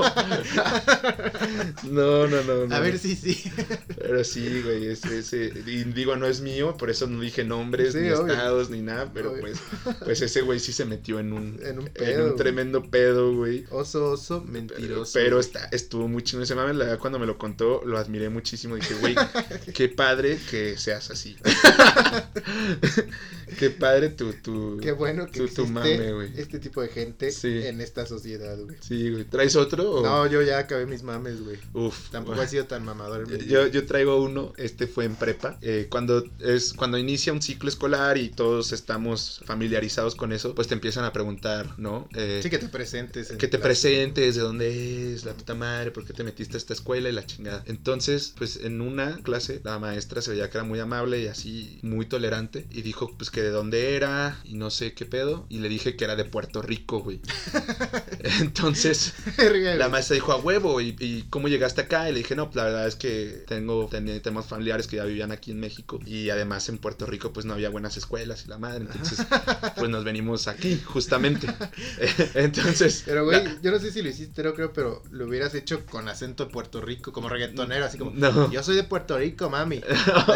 no, 1.84 2.28
no, 2.28 2.44
no, 2.44 2.66
no. 2.68 2.76
A 2.76 2.80
ver 2.80 2.98
si 3.00 3.16
sí. 3.16 3.52
Pero 3.98 4.24
sí, 4.24 4.62
güey, 4.64 4.88
ese, 4.88 5.20
ese, 5.20 5.46
y 5.66 5.84
digo, 5.86 6.16
no 6.16 6.26
es 6.28 6.42
mío, 6.42 6.76
por 6.78 6.90
eso 6.90 7.08
no 7.08 7.22
dije 7.22 7.44
nombres, 7.44 7.94
Sí, 7.94 8.00
ni 8.00 8.10
obvio. 8.12 8.34
estados, 8.34 8.70
ni 8.70 8.82
nada, 8.82 9.12
pero 9.14 9.32
Obvio. 9.32 9.42
pues, 9.42 9.60
pues 10.04 10.22
ese 10.22 10.42
güey 10.42 10.60
sí 10.60 10.72
se 10.74 10.86
metió 10.86 11.20
en 11.20 11.34
un, 11.34 11.60
En 11.64 11.80
un 11.80 11.88
en 11.88 11.94
pedo, 11.94 12.20
un 12.24 12.26
güey. 12.30 12.36
tremendo 12.38 12.84
pedo, 12.84 13.34
güey. 13.36 13.66
Oso, 13.70 14.12
oso, 14.12 14.37
mentiroso. 14.46 15.12
Pero 15.14 15.40
está, 15.40 15.66
estuvo 15.72 16.08
muy 16.08 16.24
ese 16.44 16.56
mame, 16.56 16.74
la 16.74 16.86
verdad 16.86 17.00
cuando 17.00 17.20
me 17.20 17.26
lo 17.26 17.38
contó 17.38 17.82
lo 17.86 17.98
admiré 17.98 18.30
muchísimo, 18.30 18.76
dije, 18.76 18.94
güey, 18.96 19.16
qué 19.74 19.90
padre 19.90 20.38
que 20.50 20.78
seas 20.78 21.10
así. 21.12 21.36
qué 23.60 23.70
padre 23.70 24.10
tu, 24.10 24.34
tu... 24.34 24.78
Qué 24.82 24.92
bueno 24.92 25.26
que 25.28 25.48
tu- 25.48 25.68
mame, 25.68 26.12
güey. 26.14 26.32
este 26.38 26.60
tipo 26.60 26.82
de 26.82 26.90
gente 26.90 27.32
Sí. 27.32 27.66
en 27.66 27.82
esta 27.82 28.06
sociedad, 28.06 28.58
güey. 28.60 28.78
Sí, 28.82 29.12
güey, 29.12 29.26
¿traes 29.26 29.56
otro? 29.56 29.92
o- 29.92 30.04
No, 30.04 30.28
yo 30.28 30.42
ya 30.42 30.60
acabé 30.60 30.86
mis 30.86 31.04
mames, 31.04 31.42
güey. 31.44 31.58
Uf. 31.74 32.10
Tampoco 32.10 32.42
he 32.42 32.48
sido 32.48 32.66
tan 32.66 32.84
mamador 32.86 33.32
en 33.32 33.48
Yo, 33.48 33.68
yo 33.68 33.86
traigo 33.86 34.22
uno, 34.22 34.54
este 34.58 34.88
fue 34.88 35.06
en 35.06 35.16
prepa. 35.16 35.58
eh, 35.62 35.88
cuando 35.90 36.24
es 36.40 36.74
cuando 36.74 36.98
inicia 36.98 37.34
un 37.34 37.42
ciclo 37.42 37.70
escolar 37.70 38.18
y 38.18 38.30
todos 38.30 38.72
estamos 38.72 39.42
familiarizados 39.46 40.16
con 40.16 40.32
eso, 40.34 40.56
pues 40.56 40.68
te 40.68 40.74
empiezan 40.74 41.04
a 41.06 41.14
preguntar, 41.14 41.74
¿no? 41.78 42.08
Eh, 42.16 42.40
Sí, 42.44 42.50
que 42.50 42.58
te 42.60 42.68
presentes. 42.70 43.32
en 43.32 43.38
que 43.38 43.48
te 43.48 43.58
clase. 43.58 43.68
De 44.36 44.42
dónde 44.42 45.14
es, 45.14 45.26
la 45.26 45.34
puta 45.34 45.56
madre, 45.56 45.92
por 45.92 46.06
qué 46.06 46.14
te 46.14 46.24
metiste 46.24 46.56
a 46.56 46.60
esta 46.60 46.74
escuela 46.74 47.10
y 47.10 47.12
la 47.12 47.26
chingada. 47.26 47.64
Entonces, 47.68 48.34
pues 48.38 48.58
en 48.58 48.82
una 48.82 49.18
clase, 49.24 49.62
la 49.64 49.80
maestra 49.80 50.22
se 50.22 50.32
veía 50.32 50.50
que 50.50 50.58
era 50.58 50.64
muy 50.66 50.80
amable 50.80 51.22
y 51.22 51.28
así, 51.28 51.80
muy 51.84 52.06
tolerante. 52.06 52.68
Y 52.72 52.82
dijo, 52.82 53.16
pues 53.18 53.30
que 53.32 53.42
de 53.42 53.50
dónde 53.50 53.96
era 53.96 54.40
y 54.44 54.56
no 54.56 54.70
sé 54.70 54.94
qué 54.94 55.06
pedo. 55.06 55.46
Y 55.50 55.60
le 55.60 55.70
dije 55.70 55.96
que 55.96 56.04
era 56.06 56.16
de 56.16 56.26
Puerto 56.26 56.62
Rico, 56.62 57.00
güey. 57.00 57.20
Entonces, 58.40 59.14
la 59.78 59.90
maestra 59.90 60.16
dijo 60.16 60.32
a 60.32 60.38
huevo, 60.38 60.82
¿y, 60.82 60.96
y 61.00 61.24
cómo 61.30 61.48
llegaste 61.48 61.82
acá? 61.82 62.10
Y 62.10 62.14
le 62.14 62.20
dije, 62.20 62.36
no, 62.36 62.46
pues 62.46 62.56
la 62.58 62.64
verdad 62.66 62.88
es 62.88 62.96
que 62.96 63.44
tengo 63.48 63.88
tenía 63.90 64.22
temas 64.22 64.46
familiares 64.48 64.88
que 64.88 64.98
ya 64.98 65.06
vivían 65.06 65.32
aquí 65.32 65.52
en 65.52 65.60
México. 65.60 66.00
Y 66.06 66.30
además 66.30 66.68
en 66.70 66.78
Puerto 66.78 67.06
Rico, 67.06 67.32
pues 67.34 67.46
no 67.46 67.54
había 67.54 67.70
buenas 67.70 67.98
escuelas 67.98 68.44
y 68.46 68.50
la 68.50 68.58
madre. 68.58 68.86
Entonces, 68.86 69.26
pues 69.78 69.90
nos 69.90 70.04
venimos 70.04 70.48
aquí, 70.48 70.80
justamente. 70.86 71.48
Entonces, 72.34 73.04
Pero, 73.06 73.26
güey, 73.26 73.44
la- 73.44 73.62
yo 73.62 73.72
no 73.72 73.80
sé 73.80 73.92
si 73.92 74.02
lo 74.02 74.10
hiciste, 74.24 74.44
no 74.44 74.54
creo, 74.54 74.74
pero 74.74 75.02
lo 75.12 75.26
hubieras 75.28 75.54
hecho 75.56 75.86
con 75.86 76.08
acento 76.10 76.46
de 76.46 76.52
Puerto 76.52 76.82
Rico, 76.82 77.12
como 77.12 77.30
reggaetonero, 77.30 77.86
así 77.86 77.98
como, 77.98 78.12
No. 78.12 78.52
yo 78.52 78.62
soy 78.64 78.76
de 78.76 78.84
Puerto 78.84 79.18
Rico, 79.18 79.50
mami. 79.50 79.78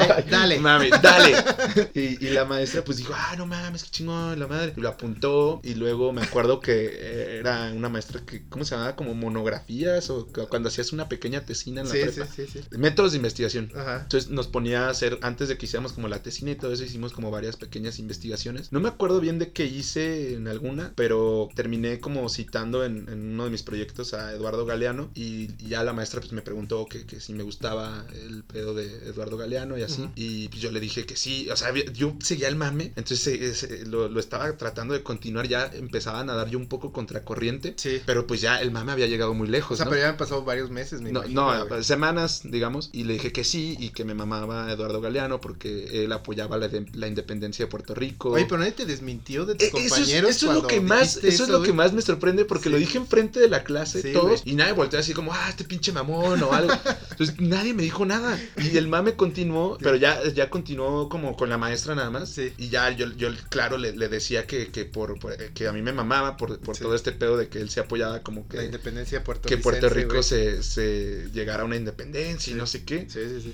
Eh, 0.01 0.25
dale. 0.29 0.59
Mami, 0.59 0.89
dale. 1.01 1.35
Y, 1.93 2.25
y 2.25 2.29
la 2.29 2.45
maestra 2.45 2.83
pues 2.83 2.97
dijo, 2.97 3.13
ah, 3.15 3.35
no 3.37 3.45
mames, 3.45 3.83
qué 3.83 3.89
chingón, 3.91 4.39
la 4.39 4.47
madre. 4.47 4.73
Y 4.77 4.81
lo 4.81 4.89
apuntó 4.89 5.59
y 5.63 5.75
luego 5.75 6.11
me 6.13 6.21
acuerdo 6.21 6.59
que 6.59 7.37
era 7.39 7.71
una 7.73 7.89
maestra 7.89 8.21
que, 8.25 8.43
¿cómo 8.49 8.65
se 8.65 8.75
llamaba? 8.75 8.95
Como 8.95 9.13
monografías 9.13 10.09
o 10.09 10.27
cu- 10.27 10.47
cuando 10.47 10.69
hacías 10.69 10.93
una 10.93 11.09
pequeña 11.09 11.41
tesina 11.45 11.81
en 11.81 11.87
la 11.87 11.93
Sí, 11.93 11.99
sí, 12.01 12.09
prepa. 12.11 12.31
sí, 12.33 12.45
sí. 12.47 12.59
Métodos 12.77 13.11
de 13.11 13.17
investigación. 13.17 13.71
Ajá. 13.75 14.01
Entonces 14.03 14.29
nos 14.29 14.47
ponía 14.47 14.87
a 14.87 14.89
hacer, 14.89 15.17
antes 15.21 15.47
de 15.49 15.57
que 15.57 15.65
hiciéramos 15.65 15.93
como 15.93 16.07
la 16.07 16.21
tesina 16.21 16.51
y 16.51 16.55
todo 16.55 16.71
eso, 16.73 16.83
hicimos 16.83 17.13
como 17.13 17.31
varias 17.31 17.55
pequeñas 17.57 17.99
investigaciones. 17.99 18.71
No 18.71 18.79
me 18.79 18.89
acuerdo 18.89 19.19
bien 19.19 19.39
de 19.39 19.51
qué 19.51 19.65
hice 19.65 20.33
en 20.33 20.47
alguna, 20.47 20.93
pero 20.95 21.49
terminé 21.55 21.99
como 21.99 22.27
citando 22.29 22.83
en, 22.85 23.07
en 23.09 23.33
uno 23.33 23.45
de 23.45 23.49
mis 23.49 23.63
proyectos 23.71 24.13
a 24.13 24.33
Eduardo 24.33 24.65
Galeano 24.65 25.09
y, 25.15 25.47
ya 25.67 25.83
la 25.83 25.93
maestra 25.93 26.19
pues 26.19 26.33
me 26.33 26.41
preguntó 26.41 26.85
que, 26.87 27.05
que 27.05 27.21
si 27.21 27.33
me 27.33 27.43
gustaba 27.43 28.05
el 28.27 28.43
pedo 28.43 28.73
de 28.73 28.85
Eduardo 29.07 29.37
Galeano 29.37 29.77
y 29.77 29.83
así. 29.83 30.09
Y 30.15 30.49
pues, 30.49 30.61
yo 30.61 30.71
le 30.71 30.81
dije 30.81 31.05
que 31.05 31.15
sí, 31.15 31.49
o 31.49 31.55
sea, 31.55 31.73
yo 31.93 32.15
seguía 32.21 32.49
el 32.49 32.57
mame, 32.57 32.91
entonces 32.97 33.25
eh, 33.27 33.53
se- 33.55 33.85
lo, 33.85 34.09
lo 34.09 34.19
estaba 34.19 34.51
tratando 34.57 34.93
de 34.93 35.03
continuar, 35.03 35.47
ya 35.47 35.67
empezaba 35.73 36.19
a 36.19 36.23
nadar 36.25 36.49
yo 36.49 36.57
un 36.59 36.67
poco 36.67 36.91
contracorriente, 36.91 37.73
Sí. 37.77 38.01
pero 38.05 38.27
pues 38.27 38.41
ya 38.41 38.59
el 38.61 38.71
mame 38.71 38.91
había 38.91 39.07
llegado 39.07 39.33
muy 39.33 39.47
lejos. 39.47 39.71
O 39.71 39.75
sea, 39.77 39.85
¿no? 39.85 39.91
pero 39.91 40.01
ya 40.03 40.09
han 40.09 40.17
pasado 40.17 40.43
varios 40.43 40.69
meses, 40.69 40.99
me 41.01 41.11
No, 41.13 41.19
imagino, 41.21 41.65
no, 41.65 41.83
semanas, 41.83 42.41
digamos, 42.43 42.89
y 42.91 43.05
le 43.05 43.13
dije 43.13 43.31
que 43.31 43.45
sí 43.45 43.77
y 43.79 43.89
que 43.91 44.03
me 44.03 44.13
mamaba 44.13 44.69
Eduardo 44.71 44.99
Galeano 44.99 45.39
porque 45.39 46.03
él 46.03 46.11
apoyaba 46.11 46.57
la, 46.57 46.67
de- 46.67 46.85
la 46.93 47.07
independencia 47.07 47.65
de 47.65 47.71
Puerto 47.71 47.95
Rico. 47.95 48.31
Oye, 48.31 48.45
pero 48.45 48.57
nadie 48.57 48.73
te 48.73 48.85
desmintió 48.85 49.45
de 49.45 49.55
tus 49.55 49.63
Eh, 49.63 49.67
Eso 49.69 49.77
es, 49.77 49.89
compañeros 49.91 50.29
eso 50.31 50.49
es 50.49 50.55
lo 50.61 50.67
que 50.67 50.81
más, 50.81 51.17
eso 51.23 51.43
es 51.43 51.49
lo 51.49 51.61
que 51.61 51.71
más 51.73 51.93
me 51.93 52.01
sorprende 52.01 52.43
porque 52.45 52.65
Sí. 52.65 52.69
lo 52.69 52.77
dije 52.77 52.97
enfrente 52.97 53.39
de 53.39 53.47
la 53.47 53.60
clase 53.63 54.01
Sí, 54.01 54.13
todos 54.13 54.41
güey. 54.41 54.53
y 54.53 54.55
nadie 54.55 54.73
volteó 54.73 54.99
así 54.99 55.13
como, 55.13 55.33
ah, 55.33 55.47
este 55.49 55.63
pinche 55.63 55.91
mamón 55.91 56.41
o 56.43 56.53
algo. 56.53 56.73
Entonces 57.11 57.39
nadie 57.39 57.73
me 57.73 57.83
dijo 57.83 58.05
nada 58.05 58.39
y 58.57 58.77
el 58.77 58.87
mame 58.87 59.15
continuó, 59.15 59.77
pero 59.81 59.95
ya, 59.95 60.21
ya 60.33 60.49
continuó 60.49 61.09
como 61.09 61.35
con 61.35 61.49
la 61.49 61.57
maestra 61.57 61.95
nada 61.95 62.09
más. 62.09 62.29
Sí. 62.29 62.53
Y 62.57 62.69
ya 62.69 62.89
yo, 62.91 63.07
yo 63.17 63.29
claro, 63.49 63.77
le, 63.77 63.95
le 63.95 64.07
decía 64.09 64.47
que, 64.47 64.69
que, 64.71 64.85
por, 64.85 65.19
por- 65.19 65.35
que 65.37 65.67
a 65.67 65.73
mí 65.73 65.81
me 65.81 65.93
mamaba 65.93 66.37
por, 66.37 66.59
por 66.59 66.75
Sí. 66.75 66.83
todo 66.83 66.95
este 66.95 67.11
pedo 67.11 67.37
de 67.37 67.47
que 67.49 67.59
él 67.59 67.69
se 67.69 67.79
apoyaba 67.81 68.21
como 68.21 68.47
que 68.47 68.57
La 68.57 68.63
independencia 68.63 69.19
de 69.19 69.25
Puerto 69.25 69.47
que 69.49 69.57
Puerto 69.57 69.89
Rico 69.89 70.23
se, 70.23 70.63
se 70.63 71.29
llegara 71.33 71.63
a 71.63 71.65
una 71.65 71.75
independencia 71.75 72.51
y 72.51 72.55
no 72.55 72.65
sé 72.65 72.83
qué. 72.85 73.07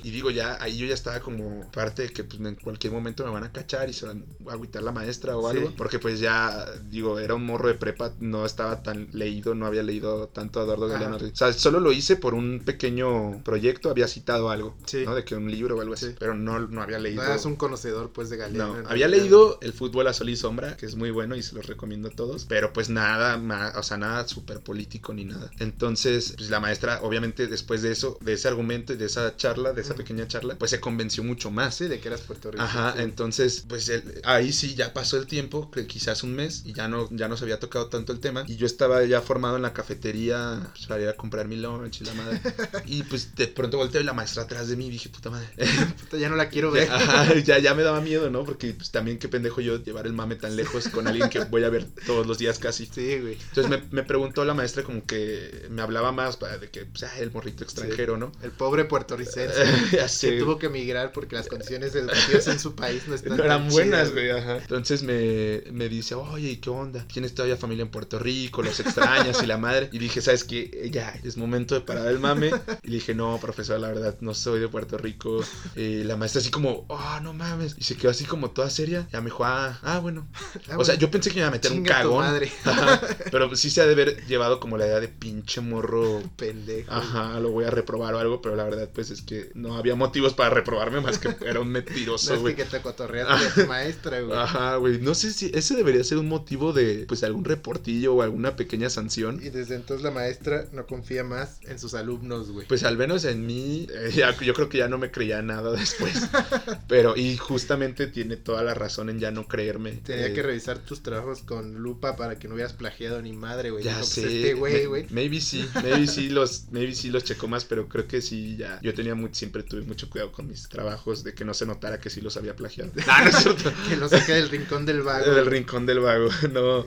Y 0.03 0.11
digo, 0.11 0.29
ya, 0.31 0.57
ahí 0.61 0.77
yo 0.77 0.85
ya 0.85 0.93
estaba 0.93 1.19
como 1.19 1.69
parte 1.71 2.03
de 2.03 2.09
que 2.09 2.23
pues, 2.23 2.39
en 2.39 2.55
cualquier 2.55 2.93
momento 2.93 3.25
me 3.25 3.31
van 3.31 3.43
a 3.43 3.51
cachar 3.51 3.89
y 3.89 3.93
se 3.93 4.05
van 4.05 4.25
a 4.47 4.51
agüitar 4.53 4.83
la 4.83 4.91
maestra 4.91 5.35
o 5.37 5.47
algo. 5.47 5.73
Porque 5.75 5.97
pues 5.99 6.19
ya, 6.19 6.65
digo, 6.89 7.19
era 7.19 7.33
un 7.33 7.45
morro 7.45 7.67
de 7.67 7.73
prepa, 7.73 8.13
no 8.19 8.45
estaba 8.45 8.83
tan 8.83 9.07
leído, 9.13 9.55
no 9.55 9.65
había 9.65 9.81
leído 9.83 9.96
tanto 10.33 10.59
a 10.59 10.63
Eduardo. 10.63 10.87
Galeano. 10.87 11.17
O 11.17 11.35
sea, 11.35 11.53
solo 11.53 11.79
lo 11.79 11.91
hice 11.91 12.15
por 12.15 12.33
un 12.33 12.61
pequeño 12.63 13.41
proyecto, 13.43 13.89
había 13.89 14.07
citado 14.07 14.49
algo, 14.49 14.75
Sí. 14.85 15.03
¿no? 15.05 15.15
De 15.15 15.23
que 15.23 15.35
un 15.35 15.49
libro 15.51 15.75
o 15.77 15.81
algo 15.81 15.93
así. 15.93 16.07
Sí. 16.07 16.15
Pero 16.19 16.33
no, 16.35 16.59
no 16.59 16.81
había 16.81 16.99
leído. 16.99 17.23
No 17.23 17.29
eras 17.29 17.45
un 17.45 17.55
conocedor, 17.55 18.11
pues, 18.11 18.29
de 18.29 18.37
Galeano. 18.37 18.81
No, 18.81 18.89
había 18.89 19.07
leído 19.07 19.59
el 19.61 19.73
fútbol 19.73 20.07
a 20.07 20.13
sol 20.13 20.29
y 20.29 20.35
sombra, 20.35 20.77
que 20.77 20.85
es 20.85 20.95
muy 20.95 21.11
bueno 21.11 21.35
y 21.35 21.43
se 21.43 21.55
los 21.55 21.65
recomiendo 21.65 22.09
a 22.09 22.11
todos, 22.11 22.45
pero 22.45 22.73
pues 22.73 22.89
nada 22.89 23.37
más, 23.37 23.75
o 23.75 23.83
sea, 23.83 23.97
nada 23.97 24.27
súper 24.27 24.61
político 24.61 25.13
ni 25.13 25.25
nada. 25.25 25.49
Entonces, 25.59 26.33
pues 26.37 26.49
la 26.49 26.59
maestra, 26.59 26.99
obviamente, 27.03 27.47
después 27.47 27.81
de 27.81 27.91
eso, 27.91 28.17
de 28.21 28.33
ese 28.33 28.47
argumento 28.47 28.93
y 28.93 28.97
de 28.97 29.05
esa 29.05 29.35
charla, 29.35 29.73
de 29.73 29.81
esa 29.81 29.95
pequeña 29.95 30.27
charla, 30.27 30.55
pues 30.57 30.71
se 30.71 30.79
convenció 30.79 31.23
mucho 31.23 31.51
más. 31.51 31.75
Sí, 31.75 31.87
de 31.87 31.99
que 31.99 32.07
eras 32.07 32.21
Puerto 32.21 32.51
Rico. 32.51 32.63
Ajá, 32.63 32.93
sí. 32.95 33.01
entonces, 33.03 33.65
pues 33.67 33.89
el- 33.89 34.21
ahí 34.23 34.51
sí 34.53 34.75
ya 34.75 34.93
pasó 34.93 35.17
el 35.17 35.27
tiempo, 35.27 35.69
que 35.71 35.85
quizás 35.87 36.23
un 36.23 36.35
mes, 36.35 36.63
y 36.65 36.73
ya 36.73 36.87
no, 36.87 37.07
ya 37.11 37.27
no 37.27 37.37
se 37.37 37.43
había 37.45 37.59
tocado 37.59 37.87
tanto 37.87 38.11
el 38.13 38.19
tema. 38.19 38.43
Y 38.47 38.55
yo 38.55 38.65
estaba 38.65 39.03
ya 39.05 39.21
formado 39.21 39.55
en 39.55 39.61
la 39.61 39.73
cafetería 39.73 39.86
para 39.95 41.01
ir 41.01 41.07
a 41.09 41.13
comprar 41.13 41.47
mi 41.47 41.55
lunch 41.55 42.01
y 42.01 42.05
la 42.05 42.13
madre. 42.13 42.41
y 42.85 43.03
pues 43.03 43.35
de 43.35 43.47
pronto 43.47 43.77
volteé 43.77 44.01
y 44.01 44.03
la 44.03 44.13
maestra 44.13 44.43
atrás 44.43 44.67
de 44.67 44.75
mí 44.75 44.87
y 44.87 44.91
dije, 44.91 45.09
puta 45.09 45.29
madre. 45.29 45.47
Puta, 45.99 46.17
ya 46.17 46.29
no 46.29 46.35
la 46.35 46.49
quiero 46.49 46.71
ver. 46.71 46.87
Ya, 46.87 46.95
ajá, 46.95 47.33
ya, 47.35 47.59
ya 47.59 47.73
me 47.73 47.83
daba 47.83 48.01
miedo, 48.01 48.29
¿no? 48.29 48.43
Porque 48.43 48.73
pues, 48.73 48.91
también 48.91 49.17
qué 49.19 49.27
pendejo 49.27 49.61
yo 49.61 49.81
llevar 49.83 50.05
el 50.05 50.13
mame 50.13 50.35
tan 50.35 50.55
lejos 50.55 50.87
con 50.89 51.07
alguien 51.07 51.29
que 51.29 51.39
voy 51.45 51.63
a 51.63 51.69
ver 51.69 51.85
todos 52.05 52.27
los 52.27 52.37
días 52.37 52.59
casi. 52.59 52.85
Sí, 52.85 53.19
güey. 53.19 53.37
Entonces 53.49 53.69
me, 53.69 53.81
me 53.91 54.03
preguntó 54.03 54.45
la 54.45 54.53
maestra 54.53 54.83
como 54.83 55.05
que 55.05 55.67
me 55.69 55.81
hablaba 55.81 56.11
más 56.11 56.37
para 56.37 56.57
de 56.57 56.69
que, 56.69 56.85
pues, 56.85 57.03
ah, 57.03 57.19
el 57.19 57.31
morrito 57.31 57.63
extranjero, 57.63 58.17
¿no? 58.17 58.31
El 58.41 58.51
pobre 58.51 58.85
puertorricense 58.85 59.65
ya 59.91 60.07
sé. 60.07 60.31
que 60.31 60.39
tuvo 60.39 60.57
que 60.57 60.67
emigrar 60.67 61.11
porque 61.11 61.35
las 61.35 61.47
condiciones 61.47 61.95
educativas 61.95 62.47
en 62.47 62.59
su 62.59 62.75
país 62.75 63.07
no 63.07 63.15
están 63.15 63.37
No 63.37 63.43
eran 63.43 63.63
tan 63.63 63.69
buenas, 63.69 64.11
güey, 64.11 64.31
ajá. 64.31 64.57
Entonces 64.57 65.03
me, 65.03 65.63
me 65.71 65.89
dice, 65.89 66.15
oye, 66.15 66.51
¿y 66.51 66.57
qué 66.57 66.69
onda? 66.69 67.05
¿Tienes 67.07 67.33
todavía 67.33 67.57
familia 67.57 67.83
en 67.83 67.89
Puerto 67.89 68.19
Rico? 68.19 68.61
¿Los 68.61 68.79
extrañas? 68.79 69.41
Y 69.41 69.45
la 69.45 69.57
madre. 69.57 69.76
Y 69.91 69.99
dije, 69.99 70.21
¿sabes 70.21 70.43
qué? 70.43 70.89
Ya, 70.91 71.19
es 71.23 71.37
momento 71.37 71.75
de 71.75 71.81
parar 71.81 72.07
el 72.07 72.19
mame. 72.19 72.51
Y 72.83 72.89
le 72.89 72.95
dije, 72.95 73.13
no, 73.13 73.37
profesor, 73.41 73.79
la 73.79 73.89
verdad, 73.89 74.15
no 74.21 74.33
soy 74.33 74.59
de 74.59 74.67
Puerto 74.69 74.97
Rico. 74.97 75.39
Eh, 75.75 76.03
la 76.05 76.15
maestra 76.15 76.41
así 76.41 76.49
como, 76.51 76.85
oh, 76.87 77.19
no 77.21 77.33
mames. 77.33 77.75
Y 77.77 77.83
se 77.83 77.95
quedó 77.97 78.11
así 78.11 78.23
como 78.25 78.51
toda 78.51 78.69
seria. 78.69 79.07
Ya 79.11 79.19
me 79.21 79.25
dijo, 79.25 79.43
ah, 79.45 79.79
ah, 79.83 79.99
bueno. 79.99 80.27
Ah, 80.69 80.77
O 80.77 80.85
sea, 80.85 80.95
bueno, 80.95 80.99
yo 81.01 81.11
pensé 81.11 81.29
que 81.29 81.35
me 81.35 81.39
iba 81.41 81.47
a 81.49 81.51
meter 81.51 81.71
un 81.71 81.77
chinga 81.79 81.95
cagón. 81.95 82.25
madre. 82.25 82.51
Ajá. 82.65 83.01
Pero 83.31 83.55
sí 83.55 83.69
se 83.69 83.81
ha 83.81 83.85
de 83.85 83.93
haber 83.93 84.25
llevado 84.27 84.59
como 84.59 84.77
la 84.77 84.85
idea 84.87 84.99
de 84.99 85.07
pinche 85.07 85.61
morro. 85.61 86.21
Pendejo. 86.37 86.91
Ajá, 86.91 87.39
lo 87.39 87.51
voy 87.51 87.65
a 87.65 87.69
reprobar 87.71 88.13
o 88.13 88.19
algo, 88.19 88.41
pero 88.41 88.55
la 88.55 88.63
verdad, 88.63 88.89
pues 88.93 89.09
es 89.11 89.21
que 89.21 89.49
no 89.53 89.75
había 89.77 89.95
motivos 89.95 90.33
para 90.33 90.49
reprobarme 90.49 91.01
más 91.01 91.17
que 91.19 91.35
era 91.45 91.59
un 91.59 91.67
No 91.67 91.73
mentiroso, 91.73 92.33
es 92.33 92.39
güey. 92.39 92.55
que 92.55 92.65
te 92.65 92.81
cotorreaste 92.81 93.65
maestra, 93.65 94.21
güey. 94.21 94.37
Ajá, 94.37 94.75
güey. 94.77 94.99
No 94.99 95.13
sé 95.15 95.31
si 95.33 95.51
ese 95.53 95.75
debería 95.75 96.03
ser 96.03 96.17
un 96.17 96.27
motivo 96.27 96.73
de, 96.73 97.05
pues, 97.07 97.23
algún 97.23 97.43
reportillo 97.45 98.13
o 98.15 98.21
alguna 98.21 98.55
pequeña 98.55 98.89
sanción. 98.89 99.39
Y 99.43 99.49
desde 99.57 99.75
entonces 99.75 100.03
la 100.03 100.11
maestra 100.11 100.65
no 100.71 100.85
confía 100.85 101.23
más 101.23 101.59
en 101.63 101.79
sus 101.79 101.93
alumnos, 101.93 102.51
güey. 102.51 102.67
Pues 102.67 102.83
al 102.83 102.97
menos 102.97 103.25
en 103.25 103.45
mí, 103.45 103.87
eh, 103.93 104.11
ya- 104.15 104.37
yo 104.39 104.53
creo 104.53 104.69
que 104.69 104.77
ya 104.77 104.87
no 104.87 104.97
me 104.97 105.11
creía 105.11 105.41
nada 105.41 105.71
después. 105.71 106.13
Pero, 106.87 107.15
y 107.17 107.37
justamente 107.37 108.07
tiene 108.07 108.37
toda 108.37 108.63
la 108.63 108.73
razón 108.73 109.09
en 109.09 109.19
ya 109.19 109.31
no 109.31 109.47
creerme. 109.47 109.91
Tenía 110.03 110.27
Eh, 110.27 110.33
que 110.33 110.41
revisar 110.43 110.79
tus 110.79 111.01
trabajos 111.03 111.41
con 111.41 111.75
lupa 111.75 112.15
para 112.15 112.37
que 112.39 112.47
no 112.47 112.53
hubieras 112.55 112.73
plagiado 112.73 113.21
ni 113.21 113.33
madre, 113.33 113.71
güey. 113.71 113.83
Ya 113.83 113.91
Dijo, 113.91 113.99
pues, 114.01 114.09
sé. 114.13 114.25
Este 114.37 114.53
güey, 114.53 114.73
me- 114.73 114.85
güey. 114.87 115.05
Maybe 115.09 115.41
sí, 115.41 115.67
maybe 115.83 116.07
sí 116.07 116.29
los, 116.29 116.65
maybe 116.71 116.93
sí 116.93 117.09
los 117.09 117.23
checó 117.23 117.47
más, 117.47 117.65
pero 117.65 117.87
creo 117.87 118.07
que 118.07 118.21
sí 118.21 118.55
ya. 118.57 118.79
Yo 118.81 118.93
tenía 118.93 119.15
muy, 119.15 119.29
siempre 119.33 119.63
tuve 119.63 119.81
mucho 119.81 120.09
cuidado 120.09 120.31
con 120.31 120.47
mis 120.47 120.67
trabajos 120.69 121.23
de 121.23 121.33
que 121.33 121.43
no 121.45 121.53
se 121.53 121.65
notara 121.65 121.99
que 121.99 122.09
sí 122.09 122.21
los 122.21 122.37
había 122.37 122.55
plagiado. 122.55 122.91
No, 123.07 123.23
no 123.23 123.29
es 123.29 123.35
cierto. 123.37 123.73
Que 123.89 123.95
no 123.95 124.09
se 124.09 124.23
quede 124.25 124.39
el 124.39 124.49
rincón 124.49 124.85
del 124.85 125.01
vago. 125.01 125.31
Del 125.33 125.45
rincón 125.45 125.85
del 125.85 125.99
vago, 125.99 126.29
no. 126.51 126.85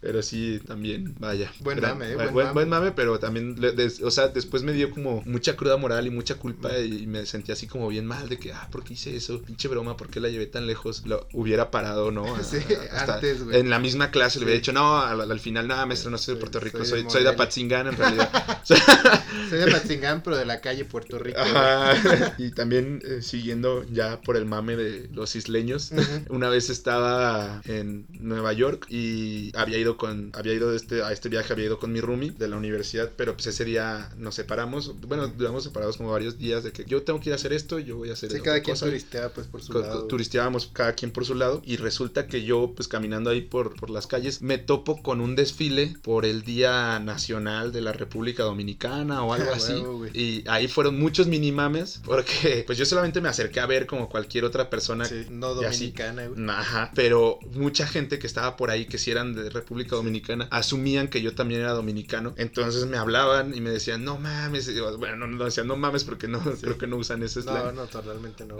Pero 0.00 0.22
sí, 0.22 0.60
también, 0.66 1.14
vaya. 1.18 1.52
Buen 1.60 1.78
Era- 1.78 1.88
mame, 2.16 2.28
eh, 2.30 2.32
buen, 2.32 2.34
buen 2.34 2.44
buen- 2.46 2.54
buen 2.54 2.68
mame. 2.68 2.92
pero 2.92 3.18
también, 3.18 3.54
des- 3.56 4.00
o 4.02 4.10
sea, 4.10 4.28
después 4.28 4.62
me 4.62 4.72
dio 4.72 4.90
como 4.90 5.22
mucha 5.26 5.56
cruda 5.56 5.76
moral 5.76 6.06
y 6.06 6.10
mucha 6.10 6.36
culpa 6.36 6.76
y, 6.78 7.06
me 7.06 7.26
sentí 7.26 7.52
así 7.52 7.66
como 7.66 7.88
bien 7.88 8.06
mal 8.06 8.28
de 8.28 8.38
que, 8.38 8.52
ah, 8.52 8.68
¿por 8.70 8.84
qué 8.84 8.94
hice 8.94 9.16
eso? 9.16 9.40
Pinche 9.42 9.68
broma, 9.68 9.96
¿por 9.96 10.08
qué 10.08 10.20
la 10.20 10.28
llevé 10.28 10.46
tan 10.46 10.66
lejos? 10.66 11.02
Lo 11.06 11.26
hubiera 11.32 11.70
parado, 11.70 12.10
¿no? 12.10 12.24
A- 12.36 12.42
Sí, 12.42 12.58
hasta 12.92 13.14
antes, 13.16 13.44
güey. 13.44 13.58
En 13.60 13.70
la 13.70 13.78
misma 13.78 14.10
clase 14.10 14.38
le 14.38 14.44
hubiera 14.46 14.58
dicho, 14.58 14.72
no, 14.72 14.98
al, 15.00 15.20
al 15.30 15.40
final, 15.40 15.66
nada, 15.68 15.86
maestro, 15.86 16.10
no 16.10 16.18
soy 16.18 16.34
de 16.34 16.40
Puerto 16.40 16.60
Rico, 16.60 16.78
soy 16.84 16.84
de 16.84 16.88
soy, 16.88 17.00
soy 17.02 17.02
de 17.02 17.08
Morelia". 17.26 17.30
Apatzingán 17.30 17.86
en 17.88 17.96
realidad. 17.96 18.30
Soy 19.48 19.58
de 19.60 19.70
Patzingán, 19.70 20.22
pero 20.22 20.36
de 20.36 20.44
la 20.44 20.60
calle 20.60 20.84
Puerto 20.84 21.18
Rico. 21.18 21.38
Ajá. 21.40 22.34
Y 22.38 22.50
también 22.50 23.00
eh, 23.04 23.22
siguiendo 23.22 23.84
ya 23.90 24.20
por 24.20 24.36
el 24.36 24.44
mame 24.44 24.76
de 24.76 25.08
los 25.12 25.36
isleños. 25.36 25.90
Una 26.28 26.48
vez 26.50 26.68
estaba 26.70 27.62
en 27.64 28.06
Nueva 28.10 28.52
York 28.52 28.86
y 28.90 29.50
había 29.56 29.78
ido 29.78 29.96
con, 29.96 30.32
había 30.34 30.52
ido 30.52 30.74
este, 30.74 31.02
a 31.02 31.12
este 31.12 31.28
viaje, 31.30 31.52
había 31.54 31.66
ido 31.66 31.78
con 31.78 31.92
mi 31.92 31.97
roomie 32.00 32.30
de 32.32 32.48
la 32.48 32.56
universidad, 32.56 33.10
pero 33.16 33.34
pues 33.34 33.46
ese 33.48 33.64
día 33.64 34.10
nos 34.16 34.34
separamos. 34.34 35.00
Bueno, 35.02 35.28
duramos 35.28 35.64
separados 35.64 35.96
como 35.96 36.10
varios 36.12 36.38
días 36.38 36.64
de 36.64 36.72
que 36.72 36.84
yo 36.84 37.02
tengo 37.02 37.20
que 37.20 37.30
ir 37.30 37.32
a 37.32 37.36
hacer 37.36 37.52
esto, 37.52 37.78
yo 37.78 37.96
voy 37.96 38.10
a 38.10 38.12
hacer 38.14 38.30
Sí, 38.32 38.40
cada 38.40 38.60
quien 38.60 38.74
cosa. 38.74 38.86
turisteaba 38.86 39.28
pues 39.30 39.46
por 39.46 39.62
su 39.62 39.72
Co- 39.72 39.80
lado. 39.80 40.04
turisteábamos 40.06 40.66
cada 40.72 40.92
quien 40.94 41.10
por 41.10 41.24
su 41.24 41.34
lado 41.34 41.62
y 41.64 41.76
resulta 41.76 42.26
que 42.26 42.42
yo 42.44 42.72
pues 42.74 42.88
caminando 42.88 43.30
ahí 43.30 43.40
por, 43.42 43.74
por 43.76 43.90
las 43.90 44.06
calles 44.06 44.42
me 44.42 44.58
topo 44.58 45.02
con 45.02 45.20
un 45.20 45.34
desfile 45.36 45.94
por 46.02 46.24
el 46.24 46.42
Día 46.42 46.98
Nacional 47.00 47.72
de 47.72 47.80
la 47.80 47.92
República 47.92 48.42
Dominicana 48.44 49.22
o 49.24 49.32
algo 49.32 49.50
así 49.54 49.74
y 50.14 50.44
ahí 50.48 50.68
fueron 50.68 50.98
muchos 50.98 51.26
minimames 51.26 52.00
porque 52.04 52.64
pues 52.66 52.78
yo 52.78 52.84
solamente 52.84 53.20
me 53.20 53.28
acerqué 53.28 53.60
a 53.60 53.66
ver 53.66 53.86
como 53.86 54.08
cualquier 54.08 54.44
otra 54.44 54.70
persona 54.70 55.04
Sí, 55.04 55.26
no 55.30 55.48
así. 55.48 55.64
dominicana, 55.92 56.26
güey. 56.26 56.48
Ajá, 56.50 56.90
pero 56.94 57.38
mucha 57.54 57.86
gente 57.86 58.18
que 58.18 58.26
estaba 58.26 58.56
por 58.56 58.70
ahí, 58.70 58.86
que 58.86 58.98
si 58.98 59.10
eran 59.10 59.34
de 59.34 59.50
República 59.50 59.96
Dominicana, 59.96 60.48
asumían 60.50 61.08
que 61.08 61.22
yo 61.22 61.34
también 61.34 61.60
era 61.60 61.72
dominicano. 61.88 62.34
Entonces 62.36 62.86
me 62.86 62.98
hablaban 62.98 63.54
y 63.54 63.60
me 63.60 63.70
decían, 63.70 64.04
no 64.04 64.18
mames. 64.18 64.70
Bueno, 64.98 65.26
no, 65.26 65.44
decían, 65.44 65.66
no 65.66 65.76
mames, 65.76 66.04
porque 66.04 66.28
no, 66.28 66.38
Sí. 66.38 66.62
creo 66.62 66.76
que 66.78 66.86
no 66.86 66.96
usan 66.96 67.22
ese 67.22 67.42
slang. 67.42 67.64
No, 67.64 67.72
no, 67.72 67.86
totalmente 67.86 68.44
no. 68.46 68.56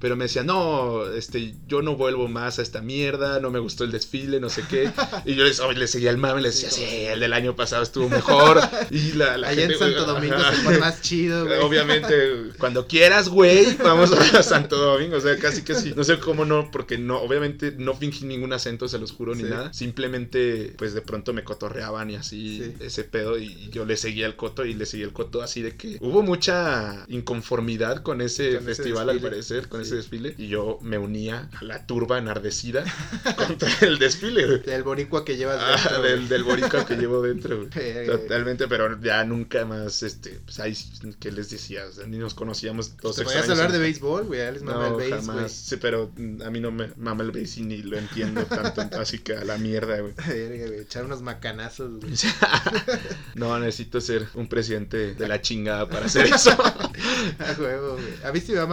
Pero 0.00 0.16
me 0.16 0.24
decían, 0.24 0.46
no, 0.46 1.06
este, 1.06 1.54
yo 1.66 1.82
no 1.82 1.96
vuelvo 1.96 2.26
más 2.28 2.58
a 2.58 2.62
esta 2.62 2.80
mierda, 2.82 3.38
no 3.40 3.50
me 3.50 3.58
gustó 3.60 3.84
el 3.84 3.92
desfile, 3.92 4.40
no 4.40 4.48
sé 4.50 4.64
qué. 4.68 4.90
Y 5.24 5.34
yo 5.34 5.44
les, 5.44 5.60
oh, 5.60 5.70
les 5.72 5.90
seguía 5.90 6.10
el 6.10 6.18
mame, 6.18 6.40
les 6.40 6.60
decía, 6.60 6.70
Sí, 6.70 6.84
el 7.06 7.20
del 7.20 7.32
año 7.32 7.54
pasado 7.56 7.82
estuvo 7.82 8.08
mejor. 8.08 8.60
Y 8.90 9.12
la, 9.12 9.36
la 9.36 9.48
Allá 9.48 9.64
en 9.64 9.78
Santo 9.78 10.04
Domingo 10.04 10.34
ajá. 10.36 10.54
se 10.56 10.62
pone 10.62 10.78
más 10.78 11.00
chido, 11.02 11.44
güey. 11.46 11.60
Obviamente, 11.60 12.50
cuando 12.58 12.86
quieras, 12.86 13.28
güey, 13.28 13.76
vamos 13.76 14.10
a 14.12 14.42
Santo 14.42 14.76
Domingo. 14.76 15.16
O 15.16 15.20
sea, 15.20 15.38
casi 15.38 15.62
que 15.62 15.74
sí. 15.74 15.92
No 15.96 16.04
sé 16.04 16.18
cómo 16.18 16.44
no, 16.44 16.70
porque 16.70 16.98
no, 16.98 17.18
obviamente 17.20 17.74
no 17.76 17.94
fingí 17.94 18.24
ningún 18.24 18.52
acento, 18.52 18.88
se 18.88 18.98
los 18.98 19.12
juro, 19.12 19.34
ni 19.34 19.42
nada. 19.44 19.72
Simplemente, 19.72 20.74
pues 20.78 20.94
de 20.94 21.02
pronto 21.02 21.32
me 21.32 21.44
cotorreaban 21.44 22.10
y 22.10 22.16
así 22.16 22.47
Sí. 22.58 22.74
ese 22.80 23.04
pedo. 23.04 23.38
Y 23.38 23.68
yo 23.70 23.84
le 23.84 23.96
seguía 23.96 24.26
el 24.26 24.36
coto 24.36 24.64
y 24.64 24.74
le 24.74 24.86
seguía 24.86 25.06
el 25.06 25.12
coto 25.12 25.42
así 25.42 25.62
de 25.62 25.76
que 25.76 25.98
hubo 26.00 26.22
mucha 26.22 27.04
inconformidad 27.08 28.02
con 28.02 28.20
ese 28.20 28.54
Con 28.54 28.56
ese 28.56 28.64
festival, 28.74 29.10
al 29.10 29.20
parecer, 29.20 29.68
con 29.68 29.80
Sí. 29.84 29.88
ese 29.88 29.96
desfile. 29.96 30.34
Y 30.38 30.48
yo 30.48 30.78
me 30.82 30.98
unía 30.98 31.48
a 31.60 31.64
la 31.64 31.86
turba 31.86 32.18
enardecida 32.18 32.84
contra 33.36 33.70
el 33.82 33.98
desfile. 33.98 34.58
Del 34.58 34.82
boricua 34.82 35.24
que 35.24 35.36
llevas 35.36 35.58
Ah, 35.60 35.76
dentro, 35.76 36.02
del, 36.02 36.28
del 36.28 36.44
boricua 36.44 36.86
que 36.86 36.96
llevo 36.96 37.22
dentro, 37.22 37.56
güey. 37.66 37.68
Totalmente, 38.06 38.66
pero 38.68 39.00
ya 39.00 39.24
nunca 39.24 39.64
más, 39.64 40.02
este, 40.02 40.40
pues 40.44 40.58
ahí, 40.60 40.76
¿qué 41.20 41.30
les 41.32 41.50
decía? 41.50 41.84
O 41.86 41.92
sea, 41.92 42.06
ni 42.06 42.18
nos 42.18 42.34
conocíamos 42.34 42.96
todos 42.96 43.16
Te 43.16 43.24
podías 43.24 43.48
hablar 43.48 43.72
de 43.72 43.78
béisbol, 43.78 44.24
güey. 44.24 44.40
Les 44.52 44.62
mama 44.62 44.86
el 44.86 44.92
No, 44.92 44.96
béis, 44.98 45.14
jamás. 45.14 45.36
güey. 45.36 45.48
Sí, 45.48 45.76
pero 45.76 46.10
mm, 46.16 46.42
a 46.42 46.50
mí 46.50 46.60
no 46.60 46.70
me 46.70 46.88
mama 46.96 47.22
el 47.24 47.30
béis 47.30 47.56
y 47.58 47.62
ni 47.62 47.82
lo 47.82 47.98
entiendo 47.98 48.44
tanto, 48.44 48.80
así 49.00 49.18
que 49.18 49.34
a 49.34 49.44
la 49.44 49.58
mierda, 49.58 50.00
güey. 50.00 50.14
Echar 50.80 51.04
unos 51.04 51.22
macanazos, 51.22 52.00
güey. 52.00 52.14
no, 53.34 53.58
necesito 53.58 54.00
ser 54.00 54.28
un 54.34 54.48
presidente 54.48 55.14
de 55.14 55.28
la 55.28 55.40
chingada 55.40 55.88
para 55.88 56.06
hacer 56.06 56.26
eso. 56.26 56.50
A 57.38 57.60
huevo, 57.60 57.94
güey. 57.94 58.24
A 58.24 58.32
mí 58.32 58.40
sí 58.40 58.52
me 58.52 58.64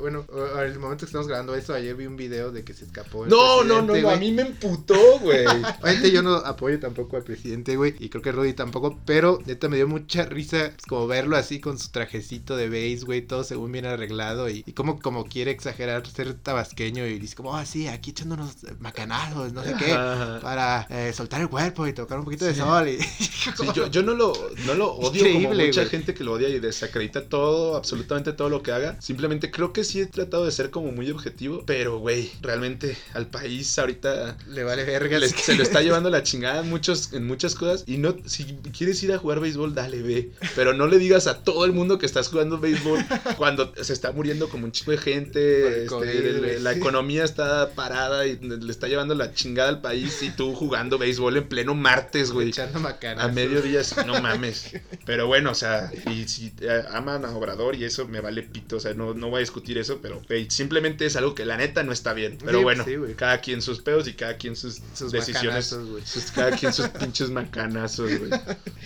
Bueno, 0.00 0.26
en 0.56 0.72
el 0.72 0.78
momento 0.78 1.00
que 1.00 1.06
estamos 1.06 1.28
grabando 1.28 1.54
esto, 1.54 1.74
ayer 1.74 1.94
vi 1.94 2.06
un 2.06 2.16
video 2.16 2.50
de 2.50 2.64
que 2.64 2.74
se 2.74 2.84
escapó. 2.84 3.24
el 3.24 3.30
no, 3.30 3.64
no, 3.64 3.82
no, 3.82 4.10
a 4.10 4.16
mí 4.16 4.32
me 4.32 4.42
emputó, 4.42 5.18
güey. 5.20 5.46
Obviamente 5.82 6.10
yo 6.10 6.22
no 6.22 6.36
apoyo 6.36 6.78
tampoco 6.80 7.16
al 7.16 7.24
presidente, 7.24 7.76
güey, 7.76 7.94
y 7.98 8.08
creo 8.08 8.22
que 8.22 8.32
Rudy 8.32 8.52
tampoco, 8.52 9.00
pero 9.04 9.40
neta 9.46 9.68
me 9.68 9.76
dio 9.76 9.88
mucha 9.88 10.24
risa 10.24 10.72
pues, 10.74 10.86
como 10.86 11.06
verlo 11.06 11.36
así 11.36 11.60
con 11.60 11.78
su 11.78 11.90
trajecito 11.90 12.56
de 12.56 12.68
base, 12.68 13.04
güey, 13.04 13.22
todo 13.22 13.44
según 13.44 13.72
bien 13.72 13.86
arreglado 13.86 14.48
y, 14.48 14.64
y 14.66 14.72
como, 14.72 15.00
como 15.00 15.24
quiere 15.24 15.50
exagerar 15.50 16.06
ser 16.06 16.34
tabasqueño 16.34 17.06
y 17.06 17.18
dice 17.18 17.36
como, 17.36 17.56
ah, 17.56 17.64
sí, 17.66 17.88
aquí 17.88 18.10
echándonos 18.10 18.56
macanados, 18.80 19.52
no 19.52 19.62
sé 19.62 19.74
qué, 19.78 19.92
Ajá. 19.92 20.40
para 20.40 20.86
eh, 20.90 21.12
soltar 21.12 21.40
el 21.40 21.48
cuerpo 21.48 21.86
y 21.86 21.92
tocar 21.92 22.18
un 22.18 22.24
poquito 22.24 22.44
de 22.44 22.54
sol 22.54 22.88
y... 22.88 22.98
Sí, 23.58 23.66
yo, 23.74 23.86
yo 23.90 24.02
no 24.02 24.14
lo, 24.14 24.32
no 24.66 24.74
lo 24.74 24.92
odio 24.92 25.22
como 25.22 25.38
Increíble, 25.40 25.66
mucha 25.68 25.80
güey. 25.82 25.90
gente 25.90 26.12
que 26.12 26.22
lo 26.22 26.32
odia 26.32 26.48
y 26.50 26.58
desacredita 26.60 27.28
todo, 27.28 27.76
absolutamente 27.76 28.32
todo 28.32 28.48
lo 28.50 28.62
que 28.62 28.72
haga. 28.72 29.00
Simplemente 29.00 29.50
creo 29.50 29.72
que 29.72 29.84
sí 29.84 30.00
he 30.00 30.06
tratado 30.06 30.44
de 30.44 30.52
ser 30.52 30.70
como 30.70 30.92
muy 30.92 31.10
objetivo, 31.10 31.62
pero 31.66 31.98
güey, 31.98 32.30
realmente 32.42 32.96
al 33.14 33.26
país 33.28 33.78
ahorita 33.78 34.36
Le 34.48 34.64
vale 34.64 34.84
verga. 34.84 35.18
se 35.26 35.54
lo 35.54 35.62
está 35.62 35.80
llevando 35.80 36.10
la 36.10 36.22
chingada 36.22 36.60
en, 36.60 36.68
muchos, 36.68 37.12
en 37.14 37.26
muchas 37.26 37.54
cosas. 37.54 37.84
Y 37.86 37.96
no, 37.96 38.16
si 38.26 38.44
quieres 38.76 39.02
ir 39.02 39.12
a 39.12 39.18
jugar 39.18 39.40
béisbol, 39.40 39.74
dale, 39.74 40.02
ve. 40.02 40.30
Pero 40.54 40.74
no 40.74 40.86
le 40.86 40.98
digas 40.98 41.26
a 41.26 41.42
todo 41.42 41.64
el 41.64 41.72
mundo 41.72 41.98
que 41.98 42.06
estás 42.06 42.28
jugando 42.28 42.58
béisbol 42.58 42.98
cuando 43.38 43.72
se 43.80 43.92
está 43.92 44.12
muriendo 44.12 44.48
como 44.50 44.66
un 44.66 44.72
chico 44.72 44.90
de 44.90 44.98
gente. 44.98 45.68
este, 45.68 45.86
COVID, 45.86 46.08
el- 46.08 46.38
güey, 46.40 46.60
la 46.60 46.72
economía 46.72 47.24
está 47.24 47.70
parada 47.70 48.26
y 48.26 48.36
le 48.38 48.70
está 48.70 48.88
llevando 48.88 49.14
la 49.14 49.32
chingada 49.32 49.70
al 49.70 49.80
país. 49.80 50.22
Y 50.22 50.30
tú 50.30 50.54
jugando 50.54 50.98
béisbol 50.98 51.38
en 51.38 51.48
pleno 51.48 51.74
martes, 51.74 52.30
güey. 52.32 52.48
Echando 52.48 52.80
macanazos. 52.98 53.30
A 53.30 53.34
mediodía, 53.34 53.84
sí, 53.84 53.94
no 54.06 54.20
mames. 54.22 54.72
Pero 55.06 55.26
bueno, 55.26 55.50
o 55.52 55.54
sea, 55.54 55.90
y 56.10 56.26
si 56.28 56.52
eh, 56.60 56.82
aman 56.92 57.24
a 57.24 57.30
Obrador 57.36 57.76
y 57.76 57.84
eso 57.84 58.06
me 58.08 58.20
vale 58.20 58.42
pito, 58.42 58.76
o 58.76 58.80
sea, 58.80 58.94
no, 58.94 59.14
no 59.14 59.30
voy 59.30 59.38
a 59.38 59.40
discutir 59.40 59.78
eso, 59.78 60.00
pero 60.02 60.20
simplemente 60.48 61.06
es 61.06 61.16
algo 61.16 61.34
que 61.34 61.44
la 61.46 61.56
neta 61.56 61.82
no 61.82 61.92
está 61.92 62.12
bien. 62.12 62.38
Pero 62.44 62.58
Sí, 62.58 62.64
bueno, 62.64 62.84
sí, 62.84 62.96
cada 63.16 63.40
quien 63.40 63.62
sus 63.62 63.80
pedos 63.80 64.08
y 64.08 64.14
cada 64.14 64.36
quien 64.36 64.56
sus, 64.56 64.80
Sus 64.94 65.12
decisiones. 65.12 65.66
Sus- 65.66 66.30
cada 66.32 66.50
quien 66.52 66.72
sus 66.72 66.88
pinches 66.88 67.30
macanazos, 67.30 68.10
güey. 68.18 68.30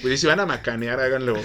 Güey, 0.02 0.16
si 0.18 0.26
van 0.26 0.40
a 0.40 0.46
macanear, 0.46 1.00
háganlo 1.00 1.36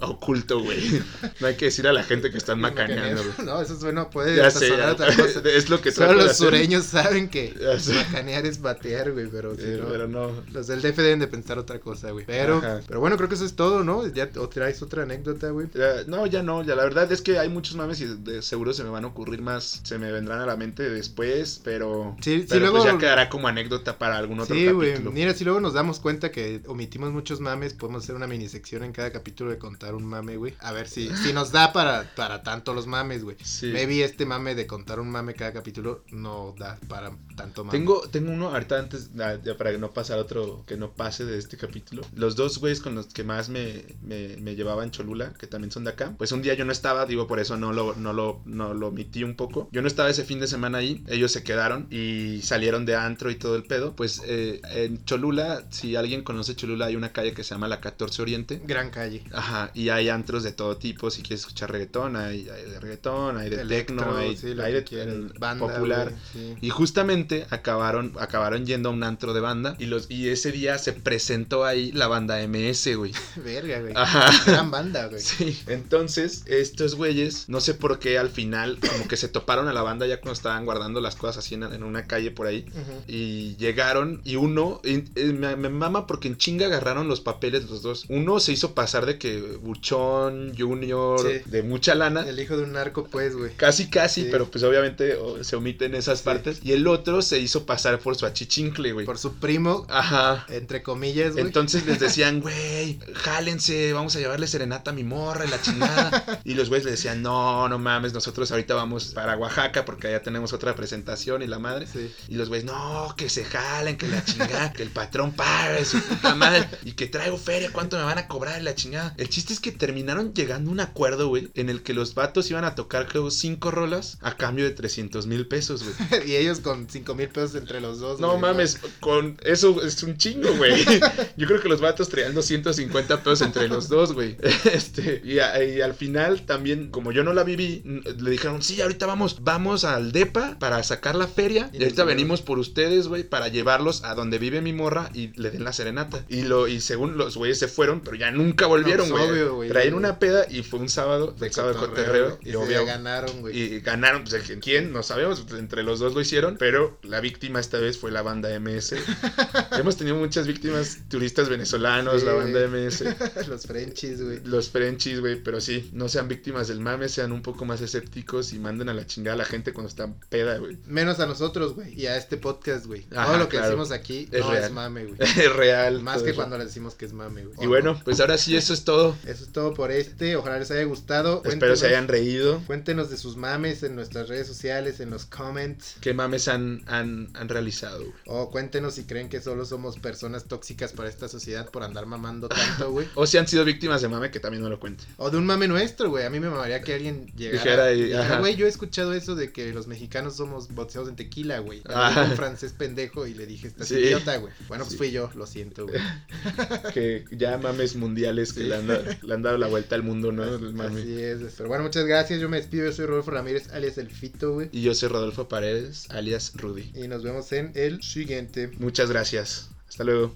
oculto, 0.00 0.60
güey. 0.60 1.02
No 1.40 1.46
hay 1.46 1.56
que 1.56 1.66
decir 1.66 1.86
a 1.86 1.92
la 1.92 2.02
gente 2.02 2.30
que 2.30 2.38
están 2.38 2.60
macaneando, 2.60 3.22
güey. 3.22 3.46
No, 3.46 3.60
eso 3.60 3.78
suena, 3.78 4.10
puede 4.10 4.36
Ya 4.36 4.50
sé, 4.50 4.72
otra 4.72 5.14
cosa. 5.14 5.40
es 5.44 5.68
lo 5.68 5.80
que 5.80 5.92
Solo 5.92 6.08
de 6.08 6.14
los 6.16 6.24
hacer. 6.32 6.46
sureños 6.46 6.84
saben 6.84 7.28
que 7.28 7.54
macanear 7.94 8.46
es 8.46 8.60
batear, 8.60 9.12
güey, 9.12 9.26
pero 9.28 9.54
si 9.56 9.62
Eh, 9.62 9.78
no... 9.80 9.88
Pero 9.88 10.08
no. 10.08 10.32
Los 10.52 10.66
del 10.66 10.82
DF 10.82 10.96
deben 10.96 11.18
de 11.18 11.26
pensar 11.26 11.58
otra 11.66 11.80
cosa, 11.80 12.10
güey. 12.12 12.24
Pero, 12.26 12.58
Ajá. 12.58 12.80
pero 12.86 13.00
bueno, 13.00 13.16
creo 13.16 13.28
que 13.28 13.34
eso 13.34 13.44
es 13.44 13.54
todo, 13.56 13.84
¿no? 13.84 14.06
Ya 14.06 14.30
o 14.38 14.48
traes 14.48 14.80
otra 14.82 15.02
anécdota, 15.02 15.50
güey. 15.50 15.68
No, 16.06 16.26
ya 16.26 16.42
no, 16.42 16.62
ya 16.62 16.74
la 16.76 16.84
verdad 16.84 17.10
es 17.12 17.20
que 17.22 17.38
hay 17.38 17.48
muchos 17.48 17.76
mames 17.76 18.00
y 18.00 18.06
de 18.06 18.40
seguro 18.42 18.72
se 18.72 18.84
me 18.84 18.90
van 18.90 19.04
a 19.04 19.08
ocurrir 19.08 19.42
más, 19.42 19.80
se 19.84 19.98
me 19.98 20.10
vendrán 20.12 20.40
a 20.40 20.46
la 20.46 20.56
mente 20.56 20.88
después, 20.88 21.60
pero, 21.64 22.16
Sí, 22.20 22.40
sí, 22.40 22.46
pero 22.48 22.70
pues 22.70 22.84
luego- 22.84 22.98
ya 22.98 22.98
quedará 22.98 23.28
como 23.28 23.48
anécdota 23.48 23.98
para 23.98 24.16
algún 24.16 24.40
otro 24.40 24.54
Sí, 24.54 24.68
güey. 24.68 24.90
capítulo. 24.92 25.12
Mira, 25.12 25.34
si 25.34 25.44
luego 25.44 25.60
nos 25.60 25.74
damos 25.74 26.00
cuenta 26.00 26.30
que 26.30 26.62
omitimos 26.66 27.12
muchos 27.12 27.40
mames, 27.40 27.74
podemos 27.74 28.04
hacer 28.04 28.14
una 28.14 28.26
mini 28.26 28.48
sección 28.48 28.84
en 28.84 28.92
cada 28.92 29.10
capítulo 29.10 29.50
de 29.50 29.58
contar 29.58 29.94
un 29.94 30.04
mame, 30.04 30.36
güey. 30.36 30.54
A 30.60 30.72
ver 30.72 30.88
si, 30.88 31.08
si 31.16 31.32
nos 31.32 31.52
da 31.52 31.72
para, 31.72 32.14
para 32.14 32.42
tanto 32.42 32.72
los 32.74 32.86
mames, 32.86 33.24
güey. 33.24 33.36
Sí. 33.42 33.70
Maybe 33.72 34.02
este 34.04 34.24
mame 34.26 34.54
de 34.54 34.66
contar 34.66 35.00
un 35.00 35.10
mame 35.10 35.34
cada 35.34 35.52
capítulo 35.52 36.04
no 36.10 36.54
da 36.58 36.78
para 36.88 37.12
tanto 37.36 37.64
mame. 37.64 37.78
Tengo, 37.78 38.00
tengo 38.08 38.30
uno 38.32 38.48
ahorita 38.50 38.78
antes, 38.78 39.10
ah, 39.18 39.34
ya 39.44 39.56
para 39.56 39.72
que 39.72 39.78
no 39.78 39.90
pasar 39.92 40.18
otro, 40.18 40.62
que 40.66 40.76
no 40.76 40.90
pase 40.92 41.24
de 41.24 41.38
este 41.38 41.55
capítulo. 41.56 42.02
Los 42.14 42.36
dos 42.36 42.58
güeyes 42.58 42.80
con 42.80 42.94
los 42.94 43.06
que 43.06 43.24
más 43.24 43.48
me, 43.48 43.84
me, 44.02 44.36
me 44.36 44.54
llevaban 44.54 44.90
Cholula, 44.90 45.32
que 45.34 45.46
también 45.46 45.70
son 45.70 45.84
de 45.84 45.90
acá. 45.90 46.14
Pues 46.16 46.32
un 46.32 46.42
día 46.42 46.54
yo 46.54 46.64
no 46.64 46.72
estaba, 46.72 47.06
digo, 47.06 47.26
por 47.26 47.38
eso 47.38 47.56
no 47.56 47.72
lo, 47.72 47.94
no 47.96 48.12
lo, 48.12 48.42
no 48.44 48.74
lo 48.74 48.88
omití 48.88 49.24
un 49.24 49.34
poco. 49.34 49.68
Yo 49.72 49.82
no 49.82 49.88
estaba 49.88 50.10
ese 50.10 50.24
fin 50.24 50.40
de 50.40 50.46
semana 50.46 50.78
ahí, 50.78 51.04
ellos 51.08 51.32
se 51.32 51.42
quedaron 51.42 51.86
y 51.90 52.40
salieron 52.42 52.86
de 52.86 52.96
antro 52.96 53.30
y 53.30 53.36
todo 53.36 53.56
el 53.56 53.64
pedo. 53.64 53.94
Pues 53.94 54.22
eh, 54.26 54.60
en 54.70 55.04
Cholula, 55.04 55.64
si 55.70 55.96
alguien 55.96 56.22
conoce 56.22 56.54
Cholula, 56.54 56.86
hay 56.86 56.96
una 56.96 57.12
calle 57.12 57.32
que 57.32 57.44
se 57.44 57.54
llama 57.54 57.68
la 57.68 57.80
14 57.80 58.22
Oriente. 58.22 58.60
Gran 58.64 58.90
calle. 58.90 59.24
Ajá, 59.32 59.70
y 59.74 59.88
hay 59.88 60.08
antros 60.08 60.42
de 60.42 60.52
todo 60.52 60.76
tipo, 60.76 61.10
si 61.10 61.22
quieres 61.22 61.40
escuchar 61.40 61.72
reggaetón, 61.72 62.16
hay, 62.16 62.48
hay 62.48 62.70
de 62.70 62.80
reggaetón, 62.80 63.38
hay 63.38 63.50
de 63.50 63.60
Electro, 63.60 63.96
techno, 63.96 64.16
hay, 64.16 64.36
sí, 64.36 64.54
hay 64.60 64.72
de. 64.72 65.30
Banda, 65.38 65.66
popular. 65.66 66.12
sí. 66.32 66.54
Y 66.60 66.70
justamente 66.70 67.46
acabaron, 67.50 68.12
acabaron 68.18 68.66
yendo 68.66 68.88
a 68.88 68.92
un 68.92 69.02
antro 69.02 69.34
de 69.34 69.40
banda 69.40 69.76
y, 69.78 69.86
los, 69.86 70.10
y 70.10 70.28
ese 70.28 70.52
día 70.52 70.78
se 70.78 70.92
presentó 70.92 71.45
ahí 71.64 71.92
la 71.92 72.06
banda 72.08 72.38
MS, 72.46 72.96
güey. 72.96 73.12
Verga, 73.36 73.80
güey. 73.80 73.92
Ajá. 73.96 74.30
Gran 74.46 74.70
banda, 74.70 75.06
güey. 75.06 75.20
Sí, 75.20 75.58
entonces 75.66 76.42
estos 76.46 76.94
güeyes, 76.94 77.48
no 77.48 77.60
sé 77.60 77.74
por 77.74 77.98
qué 77.98 78.18
al 78.18 78.30
final 78.30 78.78
como 78.80 79.08
que 79.08 79.16
se 79.16 79.28
toparon 79.28 79.68
a 79.68 79.72
la 79.72 79.82
banda 79.82 80.06
ya 80.06 80.16
cuando 80.20 80.32
estaban 80.32 80.64
guardando 80.64 81.00
las 81.00 81.16
cosas 81.16 81.38
así 81.44 81.54
en, 81.54 81.62
en 81.64 81.82
una 81.82 82.06
calle 82.06 82.30
por 82.30 82.46
ahí. 82.46 82.66
Ujú. 82.70 83.02
Y 83.08 83.56
llegaron 83.56 84.20
y 84.24 84.36
uno, 84.36 84.80
y- 84.84 85.04
y 85.20 85.32
me, 85.32 85.56
me 85.56 85.68
mama 85.68 86.06
porque 86.06 86.28
en 86.28 86.36
chinga 86.36 86.66
agarraron 86.66 87.08
los 87.08 87.20
papeles 87.20 87.68
los 87.70 87.82
dos. 87.82 88.04
Uno 88.08 88.40
se 88.40 88.52
hizo 88.52 88.74
pasar 88.74 89.06
de 89.06 89.18
que 89.18 89.40
Buchón, 89.62 90.52
Junior, 90.56 91.20
Sí. 91.20 91.42
de 91.50 91.62
mucha 91.62 91.94
lana. 91.94 92.26
El 92.28 92.38
hijo 92.40 92.56
de 92.56 92.64
un 92.64 92.72
narco, 92.72 93.04
pues, 93.10 93.36
güey. 93.36 93.52
Casi, 93.56 93.88
casi, 93.88 94.22
Sí. 94.24 94.28
pero 94.30 94.46
pues 94.50 94.64
obviamente 94.64 95.14
oh, 95.16 95.42
se 95.44 95.56
omiten 95.56 95.94
esas 95.94 96.18
Sí. 96.20 96.24
partes. 96.24 96.60
Y 96.62 96.72
el 96.72 96.86
otro 96.86 97.22
se 97.22 97.38
hizo 97.38 97.66
pasar 97.66 97.98
por 98.00 98.16
su 98.16 98.26
achichincle, 98.26 98.92
güey. 98.92 99.06
Por 99.06 99.18
su 99.18 99.34
primo, 99.34 99.86
Ajá. 99.88 100.46
entre 100.48 100.82
comillas, 100.82 101.35
güey. 101.36 101.46
Entonces 101.46 101.86
les 101.86 102.00
decían, 102.06 102.40
güey, 102.40 102.98
jálense, 103.14 103.92
vamos 103.92 104.16
a 104.16 104.18
llevarle 104.18 104.46
serenata 104.46 104.90
a 104.90 104.94
mi 104.94 105.04
morra 105.04 105.44
y 105.44 105.48
la 105.48 105.60
chingada. 105.60 106.40
y 106.44 106.54
los 106.54 106.68
güeyes 106.68 106.84
le 106.84 106.90
decían, 106.92 107.22
no, 107.22 107.68
no 107.68 107.78
mames, 107.78 108.12
nosotros 108.12 108.50
ahorita 108.50 108.74
vamos 108.74 109.06
para 109.14 109.36
Oaxaca 109.36 109.84
porque 109.84 110.08
allá 110.08 110.22
tenemos 110.22 110.52
otra 110.52 110.74
presentación 110.74 111.42
y 111.42 111.46
la 111.46 111.58
madre. 111.58 111.86
Sí. 111.86 112.12
Y 112.28 112.34
los 112.34 112.48
güeyes, 112.48 112.64
no, 112.64 113.14
que 113.16 113.28
se 113.28 113.44
jalen, 113.44 113.96
que 113.96 114.08
la 114.08 114.24
chingada, 114.24 114.72
que 114.72 114.82
el 114.82 114.90
patrón 114.90 115.32
pague 115.32 115.84
su 115.84 116.00
puta 116.00 116.34
madre 116.34 116.68
y 116.84 116.92
que 116.92 117.06
traigo 117.06 117.36
feria, 117.36 117.70
¿cuánto 117.72 117.96
me 117.96 118.04
van 118.04 118.18
a 118.18 118.28
cobrar 118.28 118.60
y 118.60 118.64
la 118.64 118.74
chingada? 118.74 119.14
El 119.16 119.28
chiste 119.28 119.52
es 119.52 119.60
que 119.60 119.72
terminaron 119.72 120.34
llegando 120.34 120.70
a 120.70 120.72
un 120.72 120.80
acuerdo, 120.80 121.28
güey, 121.28 121.50
en 121.54 121.68
el 121.70 121.82
que 121.82 121.94
los 121.94 122.14
vatos 122.14 122.50
iban 122.50 122.64
a 122.64 122.74
tocar, 122.74 123.06
creo, 123.06 123.30
cinco 123.30 123.70
rolas 123.70 124.18
a 124.20 124.36
cambio 124.36 124.64
de 124.64 124.70
300 124.70 125.26
mil 125.26 125.46
pesos, 125.46 125.82
güey. 125.82 126.26
y 126.28 126.36
ellos 126.36 126.60
con 126.60 126.88
cinco 126.88 127.14
mil 127.14 127.28
pesos 127.28 127.54
entre 127.54 127.80
los 127.80 128.00
dos. 128.00 128.20
No 128.20 128.30
güey, 128.30 128.40
mames, 128.40 128.78
con 129.00 129.38
eso 129.42 129.82
es 129.82 130.02
un 130.02 130.16
chingo, 130.16 130.54
güey. 130.56 130.84
Yo 131.36 131.46
creo 131.46 131.60
que 131.60 131.68
los 131.68 131.80
vatos 131.80 132.08
traían 132.08 132.34
250 132.34 133.22
pesos 133.22 133.42
entre 133.42 133.68
los 133.68 133.88
dos, 133.90 134.12
güey. 134.12 134.36
Este, 134.72 135.20
y, 135.24 135.38
a- 135.38 135.62
y 135.62 135.80
al 135.80 135.94
final 135.94 136.42
también, 136.46 136.90
como 136.90 137.12
yo 137.12 137.24
no 137.24 137.32
la 137.32 137.44
viví, 137.44 137.82
le 138.18 138.30
dijeron, 138.30 138.62
sí, 138.62 138.80
ahorita 138.80 139.06
vamos, 139.06 139.42
vamos 139.42 139.84
al 139.84 140.12
DEPA 140.12 140.58
para 140.58 140.82
sacar 140.82 141.14
la 141.14 141.26
feria. 141.28 141.70
Y 141.72 141.82
ahorita 141.82 142.04
venimos 142.04 142.42
por 142.42 142.58
ustedes, 142.58 143.08
güey, 143.08 143.24
para 143.24 143.48
llevarlos 143.48 144.04
a 144.04 144.14
donde 144.14 144.38
vive 144.38 144.60
mi 144.60 144.72
morra 144.72 145.10
y 145.14 145.28
le 145.40 145.50
den 145.50 145.64
la 145.64 145.72
serenata. 145.72 146.24
Y 146.28 146.42
lo, 146.42 146.68
y 146.68 146.80
según 146.80 147.16
los 147.16 147.36
güeyes 147.36 147.58
se 147.58 147.68
fueron, 147.68 148.00
pero 148.00 148.16
ya 148.16 148.30
nunca 148.30 148.66
volvieron, 148.66 149.08
No, 149.08 149.14
pues, 149.16 149.28
güey. 149.28 149.40
obvio, 149.42 149.54
güey. 149.56 149.68
Traían 149.68 149.94
una 149.94 150.18
peda 150.18 150.46
y 150.50 150.62
fue 150.62 150.80
un 150.80 150.88
sábado, 150.88 151.34
de 151.38 151.52
sábado 151.52 151.78
cotorreo. 151.78 152.38
Y, 152.42 152.50
Y 152.50 152.54
obvio, 152.54 152.84
ganaron, 152.86 153.40
güey. 153.40 153.58
y 153.58 153.80
ganaron, 153.80 154.24
pues 154.24 154.36
quién, 154.62 154.92
no 154.92 155.02
sabemos, 155.02 155.44
entre 155.58 155.82
los 155.82 155.98
dos 156.00 156.14
lo 156.14 156.20
hicieron, 156.20 156.56
pero 156.58 156.98
la 157.02 157.20
víctima 157.20 157.60
esta 157.60 157.78
vez 157.78 157.98
fue 157.98 158.10
la 158.10 158.22
banda 158.22 158.48
MS. 158.58 158.94
Hemos 159.78 159.96
tenido 159.96 160.16
muchas 160.16 160.46
víctimas, 160.46 160.98
turistas 161.16 161.48
venezolanos, 161.48 162.20
Sí, 162.20 162.26
la 162.26 162.32
banda 162.34 162.66
güey. 162.66 162.86
MS, 162.86 163.04
los 163.48 163.62
Frenchies, 163.66 164.22
güey. 164.22 164.40
los 164.44 164.68
Frenchies, 164.70 165.20
güey, 165.20 165.42
pero 165.42 165.60
sí, 165.60 165.88
no 165.92 166.08
sean 166.08 166.28
víctimas 166.28 166.68
del 166.68 166.80
mame, 166.80 167.08
sean 167.08 167.32
un 167.32 167.42
poco 167.42 167.64
más 167.64 167.80
escépticos 167.80 168.52
y 168.52 168.58
manden 168.58 168.88
a 168.88 168.94
la 168.94 169.06
chingada 169.06 169.34
a 169.34 169.38
la 169.38 169.44
gente 169.44 169.72
cuando 169.72 169.88
están 169.88 170.18
peda, 170.28 170.58
güey. 170.58 170.76
Menos 170.86 171.18
a 171.20 171.26
nosotros, 171.26 171.74
güey. 171.74 171.94
Y 171.98 172.06
a 172.06 172.16
este 172.16 172.36
podcast, 172.36 172.86
güey. 172.86 173.06
Ajá, 173.14 173.26
Todo 173.26 173.38
lo 173.38 173.44
que 173.48 173.56
claro. 173.56 173.66
decimos 173.68 173.90
aquí 173.92 174.28
Es 174.30 174.40
no 174.40 174.50
real. 174.50 174.64
es 174.64 174.70
mame, 174.72 175.04
güey. 175.06 175.16
Es 175.20 175.52
real. 175.54 176.02
Más 176.02 176.22
que 176.22 176.30
eso. 176.30 176.36
cuando 176.36 176.58
le 176.58 176.64
decimos 176.66 176.94
que 176.94 177.06
es 177.06 177.12
mame, 177.12 177.44
güey. 177.46 177.56
Y 177.62 177.66
bueno, 177.66 178.00
pues 178.04 178.20
ahora 178.20 178.36
sí, 178.38 178.56
eso 178.56 178.72
es 178.74 178.84
todo. 178.84 179.16
Eso 179.26 179.44
es 179.44 179.52
todo 179.52 179.72
por 179.74 179.90
este. 179.90 180.36
Ojalá 180.36 180.58
les 180.58 180.70
haya 180.70 180.84
gustado. 180.84 181.42
Espero 181.44 181.76
se 181.76 181.84
Cuéntenos- 181.86 181.88
hayan 181.88 182.08
reído. 182.08 182.60
Cuéntenos 182.66 183.10
de 183.10 183.16
sus 183.16 183.36
mames 183.36 183.82
en 183.82 183.94
nuestras 183.94 184.28
redes 184.28 184.46
sociales, 184.46 185.00
en 185.00 185.10
los 185.10 185.24
comments. 185.24 185.96
¿Qué 186.00 186.12
mames 186.14 186.48
han, 186.48 186.82
han, 186.86 187.30
han 187.34 187.48
realizado? 187.48 188.04
O 188.26 188.50
cuéntenos 188.50 188.94
si 188.94 189.04
creen 189.04 189.28
que 189.28 189.40
solo 189.40 189.64
somos 189.64 189.98
personas 189.98 190.44
tóxicas 190.44 190.92
para 190.92 191.05
esta 191.08 191.28
sociedad 191.28 191.70
por 191.70 191.82
andar 191.82 192.06
mamando 192.06 192.48
tanto, 192.48 192.90
güey. 192.92 193.06
O 193.14 193.26
si 193.26 193.38
han 193.38 193.46
sido 193.48 193.64
víctimas 193.64 194.02
de 194.02 194.08
mame, 194.08 194.30
que 194.30 194.40
también 194.40 194.62
no 194.62 194.68
lo 194.68 194.78
cuenten. 194.80 195.06
O 195.16 195.30
de 195.30 195.36
un 195.36 195.46
mame 195.46 195.68
nuestro, 195.68 196.10
güey. 196.10 196.24
A 196.24 196.30
mí 196.30 196.40
me 196.40 196.48
mamaría 196.50 196.80
que 196.82 196.94
alguien 196.94 197.26
llegara 197.36 197.88
Dijera 197.88 198.38
güey, 198.40 198.56
yo 198.56 198.66
he 198.66 198.68
escuchado 198.68 199.12
eso 199.14 199.34
de 199.34 199.52
que 199.52 199.72
los 199.72 199.86
mexicanos 199.86 200.36
somos 200.36 200.68
boxeados 200.68 201.08
en 201.08 201.16
tequila, 201.16 201.58
güey. 201.60 201.82
Dijo 201.86 202.20
un 202.22 202.36
francés 202.36 202.72
pendejo 202.72 203.26
y 203.26 203.34
le 203.34 203.46
dije, 203.46 203.68
estás 203.68 203.88
Sí. 203.88 203.94
idiota, 203.96 204.36
güey. 204.36 204.52
Bueno, 204.68 204.84
pues 204.84 204.92
Sí. 204.92 204.98
fui 204.98 205.10
yo, 205.10 205.30
lo 205.34 205.46
siento, 205.46 205.86
güey. 205.86 206.00
Que 206.94 207.24
ya 207.32 207.58
mames 207.58 207.96
mundiales 207.96 208.52
que 208.52 208.64
le, 208.64 208.76
han 208.76 208.86
dado, 208.86 209.04
le 209.22 209.34
han 209.34 209.42
dado 209.42 209.58
la 209.58 209.66
vuelta 209.66 209.94
al 209.94 210.02
mundo, 210.02 210.32
¿no? 210.32 210.58
Mame. 210.72 211.00
Así 211.00 211.20
es. 211.22 211.38
Pero 211.56 211.68
bueno, 211.68 211.84
muchas 211.84 212.04
gracias. 212.06 212.40
Yo 212.40 212.48
me 212.48 212.56
despido. 212.58 212.86
Yo 212.86 212.92
soy 212.92 213.06
Rodolfo 213.06 213.30
Ramírez, 213.30 213.68
alias 213.72 213.98
El 213.98 214.10
Fito, 214.10 214.52
güey. 214.52 214.68
Y 214.72 214.82
yo 214.82 214.94
soy 214.94 215.08
Rodolfo 215.08 215.48
Paredes, 215.48 216.08
alias 216.10 216.52
Rudy. 216.54 216.90
Y 216.94 217.08
nos 217.08 217.22
vemos 217.22 217.50
en 217.52 217.72
el 217.74 218.02
siguiente. 218.02 218.70
Muchas 218.78 219.10
gracias. 219.10 219.70
Hasta. 219.96 220.30